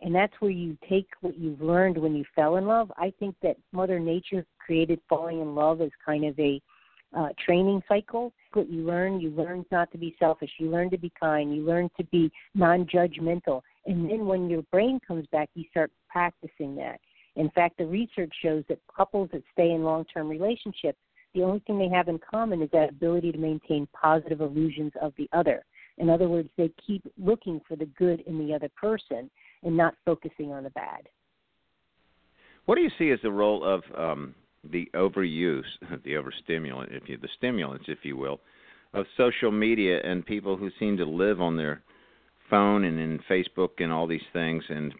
and 0.00 0.14
that's 0.14 0.32
where 0.40 0.50
you 0.50 0.76
take 0.88 1.08
what 1.20 1.38
you've 1.38 1.60
learned 1.60 1.96
when 1.96 2.14
you 2.14 2.24
fell 2.34 2.56
in 2.56 2.66
love. 2.66 2.92
I 2.96 3.12
think 3.18 3.34
that 3.42 3.56
mother 3.72 3.98
nature 3.98 4.44
created 4.58 5.00
falling 5.08 5.40
in 5.40 5.54
love 5.54 5.80
as 5.80 5.90
kind 6.04 6.24
of 6.24 6.38
a 6.38 6.60
uh, 7.16 7.28
training 7.44 7.82
cycle. 7.88 8.32
What 8.52 8.70
you 8.70 8.82
learn 8.82 9.20
you 9.20 9.30
learn 9.30 9.64
not 9.70 9.90
to 9.92 9.98
be 9.98 10.14
selfish. 10.18 10.50
You 10.58 10.70
learn 10.70 10.90
to 10.90 10.98
be 10.98 11.10
kind. 11.18 11.54
You 11.54 11.64
learn 11.64 11.88
to 11.96 12.04
be 12.04 12.30
non-judgmental. 12.54 13.62
And 13.86 14.10
then 14.10 14.26
when 14.26 14.50
your 14.50 14.62
brain 14.70 15.00
comes 15.06 15.26
back 15.32 15.48
you 15.54 15.64
start 15.70 15.90
practicing 16.08 16.76
that. 16.76 17.00
In 17.36 17.50
fact 17.50 17.78
the 17.78 17.86
research 17.86 18.32
shows 18.42 18.64
that 18.68 18.80
couples 18.94 19.30
that 19.32 19.42
stay 19.52 19.70
in 19.70 19.82
long-term 19.82 20.28
relationships 20.28 20.98
the 21.36 21.42
only 21.42 21.58
thing 21.60 21.78
they 21.78 21.94
have 21.94 22.08
in 22.08 22.18
common 22.18 22.62
is 22.62 22.70
that 22.72 22.88
ability 22.88 23.30
to 23.30 23.36
maintain 23.36 23.86
positive 23.92 24.40
illusions 24.40 24.92
of 25.02 25.12
the 25.18 25.28
other. 25.34 25.66
In 25.98 26.08
other 26.08 26.30
words, 26.30 26.48
they 26.56 26.70
keep 26.84 27.02
looking 27.18 27.60
for 27.68 27.76
the 27.76 27.84
good 27.84 28.20
in 28.20 28.38
the 28.38 28.54
other 28.54 28.70
person. 28.70 29.30
And 29.62 29.76
not 29.76 29.94
focusing 30.04 30.52
on 30.52 30.64
the 30.64 30.70
bad. 30.70 31.08
What 32.66 32.74
do 32.76 32.82
you 32.82 32.90
see 32.98 33.10
as 33.10 33.20
the 33.22 33.30
role 33.30 33.64
of 33.64 33.82
um, 33.96 34.34
the 34.70 34.88
overuse, 34.94 35.62
the 36.04 36.14
overstimulant, 36.14 36.92
if 36.92 37.08
you, 37.08 37.16
the 37.16 37.28
stimulants, 37.36 37.86
if 37.88 37.98
you 38.02 38.16
will, 38.16 38.40
of 38.92 39.06
social 39.16 39.50
media 39.50 40.00
and 40.04 40.24
people 40.24 40.56
who 40.56 40.70
seem 40.78 40.96
to 40.96 41.04
live 41.04 41.40
on 41.40 41.56
their 41.56 41.82
phone 42.48 42.84
and 42.84 42.98
in 42.98 43.20
Facebook 43.28 43.70
and 43.78 43.92
all 43.92 44.06
these 44.06 44.20
things 44.32 44.62
and 44.68 44.94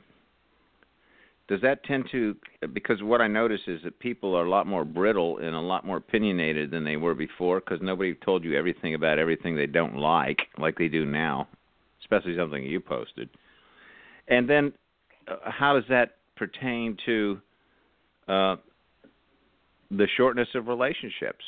does 1.48 1.60
that 1.60 1.84
tend 1.84 2.06
to 2.10 2.34
because 2.72 3.02
what 3.02 3.20
I 3.20 3.28
notice 3.28 3.60
is 3.68 3.80
that 3.84 3.98
people 4.00 4.34
are 4.34 4.44
a 4.44 4.50
lot 4.50 4.66
more 4.66 4.84
brittle 4.84 5.38
and 5.38 5.54
a 5.54 5.60
lot 5.60 5.86
more 5.86 5.98
opinionated 5.98 6.70
than 6.70 6.82
they 6.82 6.96
were 6.96 7.14
before 7.14 7.60
because 7.60 7.78
nobody 7.80 8.14
told 8.14 8.42
you 8.42 8.56
everything 8.56 8.94
about 8.94 9.18
everything 9.18 9.54
they 9.54 9.66
don't 9.66 9.96
like 9.96 10.38
like 10.58 10.76
they 10.76 10.88
do 10.88 11.06
now, 11.06 11.46
especially 12.00 12.36
something 12.36 12.64
you 12.64 12.80
posted. 12.80 13.28
And 14.28 14.48
then, 14.48 14.72
uh, 15.28 15.36
how 15.44 15.74
does 15.74 15.84
that 15.88 16.16
pertain 16.36 16.96
to 17.06 17.40
uh, 18.28 18.56
the 19.90 20.06
shortness 20.16 20.48
of 20.54 20.66
relationships 20.66 21.44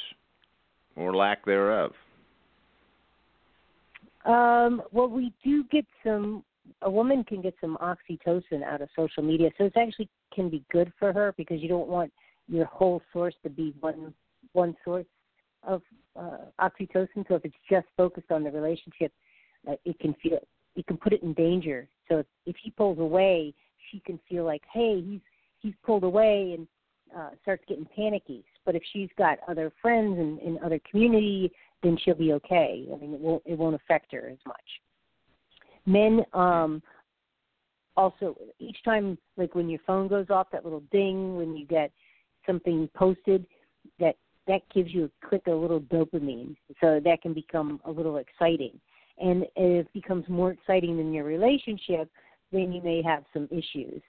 or 0.96 1.14
lack 1.14 1.44
thereof? 1.44 1.92
Um, 4.24 4.82
well, 4.92 5.08
we 5.08 5.32
do 5.44 5.64
get 5.70 5.86
some 6.04 6.44
a 6.82 6.90
woman 6.90 7.24
can 7.24 7.40
get 7.40 7.54
some 7.60 7.78
oxytocin 7.80 8.62
out 8.62 8.82
of 8.82 8.88
social 8.94 9.22
media, 9.22 9.50
so 9.56 9.64
it 9.64 9.72
actually 9.76 10.08
can 10.34 10.50
be 10.50 10.62
good 10.70 10.92
for 10.98 11.12
her 11.12 11.34
because 11.36 11.60
you 11.62 11.68
don't 11.68 11.88
want 11.88 12.12
your 12.46 12.66
whole 12.66 13.02
source 13.12 13.34
to 13.42 13.50
be 13.50 13.74
one 13.80 14.12
one 14.52 14.76
source 14.84 15.06
of 15.62 15.82
uh, 16.16 16.38
oxytocin. 16.60 17.26
So 17.28 17.34
if 17.34 17.44
it's 17.44 17.54
just 17.70 17.86
focused 17.96 18.30
on 18.30 18.44
the 18.44 18.50
relationship, 18.50 19.12
uh, 19.68 19.74
it 19.84 19.98
can 19.98 20.14
feel 20.22 20.38
it 20.76 20.86
can 20.86 20.96
put 20.96 21.12
it 21.12 21.22
in 21.22 21.32
danger. 21.32 21.88
So 22.08 22.24
if, 22.46 22.56
he 22.62 22.70
pulls 22.70 22.98
away, 22.98 23.54
she 23.90 24.00
can 24.00 24.18
feel 24.28 24.44
like, 24.44 24.62
hey, 24.72 25.00
he's 25.00 25.20
he's 25.60 25.74
pulled 25.84 26.04
away 26.04 26.56
and 26.56 26.66
uh, 27.16 27.30
starts 27.42 27.64
getting 27.68 27.86
panicky. 27.96 28.44
But 28.64 28.74
if 28.74 28.82
she's 28.92 29.08
got 29.18 29.38
other 29.48 29.72
friends 29.80 30.18
and, 30.18 30.38
and 30.40 30.58
other 30.60 30.80
community, 30.90 31.50
then 31.82 31.98
she'll 32.02 32.14
be 32.14 32.32
okay. 32.34 32.86
I 32.92 32.96
mean, 32.96 33.14
it 33.14 33.20
won't 33.20 33.42
it 33.46 33.58
won't 33.58 33.74
affect 33.74 34.12
her 34.12 34.28
as 34.30 34.38
much 34.46 34.56
men 35.88 36.24
um 36.34 36.82
also 37.96 38.36
each 38.60 38.76
time 38.84 39.18
like 39.36 39.54
when 39.54 39.68
your 39.68 39.80
phone 39.86 40.06
goes 40.06 40.26
off 40.30 40.46
that 40.52 40.64
little 40.64 40.82
ding 40.92 41.36
when 41.36 41.56
you 41.56 41.66
get 41.66 41.90
something 42.46 42.88
posted 42.94 43.44
that 43.98 44.14
that 44.46 44.60
gives 44.72 44.92
you 44.92 45.04
a 45.04 45.28
click 45.28 45.42
a 45.48 45.50
little 45.50 45.80
dopamine 45.80 46.54
so 46.80 47.00
that 47.04 47.20
can 47.22 47.32
become 47.32 47.80
a 47.86 47.90
little 47.90 48.18
exciting 48.18 48.78
and 49.20 49.44
it 49.56 49.92
becomes 49.92 50.24
more 50.28 50.52
exciting 50.52 50.96
than 50.96 51.12
your 51.12 51.24
relationship 51.24 52.10
then 52.52 52.72
you 52.72 52.82
may 52.82 53.02
have 53.02 53.24
some 53.32 53.48
issues 53.50 54.02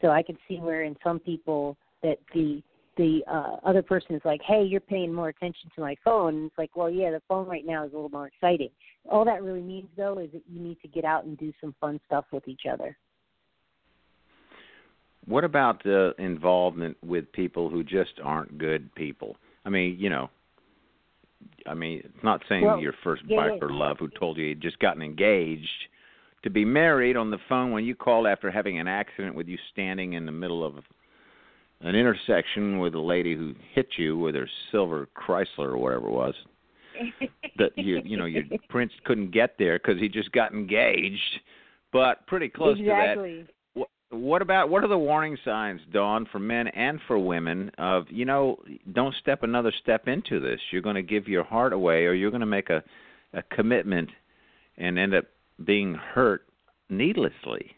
so 0.00 0.08
i 0.08 0.22
can 0.22 0.36
see 0.46 0.56
where 0.56 0.84
in 0.84 0.96
some 1.02 1.18
people 1.18 1.76
that 2.02 2.18
the 2.34 2.62
the 2.98 3.22
uh, 3.30 3.56
other 3.64 3.80
person 3.80 4.14
is 4.14 4.22
like, 4.24 4.42
"Hey, 4.42 4.62
you're 4.64 4.80
paying 4.80 5.14
more 5.14 5.28
attention 5.28 5.70
to 5.74 5.80
my 5.80 5.96
phone." 6.04 6.34
And 6.34 6.46
it's 6.46 6.58
like, 6.58 6.76
"Well, 6.76 6.90
yeah, 6.90 7.12
the 7.12 7.22
phone 7.28 7.46
right 7.46 7.64
now 7.64 7.84
is 7.84 7.92
a 7.92 7.94
little 7.94 8.10
more 8.10 8.26
exciting." 8.26 8.70
All 9.08 9.24
that 9.24 9.42
really 9.42 9.62
means, 9.62 9.88
though, 9.96 10.18
is 10.18 10.30
that 10.32 10.42
you 10.50 10.60
need 10.60 10.78
to 10.82 10.88
get 10.88 11.04
out 11.04 11.24
and 11.24 11.38
do 11.38 11.52
some 11.60 11.74
fun 11.80 11.98
stuff 12.06 12.26
with 12.32 12.46
each 12.46 12.66
other. 12.70 12.98
What 15.24 15.44
about 15.44 15.82
the 15.84 16.14
involvement 16.18 16.96
with 17.02 17.30
people 17.32 17.70
who 17.70 17.84
just 17.84 18.14
aren't 18.22 18.58
good 18.58 18.92
people? 18.94 19.36
I 19.64 19.70
mean, 19.70 19.96
you 19.98 20.10
know, 20.10 20.28
I 21.66 21.74
mean, 21.74 22.02
it's 22.04 22.24
not 22.24 22.42
saying 22.48 22.64
well, 22.64 22.80
your 22.80 22.94
first 23.04 23.22
yeah, 23.26 23.36
wife 23.36 23.62
or 23.62 23.70
love 23.70 23.98
who 23.98 24.08
told 24.08 24.38
you 24.38 24.44
you'd 24.46 24.60
just 24.60 24.78
gotten 24.78 25.02
engaged 25.02 25.68
to 26.42 26.50
be 26.50 26.64
married 26.64 27.16
on 27.16 27.30
the 27.30 27.38
phone 27.48 27.72
when 27.72 27.84
you 27.84 27.94
called 27.94 28.26
after 28.26 28.50
having 28.50 28.78
an 28.78 28.88
accident 28.88 29.34
with 29.34 29.48
you 29.48 29.58
standing 29.72 30.14
in 30.14 30.24
the 30.24 30.32
middle 30.32 30.64
of 30.64 30.74
an 31.80 31.94
intersection 31.94 32.78
with 32.78 32.94
a 32.94 33.00
lady 33.00 33.36
who 33.36 33.54
hit 33.74 33.88
you 33.96 34.16
with 34.16 34.34
her 34.34 34.48
silver 34.70 35.08
Chrysler 35.16 35.68
or 35.70 35.78
whatever 35.78 36.08
it 36.08 36.12
was. 36.12 36.34
that 37.58 37.70
you 37.76 38.00
you 38.04 38.16
know 38.16 38.24
your 38.24 38.42
prince 38.68 38.92
couldn't 39.04 39.30
get 39.30 39.54
there 39.58 39.78
because 39.78 40.00
he 40.00 40.08
just 40.08 40.32
got 40.32 40.52
engaged, 40.52 41.40
but 41.92 42.26
pretty 42.26 42.48
close 42.48 42.78
exactly. 42.78 43.30
to 43.30 43.42
that. 43.42 43.52
What, 44.10 44.40
about 44.40 44.70
what 44.70 44.84
are 44.84 44.88
the 44.88 44.98
warning 44.98 45.36
signs, 45.44 45.80
Dawn, 45.92 46.26
for 46.32 46.38
men 46.38 46.68
and 46.68 46.98
for 47.06 47.18
women 47.18 47.70
of 47.76 48.06
you 48.08 48.24
know 48.24 48.58
don't 48.92 49.14
step 49.16 49.42
another 49.42 49.72
step 49.82 50.08
into 50.08 50.40
this. 50.40 50.60
You're 50.70 50.82
going 50.82 50.96
to 50.96 51.02
give 51.02 51.28
your 51.28 51.44
heart 51.44 51.72
away, 51.74 52.06
or 52.06 52.14
you're 52.14 52.30
going 52.30 52.40
to 52.40 52.46
make 52.46 52.70
a 52.70 52.82
a 53.34 53.42
commitment 53.54 54.08
and 54.76 54.98
end 54.98 55.14
up 55.14 55.24
being 55.64 55.94
hurt 55.94 56.46
needlessly. 56.88 57.76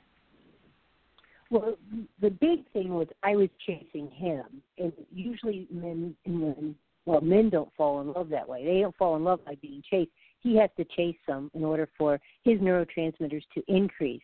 Well, 1.50 1.74
the 2.20 2.30
big 2.30 2.70
thing 2.72 2.94
was 2.94 3.08
I 3.24 3.34
was 3.34 3.48
chasing 3.66 4.08
him, 4.10 4.44
and 4.78 4.92
usually 5.12 5.66
men 5.70 6.14
and 6.24 6.40
women, 6.40 6.76
well, 7.06 7.20
men 7.20 7.50
don't 7.50 7.72
fall 7.76 8.00
in 8.02 8.12
love 8.12 8.28
that 8.28 8.48
way. 8.48 8.64
They 8.64 8.80
don't 8.80 8.96
fall 8.96 9.16
in 9.16 9.24
love 9.24 9.44
by 9.44 9.56
being 9.60 9.82
chased. 9.90 10.12
He 10.42 10.56
has 10.58 10.70
to 10.76 10.84
chase 10.96 11.16
them 11.26 11.50
in 11.54 11.64
order 11.64 11.88
for 11.98 12.20
his 12.44 12.60
neurotransmitters 12.60 13.42
to 13.54 13.62
increase. 13.66 14.22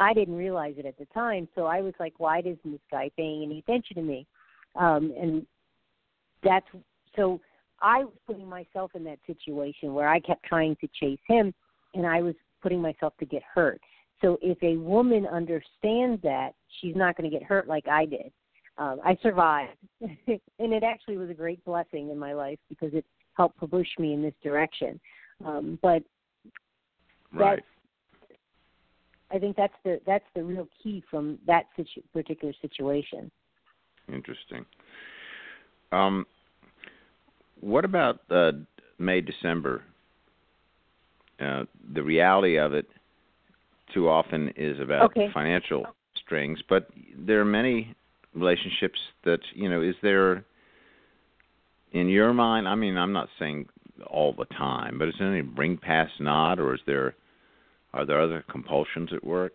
I 0.00 0.14
didn't 0.14 0.36
realize 0.36 0.74
it 0.78 0.86
at 0.86 0.98
the 0.98 1.06
time, 1.06 1.48
so 1.54 1.66
I 1.66 1.80
was 1.80 1.94
like, 1.98 2.14
"Why 2.18 2.40
isn't 2.40 2.60
this 2.64 2.80
guy 2.90 3.10
paying 3.16 3.42
any 3.42 3.58
attention 3.58 3.96
to 3.96 4.02
me?" 4.02 4.26
Um, 4.76 5.12
and 5.18 5.46
that's 6.42 6.66
so. 7.16 7.40
I 7.80 8.04
was 8.04 8.14
putting 8.26 8.48
myself 8.48 8.90
in 8.96 9.04
that 9.04 9.20
situation 9.26 9.94
where 9.94 10.08
I 10.08 10.18
kept 10.18 10.44
trying 10.44 10.76
to 10.76 10.88
chase 11.00 11.20
him, 11.28 11.54
and 11.94 12.06
I 12.06 12.22
was 12.22 12.34
putting 12.60 12.80
myself 12.80 13.14
to 13.20 13.26
get 13.26 13.42
hurt. 13.42 13.80
So 14.20 14.36
if 14.42 14.60
a 14.62 14.76
woman 14.76 15.26
understands 15.26 16.20
that, 16.22 16.54
she's 16.80 16.96
not 16.96 17.16
going 17.16 17.30
to 17.30 17.36
get 17.36 17.46
hurt 17.46 17.68
like 17.68 17.86
I 17.86 18.04
did. 18.04 18.32
Um, 18.78 19.00
I 19.04 19.16
survived, 19.22 19.76
and 20.00 20.72
it 20.72 20.82
actually 20.82 21.18
was 21.18 21.30
a 21.30 21.34
great 21.34 21.64
blessing 21.64 22.10
in 22.10 22.18
my 22.18 22.32
life 22.32 22.58
because 22.68 22.94
it 22.94 23.04
helped 23.36 23.58
push 23.58 23.88
me 23.98 24.12
in 24.12 24.22
this 24.22 24.34
direction. 24.42 25.00
Um, 25.44 25.78
but 25.82 26.02
right. 27.32 27.62
I 29.30 29.38
think 29.38 29.56
that's 29.56 29.74
the 29.84 30.00
that's 30.06 30.24
the 30.34 30.42
real 30.42 30.68
key 30.82 31.02
from 31.10 31.38
that 31.46 31.66
situ- 31.76 32.02
particular 32.12 32.54
situation. 32.62 33.30
Interesting. 34.12 34.64
Um, 35.92 36.26
what 37.60 37.84
about 37.84 38.20
uh, 38.30 38.52
May 38.98 39.20
December? 39.20 39.82
Uh, 41.40 41.64
the 41.94 42.02
reality 42.02 42.58
of 42.58 42.72
it 42.72 42.86
too 43.94 44.08
often 44.08 44.52
is 44.56 44.80
about 44.80 45.10
okay. 45.10 45.28
financial 45.32 45.84
strings, 46.20 46.58
but 46.68 46.88
there 47.16 47.40
are 47.40 47.44
many 47.44 47.94
relationships 48.34 48.98
that 49.24 49.40
you 49.54 49.68
know. 49.68 49.82
Is 49.82 49.94
there, 50.02 50.44
in 51.92 52.08
your 52.08 52.32
mind? 52.32 52.66
I 52.66 52.74
mean, 52.74 52.96
I'm 52.96 53.12
not 53.12 53.28
saying 53.38 53.66
all 54.06 54.32
the 54.32 54.46
time, 54.46 54.98
but 54.98 55.08
is 55.08 55.14
there 55.18 55.32
any 55.32 55.42
bring 55.42 55.76
pass 55.76 56.08
not, 56.18 56.58
or 56.58 56.74
is 56.74 56.80
there 56.86 57.14
are 57.94 58.04
there 58.04 58.20
other 58.20 58.44
compulsions 58.50 59.10
at 59.12 59.24
work, 59.24 59.54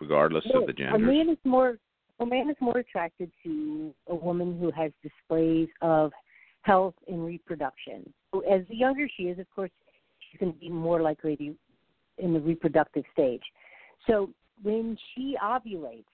regardless 0.00 0.44
of 0.54 0.66
the 0.66 0.72
gender? 0.72 0.96
A 0.96 0.98
man 0.98 1.28
is 1.28 1.38
more 1.44 1.78
a 2.18 2.26
man 2.26 2.48
is 2.48 2.56
more 2.60 2.78
attracted 2.78 3.30
to 3.44 3.92
a 4.08 4.14
woman 4.14 4.58
who 4.58 4.70
has 4.70 4.90
displays 5.02 5.68
of 5.82 6.12
health 6.62 6.94
and 7.08 7.26
reproduction. 7.26 8.10
So 8.32 8.40
as 8.40 8.62
the 8.68 8.76
younger 8.76 9.06
she 9.16 9.24
is, 9.24 9.38
of 9.38 9.46
course, 9.54 9.70
she's 10.18 10.40
going 10.40 10.52
to 10.52 10.58
be 10.58 10.70
more 10.70 11.02
likely 11.02 11.36
to 11.36 11.54
in 12.18 12.32
the 12.32 12.40
reproductive 12.40 13.04
stage. 13.12 13.42
So 14.06 14.30
when 14.62 14.96
she 15.14 15.36
ovulates, 15.42 16.04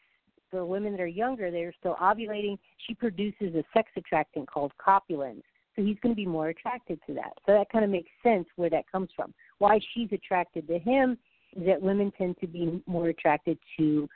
for 0.50 0.66
women 0.66 0.92
that 0.92 1.00
are 1.00 1.06
younger, 1.06 1.50
they're 1.50 1.74
still 1.80 1.96
ovulating. 2.00 2.58
She 2.86 2.94
produces 2.94 3.54
a 3.54 3.64
sex 3.72 3.90
attractant 3.96 4.50
called 4.50 4.72
copulins. 4.76 5.42
So 5.74 5.82
he's 5.82 5.96
going 6.02 6.14
to 6.14 6.16
be 6.16 6.26
more 6.26 6.48
attracted 6.48 7.00
to 7.06 7.14
that. 7.14 7.32
So 7.46 7.52
that 7.52 7.70
kind 7.72 7.84
of 7.84 7.90
makes 7.90 8.10
sense 8.22 8.46
where 8.56 8.68
that 8.68 8.84
comes 8.92 9.08
from. 9.16 9.32
Why 9.62 9.78
she's 9.94 10.08
attracted 10.10 10.66
to 10.66 10.78
him 10.80 11.16
is 11.54 11.64
that 11.66 11.80
women 11.80 12.12
tend 12.18 12.36
to 12.40 12.48
be 12.48 12.82
more 12.86 13.10
attracted 13.10 13.58
to 13.78 14.08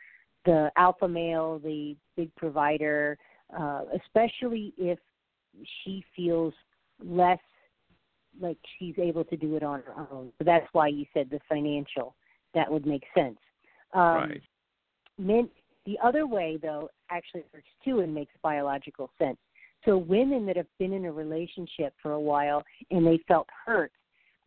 the 0.44 0.72
alpha 0.76 1.06
male, 1.06 1.60
the 1.60 1.94
big 2.16 2.34
provider, 2.34 3.16
uh, 3.56 3.82
especially 3.94 4.74
if 4.76 4.98
she 5.84 6.04
feels 6.16 6.52
less 7.00 7.38
like 8.40 8.58
she's 8.76 8.96
able 8.98 9.22
to 9.22 9.36
do 9.36 9.54
it 9.54 9.62
on 9.62 9.82
her 9.82 9.94
own. 10.10 10.32
So 10.36 10.44
that's 10.44 10.66
why 10.72 10.88
you 10.88 11.06
said 11.14 11.28
the 11.30 11.38
financial. 11.48 12.16
That 12.54 12.68
would 12.68 12.84
make 12.84 13.04
sense. 13.14 13.38
Um, 13.94 14.02
right. 14.02 14.42
Men, 15.16 15.48
the 15.84 15.96
other 16.02 16.26
way, 16.26 16.58
though, 16.60 16.90
actually 17.08 17.44
works 17.54 17.68
too 17.84 18.00
and 18.00 18.12
makes 18.12 18.32
biological 18.42 19.10
sense. 19.16 19.38
So 19.84 19.96
women 19.96 20.44
that 20.46 20.56
have 20.56 20.66
been 20.80 20.92
in 20.92 21.04
a 21.04 21.12
relationship 21.12 21.94
for 22.02 22.12
a 22.14 22.20
while 22.20 22.64
and 22.90 23.06
they 23.06 23.20
felt 23.28 23.46
hurt, 23.64 23.92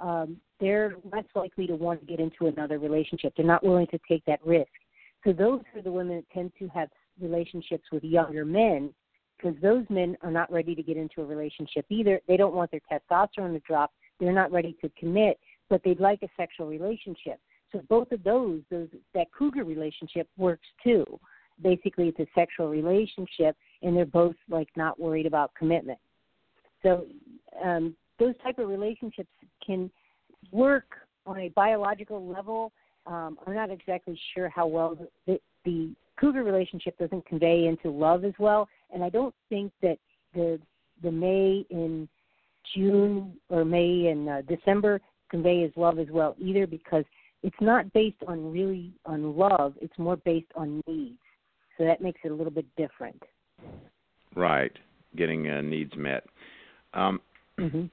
um, 0.02 0.36
they're 0.60 0.95
less 1.12 1.26
likely 1.36 1.68
to 1.68 1.76
want 1.76 1.99
to 2.01 2.05
get 2.05 2.20
into 2.20 2.47
another 2.47 2.80
relationship. 2.80 3.34
They're 3.36 3.45
not 3.45 3.64
willing 3.64 3.88
to 3.88 3.99
take 4.07 4.24
that 4.26 4.45
risk. 4.45 4.72
So 5.24 5.34
those 5.34 5.62
are 5.76 5.82
the 5.82 5.91
women 5.91 6.18
that 6.18 6.30
tend 6.34 6.51
to 6.60 6.68
have 6.70 6.89
relationships 7.20 7.86
with 7.91 8.03
younger 8.03 8.45
men 8.45 8.93
because 9.38 9.60
those 9.62 9.86
men 9.89 10.18
are 10.22 10.32
not 10.32 10.51
ready 10.51 10.76
to 10.76 10.84
get 10.84 10.97
into 10.97 11.22
a 11.22 11.26
relationship 11.26 11.86
either. 11.89 12.20
They 12.28 12.38
don't 12.38 12.53
want 12.53 12.72
their 12.72 12.82
testosterone 12.91 13.53
to 13.53 13.60
drop. 13.60 13.91
They're 14.20 14.34
not 14.34 14.51
ready 14.51 14.76
to 14.82 14.89
commit, 14.99 15.39
but 15.70 15.82
they'd 15.84 15.99
like 15.99 16.22
a 16.24 16.28
sexual 16.36 16.68
relationship. 16.68 17.39
So 17.72 17.82
both 17.88 18.12
of 18.12 18.24
those, 18.24 18.62
those 18.70 18.88
that 19.14 19.28
cougar 19.38 19.64
relationship 19.64 20.28
works 20.38 20.68
too. 20.84 21.05
Basically, 21.62 22.07
it's 22.07 22.20
a 22.20 22.28
sexual 22.34 22.70
relationship, 22.70 23.55
and 23.82 23.95
they're 23.95 24.05
both 24.05 24.36
like 24.49 24.70
not 24.76 24.99
worried 24.99 25.26
about 25.26 25.53
commitment. 25.57 25.99
So 26.82 27.05
um, 27.64 27.95
those 28.18 28.34
type 28.43 28.60
of 28.60 28.68
relationships 28.68 29.30
can 29.66 29.91
work 30.52 30.86
on 31.26 31.40
a 31.40 31.50
biological 31.50 32.26
level. 32.26 32.72
Um, 33.06 33.38
I'm 33.46 33.54
not 33.54 33.72
exactly 33.72 34.20
sure 34.34 34.50
how 34.50 34.68
well 34.68 34.98
the, 35.26 35.40
the 35.66 35.94
cougar 36.20 36.44
relationship 36.44 36.98
doesn't 36.98 37.26
convey 37.26 37.68
into 37.68 37.90
love 37.96 38.24
as 38.24 38.34
well, 38.40 38.68
and 38.94 39.04
I 39.04 39.10
don't 39.10 39.34
think 39.50 39.72
that 39.82 39.98
the 40.34 40.60
the 41.02 41.12
May 41.12 41.66
in 41.70 42.10
June 42.76 43.34
or 43.50 43.64
May 43.64 44.08
and 44.08 44.30
uh, 44.30 44.42
December 44.42 45.00
convey 45.30 45.64
as 45.64 45.72
love 45.76 46.00
as 46.00 46.08
well 46.12 46.36
either 46.40 46.68
because 46.68 47.06
it's 47.44 47.56
not 47.62 47.92
based 47.94 48.22
on 48.28 48.52
really 48.52 48.92
on 49.06 49.38
love 49.38 49.74
it's 49.82 49.98
more 49.98 50.18
based 50.18 50.52
on 50.56 50.82
needs 50.88 51.20
so 51.78 51.86
that 51.86 52.02
makes 52.02 52.20
it 52.24 52.32
a 52.32 52.34
little 52.34 52.52
bit 52.52 52.66
different 52.76 53.22
right 54.36 54.72
getting 55.16 55.50
uh, 55.50 55.62
needs 55.62 55.94
met 55.96 56.24
um, 56.94 57.22
mm-hmm. 57.60 57.86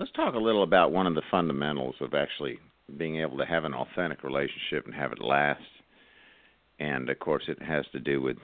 Let's 0.00 0.12
talk 0.12 0.34
a 0.34 0.38
little 0.38 0.62
about 0.62 0.92
one 0.92 1.06
of 1.06 1.14
the 1.14 1.22
fundamentals 1.30 1.94
of 2.00 2.14
actually 2.14 2.58
being 2.96 3.20
able 3.20 3.36
to 3.36 3.44
have 3.44 3.64
an 3.64 3.74
authentic 3.74 4.24
relationship 4.24 4.86
and 4.86 4.94
have 4.94 5.12
it 5.12 5.20
last. 5.20 5.60
And 6.78 7.10
of 7.10 7.18
course 7.18 7.42
it 7.48 7.60
has 7.60 7.84
to 7.92 8.00
do 8.00 8.22
with 8.22 8.38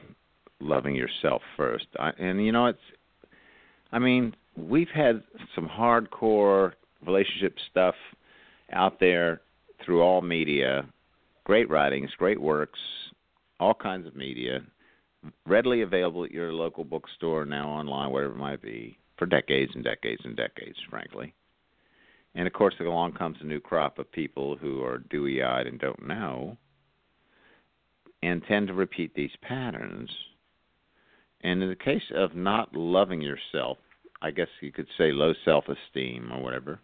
loving 0.61 0.95
yourself 0.95 1.41
first. 1.57 1.87
I, 1.99 2.11
and 2.19 2.45
you 2.45 2.53
know 2.53 2.67
it's 2.67 2.79
i 3.91 3.99
mean 3.99 4.35
we've 4.57 4.91
had 4.95 5.23
some 5.55 5.67
hardcore 5.67 6.73
relationship 7.07 7.57
stuff 7.71 7.95
out 8.73 9.01
there 9.01 9.41
through 9.85 10.03
all 10.03 10.21
media, 10.21 10.87
great 11.45 11.71
writings, 11.71 12.11
great 12.19 12.41
works, 12.41 12.79
all 13.61 13.75
kinds 13.75 14.07
of 14.07 14.15
media, 14.15 14.61
readily 15.47 15.83
available 15.83 16.25
at 16.25 16.33
your 16.33 16.53
local 16.53 16.85
bookstore 16.85 17.47
now 17.47 17.69
online, 17.69 18.11
whatever 18.11 18.35
it 18.35 18.39
might 18.39 18.61
be, 18.61 18.99
for 19.19 19.25
decades 19.27 19.73
and 19.75 19.85
decades 19.85 20.21
and 20.25 20.37
decades, 20.37 20.77
frankly. 20.91 21.33
And 22.37 22.47
of 22.47 22.53
course, 22.53 22.75
along 22.81 23.13
comes 23.13 23.39
a 23.41 23.47
new 23.47 23.61
crop 23.61 23.99
of 23.99 24.13
people 24.13 24.57
who 24.57 24.85
are 24.85 24.99
dewy 24.99 25.43
eyed 25.43 25.67
and 25.67 25.81
don't 25.81 26.07
know 26.07 26.59
and 28.23 28.43
tend 28.47 28.69
to 28.69 28.75
repeat 28.75 29.15
these 29.15 29.31
patterns. 29.41 30.11
And 31.43 31.63
in 31.63 31.71
the 31.71 31.75
case 31.75 32.03
of 32.15 32.37
not 32.37 32.75
loving 32.77 33.23
yourself, 33.23 33.79
I 34.21 34.31
guess 34.31 34.49
you 34.61 34.71
could 34.71 34.87
say 34.99 35.13
low 35.13 35.33
self 35.45 35.65
esteem 35.69 36.31
or 36.31 36.43
whatever, 36.43 36.79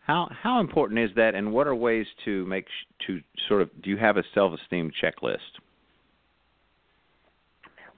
how 0.00 0.30
how 0.42 0.60
important 0.60 1.00
is 1.00 1.10
that, 1.16 1.34
and 1.34 1.52
what 1.52 1.66
are 1.66 1.74
ways 1.74 2.06
to 2.24 2.44
make 2.46 2.66
to 3.06 3.20
sort 3.48 3.62
of 3.62 3.70
do 3.82 3.90
you 3.90 3.96
have 3.96 4.16
a 4.16 4.24
self 4.34 4.58
esteem 4.60 4.90
checklist? 5.02 5.38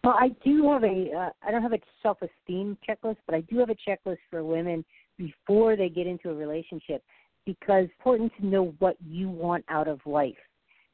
Well, 0.05 0.14
I 0.18 0.28
do 0.45 0.68
have 0.70 0.85
a 0.85 1.11
uh, 1.16 1.30
I 1.47 1.51
don't 1.51 1.62
have 1.62 1.72
a 1.72 1.80
self 2.03 2.18
esteem 2.22 2.76
checklist, 2.89 3.18
but 3.26 3.35
I 3.35 3.41
do 3.43 3.59
have 3.59 3.70
a 3.70 3.76
checklist 3.89 4.18
for 4.30 4.45
women 4.45 4.85
before 5.22 5.76
they 5.76 5.88
get 5.88 6.06
into 6.06 6.30
a 6.30 6.34
relationship 6.34 7.02
because 7.44 7.84
it's 7.84 7.92
important 7.98 8.32
to 8.40 8.46
know 8.46 8.74
what 8.78 8.96
you 9.04 9.28
want 9.28 9.64
out 9.68 9.88
of 9.88 10.00
life 10.06 10.34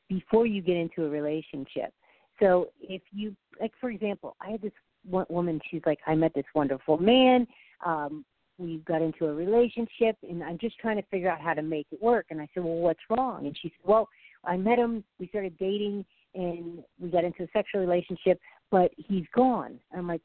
before 0.08 0.46
you 0.46 0.62
get 0.62 0.76
into 0.76 1.04
a 1.04 1.08
relationship. 1.08 1.92
So 2.40 2.68
if 2.80 3.02
you 3.12 3.36
like 3.60 3.72
for 3.80 3.90
example, 3.90 4.36
I 4.40 4.50
had 4.50 4.62
this 4.62 4.72
one 5.08 5.26
woman 5.28 5.60
she's 5.70 5.82
like 5.86 6.00
I 6.06 6.14
met 6.14 6.34
this 6.34 6.44
wonderful 6.54 6.98
man 6.98 7.46
um 7.84 8.24
we 8.58 8.78
got 8.78 9.00
into 9.00 9.26
a 9.26 9.32
relationship 9.32 10.16
and 10.28 10.42
I'm 10.42 10.58
just 10.58 10.78
trying 10.78 10.96
to 10.96 11.08
figure 11.10 11.30
out 11.30 11.40
how 11.40 11.54
to 11.54 11.62
make 11.62 11.86
it 11.92 12.02
work. 12.02 12.26
And 12.30 12.40
I 12.40 12.48
said, 12.52 12.64
Well, 12.64 12.74
what's 12.74 13.00
wrong? 13.08 13.46
And 13.46 13.56
she 13.60 13.68
said, 13.68 13.88
Well, 13.88 14.08
I 14.44 14.56
met 14.56 14.78
him, 14.78 15.04
we 15.18 15.28
started 15.28 15.56
dating, 15.58 16.04
and 16.34 16.82
we 17.00 17.08
got 17.08 17.24
into 17.24 17.44
a 17.44 17.48
sexual 17.52 17.80
relationship, 17.80 18.40
but 18.70 18.90
he's 18.96 19.24
gone. 19.34 19.78
I'm 19.96 20.08
like, 20.08 20.22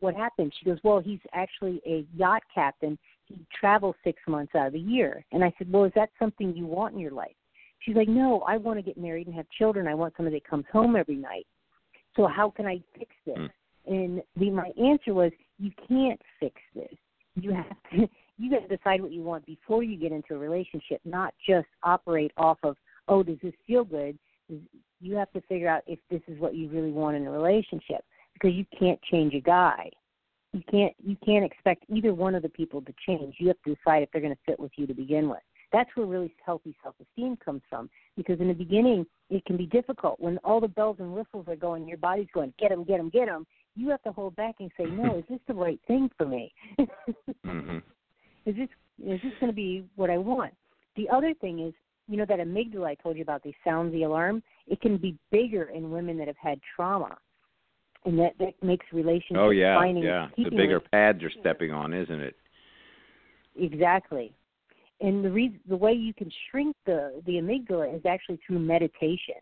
What 0.00 0.14
happened? 0.14 0.52
She 0.58 0.66
goes, 0.66 0.78
Well, 0.82 1.00
he's 1.00 1.20
actually 1.32 1.80
a 1.86 2.04
yacht 2.14 2.42
captain. 2.52 2.98
He 3.26 3.44
travels 3.58 3.96
six 4.04 4.20
months 4.26 4.54
out 4.54 4.68
of 4.68 4.72
the 4.72 4.78
year. 4.78 5.24
And 5.32 5.44
I 5.44 5.52
said, 5.58 5.70
Well, 5.70 5.84
is 5.84 5.92
that 5.94 6.10
something 6.18 6.54
you 6.54 6.66
want 6.66 6.94
in 6.94 7.00
your 7.00 7.12
life? 7.12 7.36
She's 7.80 7.96
like, 7.96 8.08
No, 8.08 8.40
I 8.40 8.56
want 8.56 8.78
to 8.78 8.82
get 8.82 8.96
married 8.96 9.26
and 9.26 9.36
have 9.36 9.46
children. 9.58 9.88
I 9.88 9.94
want 9.94 10.14
somebody 10.16 10.36
that 10.36 10.48
comes 10.48 10.64
home 10.72 10.96
every 10.96 11.16
night. 11.16 11.46
So 12.16 12.26
how 12.26 12.50
can 12.50 12.66
I 12.66 12.80
fix 12.98 13.10
this? 13.26 13.36
Mm. 13.36 13.50
And 13.86 14.22
the, 14.36 14.50
my 14.50 14.70
answer 14.82 15.14
was, 15.14 15.32
You 15.58 15.70
can't 15.88 16.20
fix 16.40 16.56
this 16.74 16.96
you 17.36 17.52
have 17.52 17.76
to 17.92 18.08
you 18.38 18.50
got 18.50 18.68
to 18.68 18.76
decide 18.76 19.00
what 19.00 19.12
you 19.12 19.22
want 19.22 19.46
before 19.46 19.82
you 19.82 19.96
get 19.96 20.12
into 20.12 20.34
a 20.34 20.38
relationship, 20.38 21.00
not 21.04 21.32
just 21.48 21.66
operate 21.82 22.32
off 22.36 22.58
of 22.62 22.76
oh 23.08 23.22
does 23.22 23.38
this 23.42 23.54
feel 23.66 23.84
good. 23.84 24.18
You 25.00 25.14
have 25.16 25.30
to 25.32 25.40
figure 25.42 25.68
out 25.68 25.82
if 25.86 25.98
this 26.10 26.22
is 26.28 26.38
what 26.38 26.54
you 26.54 26.68
really 26.68 26.92
want 26.92 27.16
in 27.16 27.26
a 27.26 27.30
relationship 27.30 28.04
because 28.34 28.52
you 28.54 28.64
can't 28.78 29.00
change 29.10 29.34
a 29.34 29.40
guy. 29.40 29.90
You 30.56 30.62
can't 30.70 30.94
you 31.04 31.16
can't 31.24 31.44
expect 31.44 31.84
either 31.88 32.14
one 32.14 32.34
of 32.34 32.42
the 32.42 32.48
people 32.48 32.80
to 32.82 32.94
change. 33.06 33.36
You 33.38 33.48
have 33.48 33.62
to 33.66 33.74
decide 33.74 34.02
if 34.02 34.10
they're 34.12 34.22
going 34.22 34.34
to 34.34 34.40
fit 34.46 34.58
with 34.58 34.72
you 34.76 34.86
to 34.86 34.94
begin 34.94 35.28
with. 35.28 35.40
That's 35.72 35.90
where 35.94 36.06
really 36.06 36.34
healthy 36.44 36.74
self-esteem 36.82 37.38
comes 37.44 37.62
from. 37.68 37.90
Because 38.16 38.40
in 38.40 38.48
the 38.48 38.54
beginning, 38.54 39.04
it 39.28 39.44
can 39.44 39.56
be 39.56 39.66
difficult 39.66 40.18
when 40.20 40.38
all 40.38 40.60
the 40.60 40.68
bells 40.68 40.96
and 41.00 41.12
whistles 41.12 41.46
are 41.48 41.56
going. 41.56 41.88
Your 41.88 41.98
body's 41.98 42.28
going, 42.32 42.54
get 42.58 42.70
them, 42.70 42.84
get 42.84 42.98
them, 42.98 43.10
get 43.10 43.26
them 43.26 43.46
you 43.76 43.90
have 43.90 44.02
to 44.02 44.12
hold 44.12 44.34
back 44.34 44.56
and 44.58 44.70
say, 44.76 44.84
no, 44.86 45.18
is 45.18 45.24
this 45.28 45.38
the 45.46 45.54
right 45.54 45.78
thing 45.86 46.10
for 46.16 46.26
me? 46.26 46.52
mm-hmm. 46.78 47.78
Is 48.46 48.54
this 48.54 48.68
is 49.04 49.20
this 49.24 49.32
going 49.40 49.50
to 49.50 49.56
be 49.56 49.84
what 49.96 50.08
I 50.08 50.18
want? 50.18 50.54
The 50.94 51.08
other 51.08 51.34
thing 51.34 51.58
is, 51.58 51.74
you 52.06 52.16
know, 52.16 52.24
that 52.28 52.38
amygdala 52.38 52.86
I 52.86 52.94
told 52.94 53.16
you 53.16 53.22
about, 53.22 53.42
they 53.42 53.52
sound 53.64 53.92
the 53.92 54.04
alarm. 54.04 54.40
It 54.68 54.80
can 54.80 54.98
be 54.98 55.18
bigger 55.32 55.64
in 55.64 55.90
women 55.90 56.16
that 56.18 56.28
have 56.28 56.36
had 56.40 56.60
trauma, 56.76 57.18
and 58.06 58.18
that 58.18 58.32
that 58.38 58.54
makes 58.62 58.86
relationships. 58.92 59.38
Oh 59.38 59.50
yeah, 59.50 59.76
finding, 59.76 60.04
yeah. 60.04 60.28
The 60.36 60.50
bigger 60.50 60.80
pads 60.80 61.20
you're 61.20 61.30
stepping 61.40 61.72
on, 61.72 61.92
isn't 61.92 62.20
it? 62.20 62.36
Exactly. 63.58 64.32
And 65.00 65.22
the 65.24 65.30
reason, 65.30 65.60
the 65.68 65.76
way 65.76 65.92
you 65.92 66.14
can 66.14 66.30
shrink 66.50 66.74
the 66.86 67.20
the 67.26 67.32
amygdala 67.32 67.94
is 67.94 68.06
actually 68.06 68.38
through 68.46 68.60
meditation, 68.60 69.34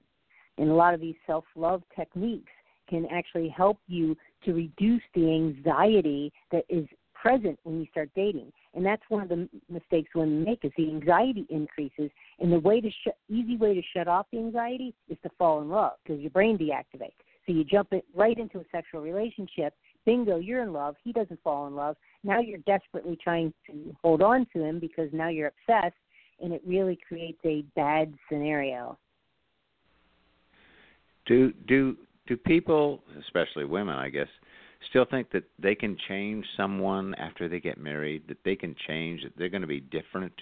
and 0.58 0.70
a 0.70 0.74
lot 0.74 0.94
of 0.94 1.00
these 1.00 1.16
self 1.26 1.44
love 1.54 1.82
techniques 1.94 2.50
can 2.88 3.06
actually 3.12 3.48
help 3.48 3.78
you 3.86 4.16
to 4.44 4.52
reduce 4.52 5.02
the 5.14 5.30
anxiety 5.30 6.32
that 6.50 6.64
is 6.68 6.86
present 7.14 7.58
when 7.62 7.80
you 7.80 7.86
start 7.90 8.10
dating. 8.14 8.52
And 8.74 8.84
that's 8.84 9.02
one 9.08 9.22
of 9.22 9.28
the 9.28 9.48
mistakes 9.70 10.10
women 10.14 10.44
make 10.44 10.64
is 10.64 10.72
the 10.76 10.90
anxiety 10.90 11.46
increases. 11.48 12.10
And 12.38 12.52
the 12.52 12.58
way 12.58 12.82
to 12.82 12.90
sh- 12.90 13.16
easy 13.30 13.56
way 13.56 13.74
to 13.74 13.80
shut 13.96 14.08
off 14.08 14.26
the 14.30 14.38
anxiety 14.38 14.92
is 15.08 15.16
to 15.22 15.30
fall 15.38 15.62
in 15.62 15.70
love 15.70 15.92
because 16.02 16.20
your 16.20 16.30
brain 16.30 16.58
deactivates. 16.58 17.12
So 17.46 17.52
you 17.52 17.64
jump 17.64 17.92
it 17.92 18.04
right 18.14 18.38
into 18.38 18.58
a 18.58 18.64
sexual 18.72 19.00
relationship. 19.00 19.74
Bingo, 20.06 20.38
you're 20.38 20.62
in 20.62 20.72
love. 20.72 20.96
He 21.02 21.12
doesn't 21.12 21.42
fall 21.42 21.66
in 21.66 21.74
love. 21.74 21.96
Now 22.22 22.40
you're 22.40 22.58
desperately 22.58 23.18
trying 23.22 23.52
to 23.66 23.94
hold 24.02 24.22
on 24.22 24.46
to 24.54 24.62
him 24.62 24.78
because 24.78 25.08
now 25.12 25.28
you're 25.28 25.52
obsessed, 25.68 25.96
and 26.40 26.52
it 26.52 26.62
really 26.66 26.98
creates 27.06 27.38
a 27.44 27.62
bad 27.74 28.14
scenario. 28.28 28.98
Do 31.26 31.52
do 31.66 31.96
do 32.26 32.36
people, 32.36 33.02
especially 33.20 33.64
women, 33.64 33.94
I 33.94 34.08
guess, 34.08 34.28
still 34.90 35.04
think 35.10 35.30
that 35.32 35.44
they 35.58 35.74
can 35.74 35.96
change 36.08 36.44
someone 36.56 37.14
after 37.14 37.48
they 37.48 37.60
get 37.60 37.78
married? 37.78 38.22
That 38.28 38.38
they 38.44 38.56
can 38.56 38.74
change? 38.86 39.22
That 39.22 39.32
they're 39.36 39.48
going 39.48 39.62
to 39.62 39.66
be 39.66 39.80
different? 39.80 40.34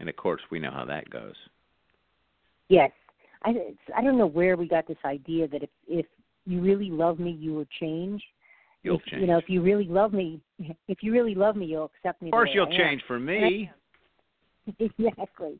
And 0.00 0.08
of 0.08 0.16
course, 0.16 0.40
we 0.50 0.58
know 0.58 0.70
how 0.72 0.84
that 0.86 1.10
goes. 1.10 1.34
Yes, 2.68 2.90
I 3.42 3.54
I 3.96 4.02
don't 4.02 4.18
know 4.18 4.26
where 4.26 4.56
we 4.56 4.68
got 4.68 4.86
this 4.86 4.98
idea 5.04 5.48
that 5.48 5.62
if 5.62 5.70
if 5.88 6.06
you 6.50 6.60
really 6.60 6.90
love 6.90 7.18
me, 7.18 7.30
you 7.30 7.54
will 7.54 7.66
change. 7.80 8.22
You'll 8.82 8.96
if, 8.96 9.04
change. 9.04 9.20
You 9.20 9.26
know, 9.28 9.38
if 9.38 9.48
you 9.48 9.62
really 9.62 9.86
love 9.86 10.12
me, 10.12 10.40
if 10.88 10.98
you 11.02 11.12
really 11.12 11.34
love 11.34 11.56
me, 11.56 11.66
you'll 11.66 11.90
accept 11.96 12.22
me. 12.22 12.28
Of 12.28 12.32
course, 12.32 12.50
you'll 12.52 12.66
change 12.66 13.02
for 13.06 13.18
me. 13.18 13.70
exactly, 14.78 15.58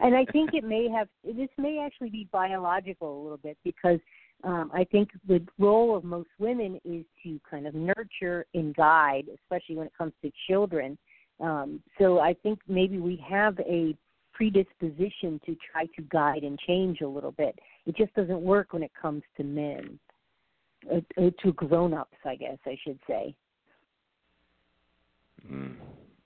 and 0.00 0.14
I 0.14 0.24
think 0.32 0.50
it 0.54 0.64
may 0.64 0.88
have. 0.88 1.08
This 1.24 1.48
may 1.58 1.82
actually 1.84 2.10
be 2.10 2.28
biological 2.32 3.20
a 3.20 3.22
little 3.22 3.38
bit 3.38 3.58
because 3.64 3.98
um, 4.44 4.70
I 4.72 4.84
think 4.84 5.10
the 5.26 5.44
role 5.58 5.96
of 5.96 6.04
most 6.04 6.28
women 6.38 6.80
is 6.84 7.04
to 7.24 7.40
kind 7.50 7.66
of 7.66 7.74
nurture 7.74 8.46
and 8.54 8.74
guide, 8.74 9.24
especially 9.42 9.76
when 9.76 9.86
it 9.86 9.92
comes 9.96 10.12
to 10.22 10.30
children. 10.48 10.96
Um, 11.40 11.82
so 11.98 12.18
I 12.20 12.34
think 12.42 12.60
maybe 12.68 12.98
we 12.98 13.22
have 13.28 13.58
a 13.60 13.96
predisposition 14.32 15.40
to 15.46 15.56
try 15.72 15.86
to 15.96 16.02
guide 16.10 16.42
and 16.42 16.58
change 16.66 17.00
a 17.00 17.06
little 17.06 17.32
bit. 17.32 17.58
It 17.86 17.96
just 17.96 18.14
doesn't 18.14 18.40
work 18.40 18.72
when 18.72 18.82
it 18.82 18.92
comes 19.00 19.22
to 19.38 19.44
men, 19.44 19.98
uh, 20.92 21.00
uh 21.20 21.30
to 21.42 21.52
grown-ups, 21.52 22.16
I 22.24 22.36
guess 22.36 22.58
I 22.66 22.76
should 22.84 22.98
say. 23.06 23.34
Mm, 25.50 25.76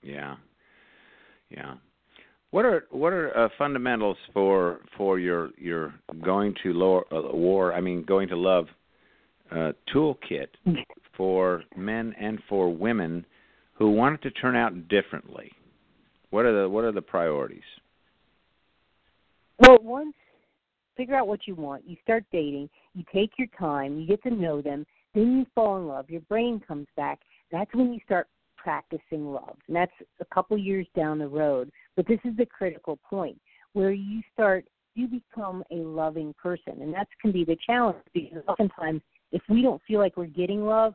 yeah, 0.01 0.35
yeah. 1.49 1.75
What 2.51 2.65
are 2.65 2.85
what 2.91 3.13
are 3.13 3.37
uh, 3.37 3.49
fundamentals 3.57 4.17
for 4.33 4.81
for 4.97 5.19
your 5.19 5.51
your 5.57 5.93
going 6.23 6.55
to 6.63 6.73
lower, 6.73 7.05
uh, 7.13 7.35
war? 7.35 7.73
I 7.73 7.81
mean, 7.81 8.03
going 8.03 8.27
to 8.29 8.35
love 8.35 8.67
uh, 9.51 9.71
toolkit 9.93 10.47
for 11.15 11.63
men 11.75 12.13
and 12.19 12.39
for 12.49 12.73
women 12.73 13.25
who 13.73 13.91
want 13.91 14.15
it 14.15 14.21
to 14.23 14.31
turn 14.31 14.55
out 14.55 14.87
differently. 14.89 15.51
What 16.29 16.45
are 16.45 16.61
the 16.61 16.69
what 16.69 16.83
are 16.83 16.91
the 16.91 17.01
priorities? 17.01 17.61
Well, 19.59 19.77
once 19.81 20.15
figure 20.95 21.15
out 21.15 21.27
what 21.27 21.47
you 21.47 21.55
want, 21.55 21.87
you 21.87 21.95
start 22.03 22.23
dating, 22.31 22.69
you 22.93 23.03
take 23.13 23.31
your 23.37 23.47
time, 23.57 23.99
you 23.99 24.07
get 24.07 24.21
to 24.23 24.29
know 24.31 24.61
them, 24.61 24.85
then 25.13 25.37
you 25.37 25.45
fall 25.53 25.77
in 25.77 25.87
love. 25.87 26.09
Your 26.09 26.21
brain 26.21 26.61
comes 26.65 26.87
back. 26.95 27.19
That's 27.51 27.73
when 27.73 27.93
you 27.93 27.99
start 28.05 28.27
practicing 28.57 29.31
love. 29.31 29.57
And 29.67 29.75
that's 29.75 29.91
a 30.19 30.25
couple 30.33 30.57
years 30.57 30.87
down 30.95 31.19
the 31.19 31.27
road. 31.27 31.71
But 31.95 32.07
this 32.07 32.19
is 32.23 32.35
the 32.37 32.45
critical 32.45 32.99
point 33.09 33.39
where 33.73 33.91
you 33.91 34.21
start 34.33 34.65
you 34.93 35.07
become 35.07 35.63
a 35.71 35.75
loving 35.75 36.33
person. 36.41 36.81
And 36.81 36.93
that 36.93 37.07
can 37.21 37.31
be 37.31 37.45
the 37.45 37.57
challenge 37.65 37.97
because 38.13 38.43
oftentimes 38.47 39.01
if 39.31 39.41
we 39.49 39.61
don't 39.61 39.81
feel 39.87 39.99
like 39.99 40.17
we're 40.17 40.25
getting 40.25 40.65
love, 40.65 40.93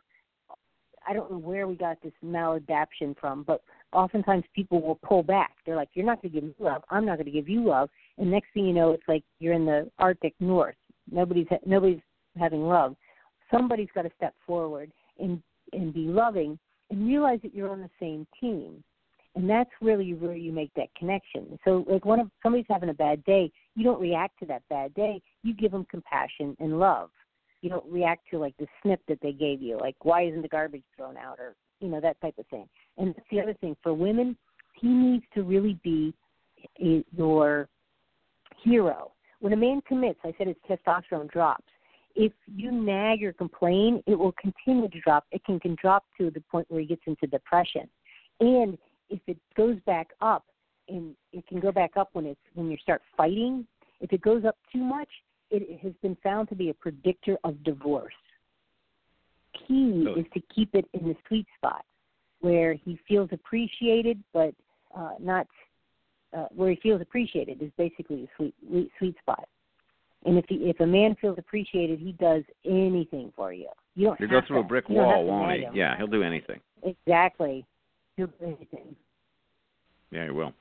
I 1.08 1.12
don't 1.12 1.30
know 1.30 1.38
where 1.38 1.66
we 1.66 1.76
got 1.76 1.96
this 2.02 2.12
maladaption 2.24 3.16
from, 3.18 3.44
but 3.44 3.62
oftentimes 3.92 4.44
people 4.54 4.82
will 4.82 4.96
pull 4.96 5.22
back. 5.22 5.52
They're 5.64 5.76
like, 5.76 5.90
"You're 5.94 6.04
not 6.04 6.20
going 6.20 6.32
to 6.32 6.40
give 6.40 6.44
me 6.44 6.54
love. 6.58 6.82
I'm 6.90 7.06
not 7.06 7.16
going 7.16 7.26
to 7.26 7.32
give 7.32 7.48
you 7.48 7.64
love." 7.64 7.88
And 8.18 8.30
next 8.30 8.48
thing 8.54 8.66
you 8.66 8.72
know, 8.72 8.92
it's 8.92 9.06
like 9.08 9.24
you're 9.38 9.54
in 9.54 9.66
the 9.66 9.90
Arctic 9.98 10.34
North. 10.40 10.76
Nobody's 11.10 11.46
nobody's 11.64 12.00
having 12.38 12.62
love. 12.62 12.96
Somebody's 13.50 13.88
got 13.94 14.02
to 14.02 14.10
step 14.16 14.34
forward 14.46 14.90
and 15.18 15.42
and 15.72 15.92
be 15.92 16.06
loving 16.06 16.58
and 16.90 17.06
realize 17.06 17.40
that 17.42 17.54
you're 17.54 17.70
on 17.70 17.80
the 17.80 17.90
same 18.00 18.26
team. 18.40 18.82
And 19.34 19.50
that's 19.50 19.70
really 19.82 20.14
where 20.14 20.34
you 20.34 20.50
make 20.50 20.72
that 20.76 20.94
connection. 20.96 21.58
So, 21.62 21.84
like, 21.86 22.06
one 22.06 22.20
of 22.20 22.30
somebody's 22.42 22.64
having 22.70 22.88
a 22.88 22.94
bad 22.94 23.22
day, 23.24 23.52
you 23.74 23.84
don't 23.84 24.00
react 24.00 24.38
to 24.38 24.46
that 24.46 24.62
bad 24.70 24.94
day. 24.94 25.20
You 25.42 25.52
give 25.52 25.72
them 25.72 25.86
compassion 25.90 26.56
and 26.58 26.78
love 26.78 27.10
you 27.66 27.70
don't 27.70 27.84
react 27.90 28.22
to 28.30 28.38
like 28.38 28.56
the 28.58 28.66
snip 28.80 29.00
that 29.08 29.18
they 29.22 29.32
gave 29.32 29.60
you, 29.60 29.76
like 29.80 29.96
why 30.02 30.22
isn't 30.22 30.42
the 30.42 30.48
garbage 30.48 30.84
thrown 30.96 31.16
out 31.16 31.40
or 31.40 31.56
you 31.80 31.88
know 31.88 32.00
that 32.00 32.20
type 32.20 32.38
of 32.38 32.46
thing. 32.46 32.68
And 32.96 33.08
that's 33.08 33.26
the 33.30 33.40
other 33.40 33.54
thing 33.54 33.76
for 33.82 33.92
women, 33.92 34.36
he 34.80 34.86
needs 34.86 35.24
to 35.34 35.42
really 35.42 35.78
be 35.82 36.14
your 36.78 37.68
hero. 38.62 39.12
When 39.40 39.52
a 39.52 39.56
man 39.56 39.80
commits, 39.86 40.20
I 40.24 40.34
said 40.38 40.46
his 40.46 40.56
testosterone 40.68 41.30
drops. 41.30 41.64
If 42.14 42.32
you 42.46 42.72
nag 42.72 43.22
or 43.22 43.32
complain, 43.32 44.02
it 44.06 44.14
will 44.14 44.34
continue 44.40 44.88
to 44.88 45.00
drop. 45.00 45.24
It 45.32 45.44
can, 45.44 45.60
can 45.60 45.76
drop 45.80 46.04
to 46.18 46.30
the 46.30 46.40
point 46.40 46.66
where 46.70 46.80
he 46.80 46.86
gets 46.86 47.02
into 47.06 47.26
depression. 47.26 47.88
And 48.40 48.78
if 49.10 49.20
it 49.26 49.38
goes 49.56 49.76
back 49.86 50.08
up, 50.20 50.44
and 50.88 51.14
it 51.32 51.46
can 51.46 51.60
go 51.60 51.72
back 51.72 51.92
up 51.96 52.10
when 52.12 52.26
it's 52.26 52.40
when 52.54 52.70
you 52.70 52.76
start 52.78 53.02
fighting. 53.16 53.66
If 54.00 54.12
it 54.12 54.20
goes 54.20 54.44
up 54.44 54.56
too 54.72 54.82
much, 54.82 55.08
it 55.50 55.80
has 55.80 55.92
been 56.02 56.16
found 56.22 56.48
to 56.50 56.54
be 56.54 56.70
a 56.70 56.74
predictor 56.74 57.38
of 57.44 57.62
divorce. 57.64 58.14
Key 59.66 60.06
oh. 60.08 60.20
is 60.20 60.26
to 60.34 60.40
keep 60.54 60.74
it 60.74 60.86
in 60.92 61.08
the 61.08 61.16
sweet 61.28 61.46
spot 61.56 61.84
where 62.40 62.74
he 62.74 62.98
feels 63.08 63.30
appreciated, 63.32 64.22
but 64.32 64.54
uh, 64.96 65.12
not 65.18 65.46
uh, 66.36 66.46
where 66.54 66.70
he 66.70 66.76
feels 66.76 67.00
appreciated 67.00 67.62
is 67.62 67.70
basically 67.76 68.22
the 68.22 68.28
sweet 68.36 68.90
sweet 68.98 69.16
spot. 69.18 69.48
And 70.24 70.38
if 70.38 70.44
he, 70.48 70.56
if 70.56 70.80
a 70.80 70.86
man 70.86 71.16
feels 71.20 71.38
appreciated, 71.38 72.00
he 72.00 72.12
does 72.12 72.42
anything 72.64 73.32
for 73.36 73.52
you. 73.52 73.68
You 73.94 74.06
don't. 74.06 74.18
He'll 74.18 74.28
go 74.28 74.40
through 74.46 74.56
to, 74.56 74.62
a 74.62 74.64
brick 74.64 74.88
wall, 74.88 75.24
won't 75.24 75.52
he? 75.52 75.60
Him. 75.60 75.74
Yeah, 75.74 75.96
he'll 75.96 76.06
do 76.06 76.22
anything. 76.22 76.60
Exactly. 76.82 77.64
He'll 78.16 78.26
do 78.26 78.34
anything. 78.44 78.96
Yeah, 80.10 80.24
he 80.24 80.30
will. 80.30 80.52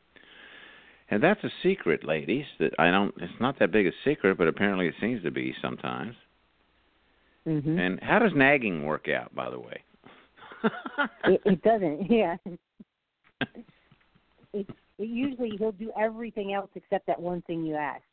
And 1.09 1.21
that's 1.21 1.43
a 1.43 1.49
secret, 1.63 2.03
ladies. 2.03 2.45
That 2.59 2.73
I 2.77 2.91
don't. 2.91 3.13
It's 3.17 3.33
not 3.39 3.57
that 3.59 3.71
big 3.71 3.87
a 3.87 3.91
secret, 4.03 4.37
but 4.37 4.47
apparently 4.47 4.87
it 4.87 4.95
seems 4.99 5.23
to 5.23 5.31
be 5.31 5.53
sometimes. 5.61 6.15
Mm-hmm. 7.47 7.77
And 7.77 7.99
how 8.01 8.19
does 8.19 8.31
nagging 8.35 8.85
work 8.85 9.07
out, 9.07 9.33
by 9.35 9.49
the 9.49 9.59
way? 9.59 9.83
it, 11.25 11.41
it 11.45 11.61
doesn't. 11.61 12.09
Yeah. 12.11 12.37
it, 14.53 14.67
it 14.97 15.09
usually 15.09 15.51
he'll 15.57 15.71
do 15.71 15.91
everything 15.99 16.53
else 16.53 16.69
except 16.75 17.07
that 17.07 17.19
one 17.19 17.41
thing 17.43 17.65
you 17.65 17.75
asked. 17.75 18.03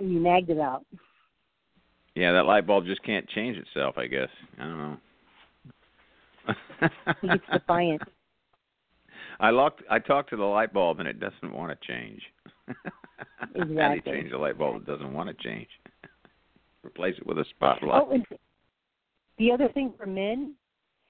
And 0.00 0.12
you 0.12 0.20
nagged 0.20 0.50
about. 0.50 0.84
Yeah, 2.14 2.32
that 2.32 2.46
light 2.46 2.66
bulb 2.66 2.86
just 2.86 3.02
can't 3.02 3.28
change 3.30 3.56
itself. 3.56 3.98
I 3.98 4.06
guess 4.06 4.28
I 4.58 4.62
don't 4.62 4.78
know. 4.78 4.96
gets 7.22 7.44
defiant. 7.52 8.02
I 9.40 9.50
locked. 9.50 9.82
I 9.90 9.98
talked 9.98 10.30
to 10.30 10.36
the 10.36 10.44
light 10.44 10.72
bulb, 10.72 11.00
and 11.00 11.08
it 11.08 11.18
doesn't 11.18 11.52
want 11.52 11.78
to 11.78 11.86
change. 11.86 12.20
exactly. 13.54 13.76
How 13.82 13.88
do 13.88 13.94
you 13.96 14.02
change 14.02 14.30
the 14.30 14.38
light 14.38 14.58
bulb? 14.58 14.76
It 14.76 14.86
doesn't 14.86 15.12
want 15.12 15.28
to 15.28 15.44
change. 15.44 15.68
Replace 16.84 17.16
it 17.18 17.26
with 17.26 17.38
a 17.38 17.44
spotlight. 17.50 18.02
Oh, 18.02 18.10
and 18.12 18.24
the 19.38 19.50
other 19.50 19.68
thing 19.72 19.92
for 19.98 20.06
men, 20.06 20.54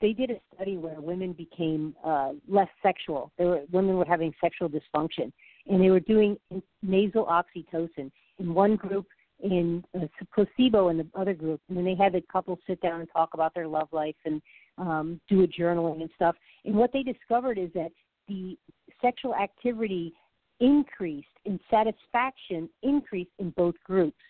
they 0.04 0.12
did 0.12 0.30
a 0.30 0.36
study 0.54 0.76
where 0.76 1.00
women 1.00 1.32
became 1.32 1.96
uh, 2.04 2.32
less 2.46 2.68
sexual. 2.82 3.32
They 3.38 3.46
were 3.46 3.62
women 3.72 3.96
were 3.96 4.04
having 4.04 4.34
sexual 4.38 4.68
dysfunction, 4.68 5.32
and 5.66 5.82
they 5.82 5.88
were 5.88 6.00
doing 6.00 6.36
nasal 6.82 7.24
oxytocin 7.24 8.10
in 8.38 8.52
one 8.52 8.76
group, 8.76 9.06
in 9.42 9.82
uh, 9.98 10.06
placebo 10.34 10.90
in 10.90 10.98
the 10.98 11.06
other 11.14 11.32
group, 11.32 11.58
and 11.68 11.78
then 11.78 11.86
they 11.86 11.94
had 11.94 12.12
the 12.12 12.22
couple 12.30 12.58
sit 12.66 12.82
down 12.82 13.00
and 13.00 13.08
talk 13.10 13.30
about 13.32 13.54
their 13.54 13.66
love 13.66 13.88
life 13.92 14.14
and 14.26 14.42
um, 14.76 15.22
do 15.26 15.42
a 15.42 15.46
journaling 15.46 16.02
and 16.02 16.10
stuff. 16.16 16.36
And 16.66 16.74
what 16.74 16.92
they 16.92 17.02
discovered 17.02 17.56
is 17.56 17.70
that 17.74 17.90
the 18.28 18.58
sexual 19.00 19.34
activity 19.34 20.12
increased 20.60 21.28
and 21.46 21.58
satisfaction 21.70 22.68
increased 22.82 23.32
in 23.38 23.50
both 23.56 23.74
groups. 23.86 24.20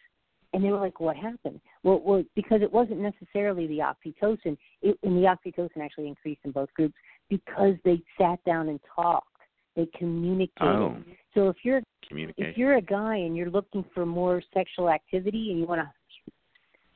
And 0.54 0.64
they 0.64 0.70
were 0.70 0.78
like, 0.78 1.00
"What 1.00 1.16
happened?" 1.16 1.60
Well, 1.82 2.00
well 2.04 2.22
because 2.34 2.62
it 2.62 2.72
wasn't 2.72 3.00
necessarily 3.00 3.66
the 3.66 3.78
oxytocin, 3.78 4.56
it, 4.82 4.96
and 5.02 5.16
the 5.16 5.28
oxytocin 5.28 5.82
actually 5.82 6.08
increased 6.08 6.40
in 6.44 6.52
both 6.52 6.72
groups 6.74 6.94
because 7.28 7.74
they 7.84 8.00
sat 8.16 8.42
down 8.44 8.68
and 8.68 8.80
talked, 8.94 9.26
they 9.74 9.86
communicated. 9.98 10.52
Oh. 10.62 10.96
So 11.34 11.48
if 11.48 11.56
you're 11.64 11.82
if 12.10 12.56
you're 12.56 12.76
a 12.76 12.82
guy 12.82 13.16
and 13.16 13.36
you're 13.36 13.50
looking 13.50 13.84
for 13.92 14.06
more 14.06 14.42
sexual 14.52 14.88
activity 14.88 15.50
and 15.50 15.58
you 15.58 15.66
want 15.66 15.80
to 15.80 16.32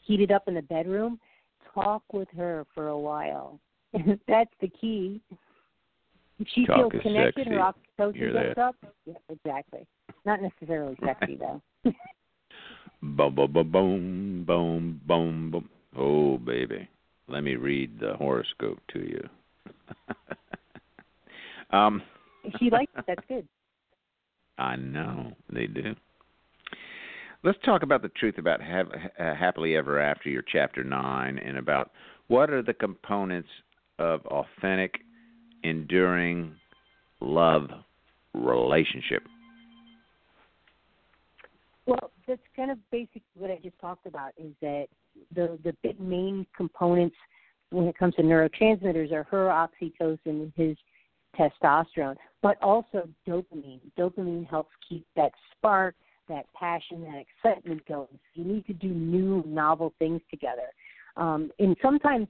heat 0.04 0.20
it 0.20 0.30
up 0.30 0.46
in 0.46 0.54
the 0.54 0.62
bedroom, 0.62 1.18
talk 1.74 2.02
with 2.12 2.28
her 2.36 2.64
for 2.74 2.88
a 2.88 2.98
while. 2.98 3.58
That's 4.28 4.50
the 4.60 4.68
key. 4.68 5.20
If 6.38 6.46
she 6.54 6.66
Talk 6.66 6.92
feels 6.92 7.02
connected, 7.02 7.46
sexy. 7.46 7.50
her 7.50 7.72
oxytocin 7.98 8.32
goes 8.32 8.64
up. 8.64 8.76
Yeah, 9.06 9.14
exactly. 9.28 9.86
Not 10.24 10.40
necessarily 10.40 10.96
sexy 11.04 11.36
though. 11.36 11.62
boom, 13.02 13.34
boom, 13.34 13.52
boom, 13.52 13.72
boom, 13.72 14.44
boom, 14.46 15.00
boom, 15.06 15.50
boom. 15.50 15.68
Oh, 15.96 16.38
baby, 16.38 16.88
let 17.28 17.42
me 17.42 17.56
read 17.56 17.98
the 18.00 18.14
horoscope 18.14 18.78
to 18.92 19.00
you. 19.00 19.28
um, 21.76 22.02
she 22.58 22.70
likes 22.70 22.92
it, 22.96 23.04
that's 23.06 23.22
good. 23.28 23.46
I 24.58 24.76
know 24.76 25.32
they 25.52 25.66
do. 25.66 25.94
Let's 27.44 27.58
talk 27.64 27.84
about 27.84 28.02
the 28.02 28.08
truth 28.08 28.38
about 28.38 28.60
have, 28.60 28.88
uh, 28.90 29.34
happily 29.34 29.76
ever 29.76 30.00
after 30.00 30.28
your 30.28 30.42
chapter 30.42 30.82
nine, 30.82 31.38
and 31.38 31.56
about 31.56 31.92
what 32.26 32.50
are 32.50 32.62
the 32.62 32.74
components 32.74 33.48
of 33.98 34.26
authentic 34.26 35.00
enduring 35.62 36.54
love 37.20 37.70
relationship? 38.34 39.22
Well, 41.86 42.10
that's 42.28 42.40
kind 42.54 42.70
of 42.70 42.78
basically 42.92 43.22
what 43.34 43.50
I 43.50 43.58
just 43.62 43.78
talked 43.80 44.06
about 44.06 44.32
is 44.36 44.52
that 44.60 44.86
the 45.34 45.58
the 45.64 45.74
big 45.82 45.98
main 45.98 46.46
components 46.56 47.16
when 47.70 47.86
it 47.86 47.98
comes 47.98 48.14
to 48.14 48.22
neurotransmitters 48.22 49.12
are 49.12 49.24
her 49.24 49.46
oxytocin 49.46 50.18
and 50.26 50.52
his 50.56 50.76
testosterone, 51.38 52.16
but 52.42 52.56
also 52.62 53.08
dopamine. 53.26 53.80
Dopamine 53.98 54.48
helps 54.48 54.70
keep 54.88 55.06
that 55.16 55.32
spark, 55.52 55.94
that 56.28 56.46
passion, 56.54 57.02
that 57.02 57.20
excitement 57.20 57.84
going. 57.86 58.08
So 58.10 58.42
you 58.42 58.44
need 58.44 58.66
to 58.66 58.72
do 58.72 58.88
new, 58.88 59.44
novel 59.46 59.92
things 59.98 60.20
together. 60.30 60.68
Um, 61.16 61.50
and 61.58 61.76
sometimes 61.82 62.28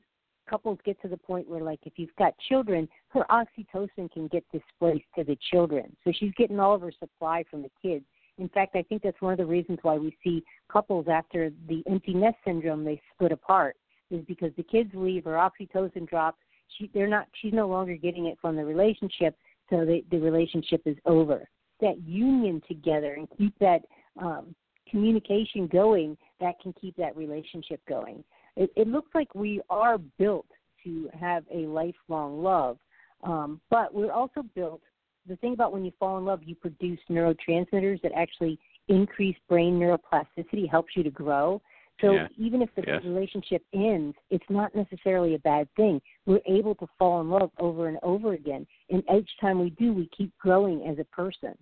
couples 0.48 0.78
get 0.84 1.00
to 1.02 1.08
the 1.08 1.16
point 1.16 1.48
where 1.48 1.62
like 1.62 1.80
if 1.84 1.92
you've 1.96 2.14
got 2.18 2.32
children 2.48 2.88
her 3.08 3.24
oxytocin 3.30 4.10
can 4.10 4.28
get 4.28 4.42
displaced 4.50 5.04
to 5.14 5.22
the 5.22 5.36
children 5.50 5.94
so 6.04 6.12
she's 6.18 6.32
getting 6.38 6.58
all 6.58 6.74
of 6.74 6.80
her 6.80 6.92
supply 6.98 7.44
from 7.50 7.60
the 7.60 7.70
kids 7.82 8.04
in 8.38 8.48
fact 8.48 8.76
i 8.76 8.82
think 8.82 9.02
that's 9.02 9.20
one 9.20 9.32
of 9.32 9.38
the 9.38 9.46
reasons 9.46 9.78
why 9.82 9.96
we 9.96 10.16
see 10.22 10.42
couples 10.70 11.06
after 11.10 11.50
the 11.68 11.82
empty 11.88 12.14
nest 12.14 12.36
syndrome 12.44 12.84
they 12.84 13.00
split 13.14 13.32
apart 13.32 13.76
is 14.10 14.24
because 14.26 14.50
the 14.56 14.62
kids 14.62 14.90
leave 14.94 15.24
her 15.24 15.32
oxytocin 15.32 16.08
drops 16.08 16.38
she 16.76 16.90
they're 16.94 17.08
not 17.08 17.26
she's 17.40 17.52
no 17.52 17.68
longer 17.68 17.96
getting 17.96 18.26
it 18.26 18.38
from 18.40 18.56
the 18.56 18.64
relationship 18.64 19.36
so 19.70 19.84
the 19.84 20.02
the 20.10 20.18
relationship 20.18 20.82
is 20.86 20.96
over 21.06 21.48
that 21.80 22.00
union 22.04 22.62
together 22.66 23.14
and 23.14 23.28
keep 23.36 23.56
that 23.58 23.82
um 24.20 24.54
communication 24.90 25.66
going 25.66 26.16
that 26.40 26.58
can 26.60 26.72
keep 26.80 26.96
that 26.96 27.14
relationship 27.16 27.80
going 27.86 28.24
it, 28.58 28.72
it 28.74 28.88
looks 28.88 29.10
like 29.14 29.32
we 29.34 29.60
are 29.70 29.98
built 29.98 30.46
to 30.84 31.08
have 31.18 31.44
a 31.54 31.66
lifelong 31.66 32.42
love, 32.42 32.78
um, 33.22 33.60
but 33.70 33.94
we're 33.94 34.12
also 34.12 34.42
built. 34.54 34.80
The 35.28 35.36
thing 35.36 35.52
about 35.52 35.72
when 35.72 35.84
you 35.84 35.92
fall 35.98 36.18
in 36.18 36.24
love, 36.24 36.40
you 36.44 36.54
produce 36.54 36.98
neurotransmitters 37.10 38.00
that 38.02 38.12
actually 38.16 38.58
increase 38.88 39.36
brain 39.48 39.78
neuroplasticity, 39.78 40.68
helps 40.70 40.96
you 40.96 41.02
to 41.02 41.10
grow. 41.10 41.60
So 42.00 42.12
yeah. 42.12 42.28
even 42.38 42.62
if 42.62 42.70
the 42.76 42.84
yes. 42.86 43.02
relationship 43.04 43.62
ends, 43.74 44.16
it's 44.30 44.44
not 44.48 44.74
necessarily 44.74 45.34
a 45.34 45.38
bad 45.40 45.68
thing. 45.76 46.00
We're 46.26 46.40
able 46.46 46.74
to 46.76 46.86
fall 46.98 47.20
in 47.20 47.28
love 47.28 47.50
over 47.58 47.88
and 47.88 47.98
over 48.02 48.34
again, 48.34 48.66
and 48.88 49.02
each 49.14 49.30
time 49.40 49.58
we 49.60 49.70
do, 49.70 49.92
we 49.92 50.08
keep 50.16 50.32
growing 50.38 50.86
as 50.88 50.98
a 50.98 51.04
person. 51.04 51.58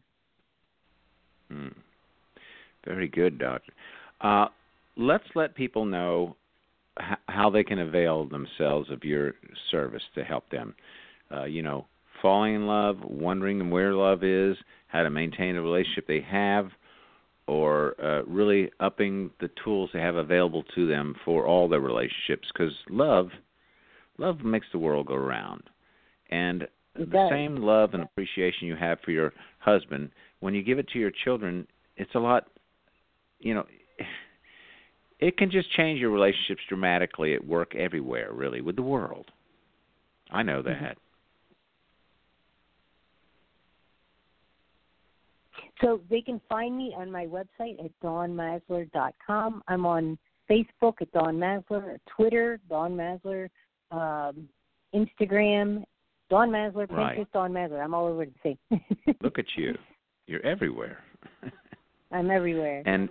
Hmm. 1.49 1.69
Very 2.85 3.09
good, 3.09 3.39
doctor. 3.39 3.73
Uh, 4.21 4.47
let's 4.97 5.25
let 5.35 5.55
people 5.55 5.87
know 5.87 6.37
h- 7.01 7.19
how 7.29 7.49
they 7.49 7.65
can 7.65 7.79
avail 7.79 8.27
themselves 8.27 8.91
of 8.91 9.05
your 9.05 9.35
service 9.71 10.03
to 10.15 10.23
help 10.23 10.49
them. 10.51 10.75
Uh, 11.33 11.45
you 11.45 11.63
know, 11.63 11.87
falling 12.27 12.57
in 12.57 12.67
love, 12.67 12.97
wondering 13.05 13.71
where 13.71 13.95
love 13.95 14.25
is, 14.25 14.57
how 14.89 15.05
to 15.05 15.11
maintain 15.11 15.55
a 15.55 15.63
relationship 15.63 16.09
they 16.09 16.21
have, 16.21 16.69
or 17.47 17.95
uh, 18.05 18.25
really 18.25 18.69
upping 18.81 19.31
the 19.39 19.49
tools 19.63 19.89
they 19.93 20.01
have 20.01 20.17
available 20.17 20.65
to 20.75 20.89
them 20.89 21.15
for 21.25 21.47
all 21.47 21.69
their 21.69 21.79
relationships. 21.79 22.49
Because 22.53 22.73
love, 22.91 23.29
love 24.19 24.41
makes 24.41 24.67
the 24.73 24.79
world 24.79 25.07
go 25.07 25.15
round, 25.15 25.63
and 26.31 26.67
the 26.97 27.29
same 27.31 27.55
love 27.55 27.95
and 27.95 28.03
appreciation 28.03 28.67
you 28.67 28.75
have 28.75 28.99
for 29.05 29.13
your 29.13 29.33
husband, 29.61 30.11
when 30.41 30.53
you 30.53 30.65
give 30.65 30.81
it 30.81 30.89
to 30.89 30.99
your 30.99 31.13
children, 31.25 31.65
it's 31.97 32.17
a 32.17 32.19
lot. 32.19 32.49
You 33.39 33.55
know, 33.55 33.67
it 35.21 35.37
can 35.39 35.49
just 35.49 35.71
change 35.71 36.01
your 36.01 36.11
relationships 36.11 36.63
dramatically 36.69 37.35
at 37.35 37.47
work, 37.47 37.77
everywhere, 37.77 38.33
really, 38.33 38.63
with 38.63 38.75
the 38.75 38.83
world. 38.83 39.31
I 40.33 40.43
know 40.43 40.61
Mhm. 40.61 40.81
that. 40.81 40.99
So 45.81 46.01
they 46.09 46.21
can 46.21 46.41
find 46.49 46.77
me 46.77 46.95
on 46.97 47.11
my 47.11 47.27
website 47.27 47.85
at 47.85 47.91
dawnmaslar.com. 48.03 49.63
I'm 49.69 49.87
on 49.87 50.19
Facebook 50.51 50.95
at 51.01 51.13
Dawn 51.13 51.39
Maslar, 51.39 51.99
Twitter, 52.07 52.61
Dawn 52.69 52.97
Maslar, 52.97 53.51
um, 53.91 54.49
Instagram, 54.95 55.85
Dawn 56.31 56.51
Maslar, 56.51 56.87
Right. 56.91 57.19
Pinterest, 57.19 57.33
Dawn 57.33 57.53
Maslar. 57.53 57.83
I'm 57.83 57.95
all 57.95 58.07
over 58.07 58.25
the 58.27 58.33
thing. 58.43 58.59
Look 59.21 59.39
at 59.39 59.47
you. 59.57 59.77
You're 60.27 60.45
everywhere. 60.45 60.99
I'm 62.13 62.31
everywhere. 62.31 62.83
and 62.87 63.09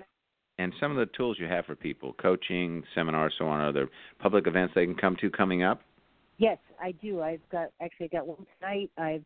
and 0.58 0.74
some 0.80 0.90
of 0.90 0.98
the 0.98 1.12
tools 1.18 1.36
you 1.38 1.48
have 1.48 1.66
for 1.66 1.76
people, 1.76 2.14
coaching, 2.14 2.82
seminars, 2.96 3.34
so 3.38 3.46
on, 3.46 3.60
other 3.62 3.90
public 4.20 4.48
events 4.48 4.74
they 4.74 4.86
can 4.86 4.96
come 4.96 5.18
to 5.20 5.30
coming 5.30 5.64
up. 5.64 5.82
Yes, 6.38 6.58
I 6.82 6.94
do. 6.94 7.22
I've 7.22 7.42
got 7.52 7.72
actually 7.82 8.08
got 8.08 8.26
one 8.26 8.46
tonight. 8.60 8.90
I've 8.98 9.24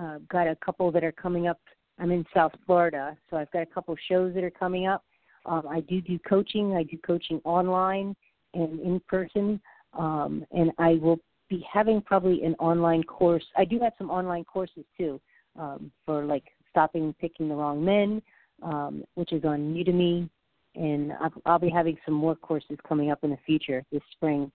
uh, 0.00 0.18
got 0.30 0.46
a 0.46 0.56
couple 0.56 0.90
that 0.92 1.04
are 1.04 1.12
coming 1.12 1.48
up. 1.48 1.60
I'm 2.00 2.10
in 2.10 2.24
South 2.34 2.52
Florida, 2.64 3.16
so 3.28 3.36
I've 3.36 3.50
got 3.50 3.62
a 3.62 3.66
couple 3.66 3.94
shows 4.08 4.34
that 4.34 4.42
are 4.42 4.50
coming 4.50 4.86
up. 4.86 5.04
Um, 5.44 5.68
I 5.68 5.80
do 5.80 6.00
do 6.00 6.18
coaching. 6.20 6.74
I 6.74 6.82
do 6.82 6.96
coaching 7.06 7.40
online 7.44 8.16
and 8.54 8.80
in 8.80 9.00
person, 9.06 9.60
um, 9.92 10.44
and 10.50 10.72
I 10.78 10.94
will 10.94 11.20
be 11.48 11.64
having 11.70 12.00
probably 12.00 12.42
an 12.42 12.54
online 12.54 13.02
course. 13.02 13.44
I 13.56 13.64
do 13.64 13.78
have 13.80 13.92
some 13.98 14.10
online 14.10 14.44
courses 14.44 14.84
too 14.96 15.20
um, 15.58 15.92
for 16.06 16.24
like 16.24 16.44
stopping 16.70 17.14
picking 17.20 17.48
the 17.48 17.54
wrong 17.54 17.84
men, 17.84 18.22
um, 18.62 19.04
which 19.14 19.32
is 19.32 19.44
on 19.44 19.74
Udemy, 19.74 20.28
and 20.76 21.12
I'll, 21.20 21.32
I'll 21.44 21.58
be 21.58 21.70
having 21.70 21.98
some 22.06 22.14
more 22.14 22.34
courses 22.34 22.78
coming 22.88 23.10
up 23.10 23.18
in 23.22 23.30
the 23.30 23.38
future 23.44 23.84
this 23.92 24.02
spring. 24.12 24.50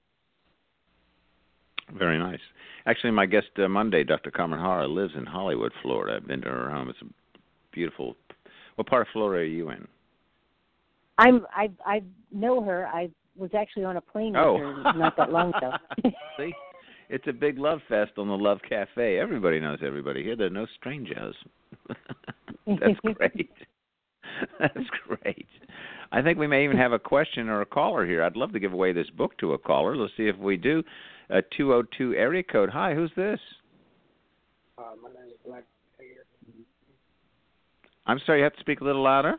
Very 1.96 2.18
nice. 2.18 2.40
Actually, 2.88 3.12
my 3.12 3.28
guest 3.28 3.48
uh, 3.60 3.68
Monday, 3.68 4.04
Dr. 4.04 4.32
Carmen 4.32 4.60
Harra, 4.60 4.88
lives 4.92 5.14
in 5.16 5.26
Hollywood, 5.26 5.72
Florida. 5.84 6.18
I've 6.18 6.28
been 6.28 6.42
to 6.42 6.50
her 6.50 6.72
home. 6.72 6.90
It's 6.90 6.98
beautiful. 7.76 8.16
What 8.76 8.88
part 8.88 9.04
of 9.04 9.08
Florida 9.14 9.42
are 9.44 9.46
you 9.46 9.70
in? 9.70 9.88
I'm 11.18 11.46
I 11.56 11.70
I 11.86 12.02
know 12.32 12.64
her. 12.64 12.88
I 12.88 13.10
was 13.38 13.52
actually 13.58 13.84
on 13.86 13.98
a 13.98 14.02
plane 14.02 14.34
with 14.34 14.42
Oh. 14.42 14.58
her 14.58 14.94
not 14.94 15.16
that 15.18 15.32
long 15.32 15.54
ago. 15.54 15.72
See, 16.38 16.54
it's 17.10 17.28
a 17.28 17.34
big 17.34 17.60
love 17.60 17.80
fest 17.88 18.14
on 18.18 18.28
the 18.28 18.34
Love 18.38 18.60
Cafe. 18.68 19.20
Everybody 19.20 19.60
knows 19.60 19.80
everybody 19.86 20.24
here. 20.24 20.36
There 20.36 20.48
are 20.48 20.50
no 20.50 20.66
strangers. 20.78 21.36
That's 22.68 23.00
great. 23.14 23.52
That's 24.60 24.90
great. 25.08 25.48
I 26.12 26.22
think 26.22 26.38
we 26.40 26.48
may 26.48 26.64
even 26.64 26.78
have 26.78 26.92
a 26.94 27.00
question 27.00 27.48
or 27.50 27.62
a 27.62 27.66
caller 27.66 28.06
here. 28.06 28.24
I'd 28.24 28.36
love 28.36 28.54
to 28.54 28.60
give 28.60 28.74
away 28.74 28.92
this 28.92 29.10
book 29.12 29.38
to 29.40 29.54
a 29.54 29.58
caller. 29.58 29.96
Let's 29.96 30.14
see 30.18 30.28
if 30.28 30.38
we 30.38 30.58
do. 30.58 30.84
A 31.30 31.42
202 31.58 32.14
area 32.16 32.44
code. 32.44 32.70
Hi, 32.70 32.94
who's 32.94 33.12
this? 33.16 33.40
Uh, 34.78 34.84
my 35.02 35.10
name 35.10 35.28
is 35.30 35.38
Black 35.46 35.64
Hair. 35.64 35.75
I'm 38.08 38.20
sorry, 38.26 38.40
you 38.40 38.44
have 38.44 38.54
to 38.54 38.60
speak 38.60 38.82
a 38.82 38.84
little 38.84 39.04
louder. 39.04 39.36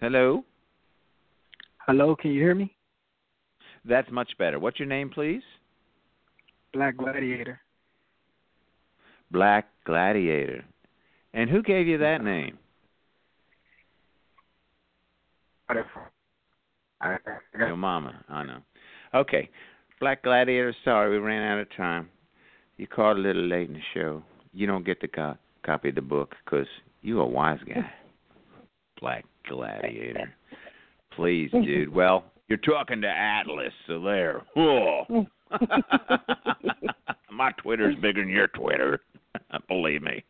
Hello? 0.00 0.44
Hello, 1.86 2.16
can 2.16 2.32
you 2.32 2.40
hear 2.40 2.54
me? 2.54 2.74
That's 3.84 4.10
much 4.10 4.30
better. 4.38 4.58
What's 4.58 4.78
your 4.78 4.88
name, 4.88 5.10
please? 5.10 5.42
Black 6.72 6.96
Gladiator. 6.96 7.60
Black 9.30 9.68
Gladiator. 9.84 10.64
And 11.32 11.48
who 11.48 11.62
gave 11.62 11.86
you 11.86 11.98
that 11.98 12.24
name? 12.24 12.58
Your 17.58 17.76
mama. 17.76 18.24
I 18.28 18.44
know. 18.44 18.58
Okay. 19.14 19.48
Black 20.00 20.22
Gladiator, 20.22 20.74
sorry, 20.84 21.10
we 21.10 21.18
ran 21.18 21.42
out 21.42 21.60
of 21.60 21.68
time. 21.76 22.08
You 22.80 22.86
called 22.86 23.18
a 23.18 23.20
little 23.20 23.46
late 23.46 23.68
in 23.68 23.74
the 23.74 23.80
show. 23.92 24.22
You 24.54 24.66
don't 24.66 24.86
get 24.86 25.02
to 25.02 25.08
co- 25.08 25.36
copy 25.66 25.90
the 25.90 26.00
book 26.00 26.34
because 26.42 26.66
you 27.02 27.20
a 27.20 27.26
wise 27.26 27.58
guy. 27.68 27.92
Black 28.98 29.26
Gladiator. 29.46 30.32
Please, 31.14 31.50
dude. 31.52 31.92
Well, 31.92 32.24
you're 32.48 32.56
talking 32.56 33.02
to 33.02 33.06
Atlas, 33.06 33.74
so 33.86 34.00
there. 34.00 34.40
Whoa. 34.56 35.26
My 37.30 37.52
Twitter's 37.58 37.96
bigger 37.96 38.22
than 38.22 38.30
your 38.30 38.46
Twitter. 38.46 39.02
Believe 39.68 40.00
me. 40.00 40.24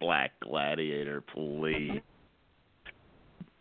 Black 0.00 0.32
Gladiator, 0.42 1.20
please. 1.32 2.00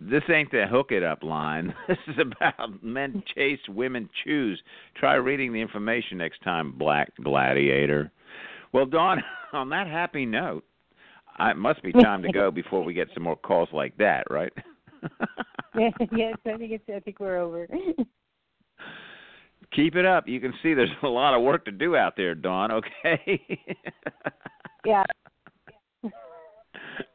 This 0.03 0.23
ain't 0.33 0.49
the 0.49 0.65
hook 0.67 0.91
it 0.91 1.03
up 1.03 1.21
line. 1.21 1.75
This 1.87 1.97
is 2.07 2.15
about 2.19 2.83
men 2.83 3.21
chase, 3.35 3.59
women 3.69 4.09
choose. 4.23 4.61
Try 4.95 5.15
reading 5.15 5.53
the 5.53 5.61
information 5.61 6.17
next 6.17 6.41
time, 6.41 6.71
Black 6.71 7.11
Gladiator. 7.23 8.11
Well, 8.73 8.85
Dawn, 8.87 9.21
on 9.53 9.69
that 9.69 9.85
happy 9.87 10.25
note, 10.25 10.63
I- 11.37 11.51
it 11.51 11.57
must 11.57 11.83
be 11.83 11.91
time 11.91 12.23
to 12.23 12.31
go 12.31 12.49
before 12.61 12.83
we 12.83 12.93
get 12.93 13.09
some 13.13 13.23
more 13.23 13.35
calls 13.35 13.69
like 13.73 13.95
that, 13.97 14.25
right? 14.31 14.51
yes, 15.77 15.93
I 16.45 16.57
think 16.57 16.71
it's 16.71 16.83
I 16.93 16.99
think 16.99 17.19
we're 17.19 17.37
over. 17.37 17.67
Keep 19.73 19.95
it 19.95 20.05
up. 20.05 20.27
You 20.27 20.39
can 20.39 20.53
see 20.63 20.73
there's 20.73 20.89
a 21.03 21.07
lot 21.07 21.35
of 21.35 21.43
work 21.43 21.63
to 21.65 21.71
do 21.71 21.95
out 21.95 22.15
there, 22.17 22.33
Dawn, 22.35 22.71
okay? 22.71 23.41
yeah. 24.85 25.03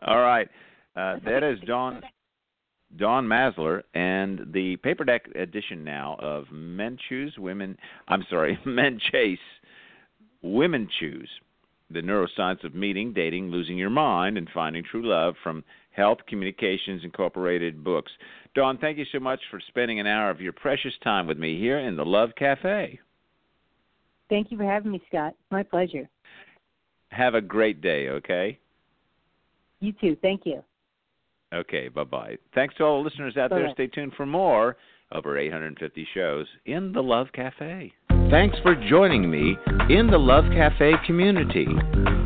All 0.07 0.20
right. 0.20 0.49
Uh, 0.97 1.16
that 1.24 1.43
is 1.43 1.59
Dawn 1.66 2.01
Dawn 2.97 3.27
Maslar 3.27 3.83
and 3.95 4.53
the 4.53 4.77
paperback 4.77 5.29
edition 5.35 5.85
now 5.85 6.17
of 6.21 6.51
Men 6.51 6.99
Choose 7.09 7.35
Women 7.39 7.77
I'm 8.09 8.25
sorry, 8.29 8.59
Men 8.67 9.01
Chase 9.11 9.39
Women 10.43 10.89
Choose. 11.01 11.29
The 11.89 12.01
Neuroscience 12.01 12.65
of 12.65 12.75
Meeting, 12.75 13.13
Dating, 13.13 13.51
Losing 13.51 13.79
Your 13.79 13.91
Mind, 13.91 14.37
and 14.37 14.49
Finding 14.53 14.83
True 14.83 15.09
Love 15.09 15.37
from 15.45 15.63
Health 15.93 16.19
Communications 16.29 17.05
Incorporated 17.05 17.85
Books. 17.85 18.11
Dawn, 18.57 18.77
thank 18.79 18.99
you 18.99 19.05
so 19.13 19.21
much 19.21 19.39
for 19.53 19.61
spending 19.69 20.01
an 20.01 20.07
hour 20.07 20.29
of 20.31 20.41
your 20.41 20.53
precious 20.53 20.95
time 21.05 21.29
with 21.29 21.39
me 21.39 21.59
here 21.61 21.79
in 21.79 21.97
the 21.97 22.05
Love 22.05 22.31
Cafe. 22.37 22.99
Thank 24.29 24.51
you 24.51 24.59
for 24.59 24.65
having 24.65 24.91
me, 24.91 25.01
Scott. 25.09 25.35
My 25.53 25.63
pleasure. 25.63 26.09
Have 27.11 27.35
a 27.35 27.41
great 27.41 27.81
day, 27.81 28.09
okay? 28.09 28.59
You 29.81 29.93
too. 29.93 30.17
Thank 30.21 30.43
you. 30.45 30.63
Okay, 31.55 31.89
bye 31.89 32.05
bye. 32.05 32.37
Thanks 32.55 32.75
to 32.77 32.85
all 32.85 33.03
the 33.03 33.09
listeners 33.09 33.37
out 33.37 33.51
there. 33.51 33.61
Bye-bye. 33.61 33.75
Stay 33.75 33.87
tuned 33.87 34.13
for 34.17 34.27
more 34.27 34.77
over 35.13 35.39
850 35.39 36.07
shows 36.13 36.47
in 36.67 36.93
the 36.93 37.03
Love 37.03 37.29
Cafe. 37.33 37.93
Thanks 38.31 38.59
for 38.63 38.75
joining 38.89 39.31
me 39.31 39.57
in 39.89 40.09
the 40.11 40.19
Love 40.19 40.45
Cafe 40.53 40.93
community. 41.07 41.67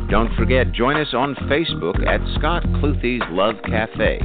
Don't 0.09 0.35
forget, 0.35 0.71
join 0.73 0.97
us 0.97 1.13
on 1.13 1.35
Facebook 1.49 2.05
at 2.07 2.19
Scott 2.39 2.63
Cluthe's 2.63 3.21
Love 3.29 3.55
Cafe 3.65 4.19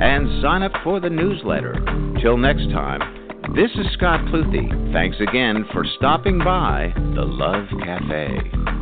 and 0.00 0.42
sign 0.42 0.62
up 0.62 0.72
for 0.82 1.00
the 1.00 1.10
newsletter. 1.10 1.74
Till 2.22 2.38
next 2.38 2.70
time, 2.72 3.00
this 3.54 3.70
is 3.72 3.92
Scott 3.92 4.20
Cluthe. 4.30 4.92
Thanks 4.92 5.16
again 5.20 5.66
for 5.72 5.84
stopping 5.96 6.38
by 6.38 6.92
the 6.96 7.24
Love 7.24 7.66
Cafe. 7.84 8.77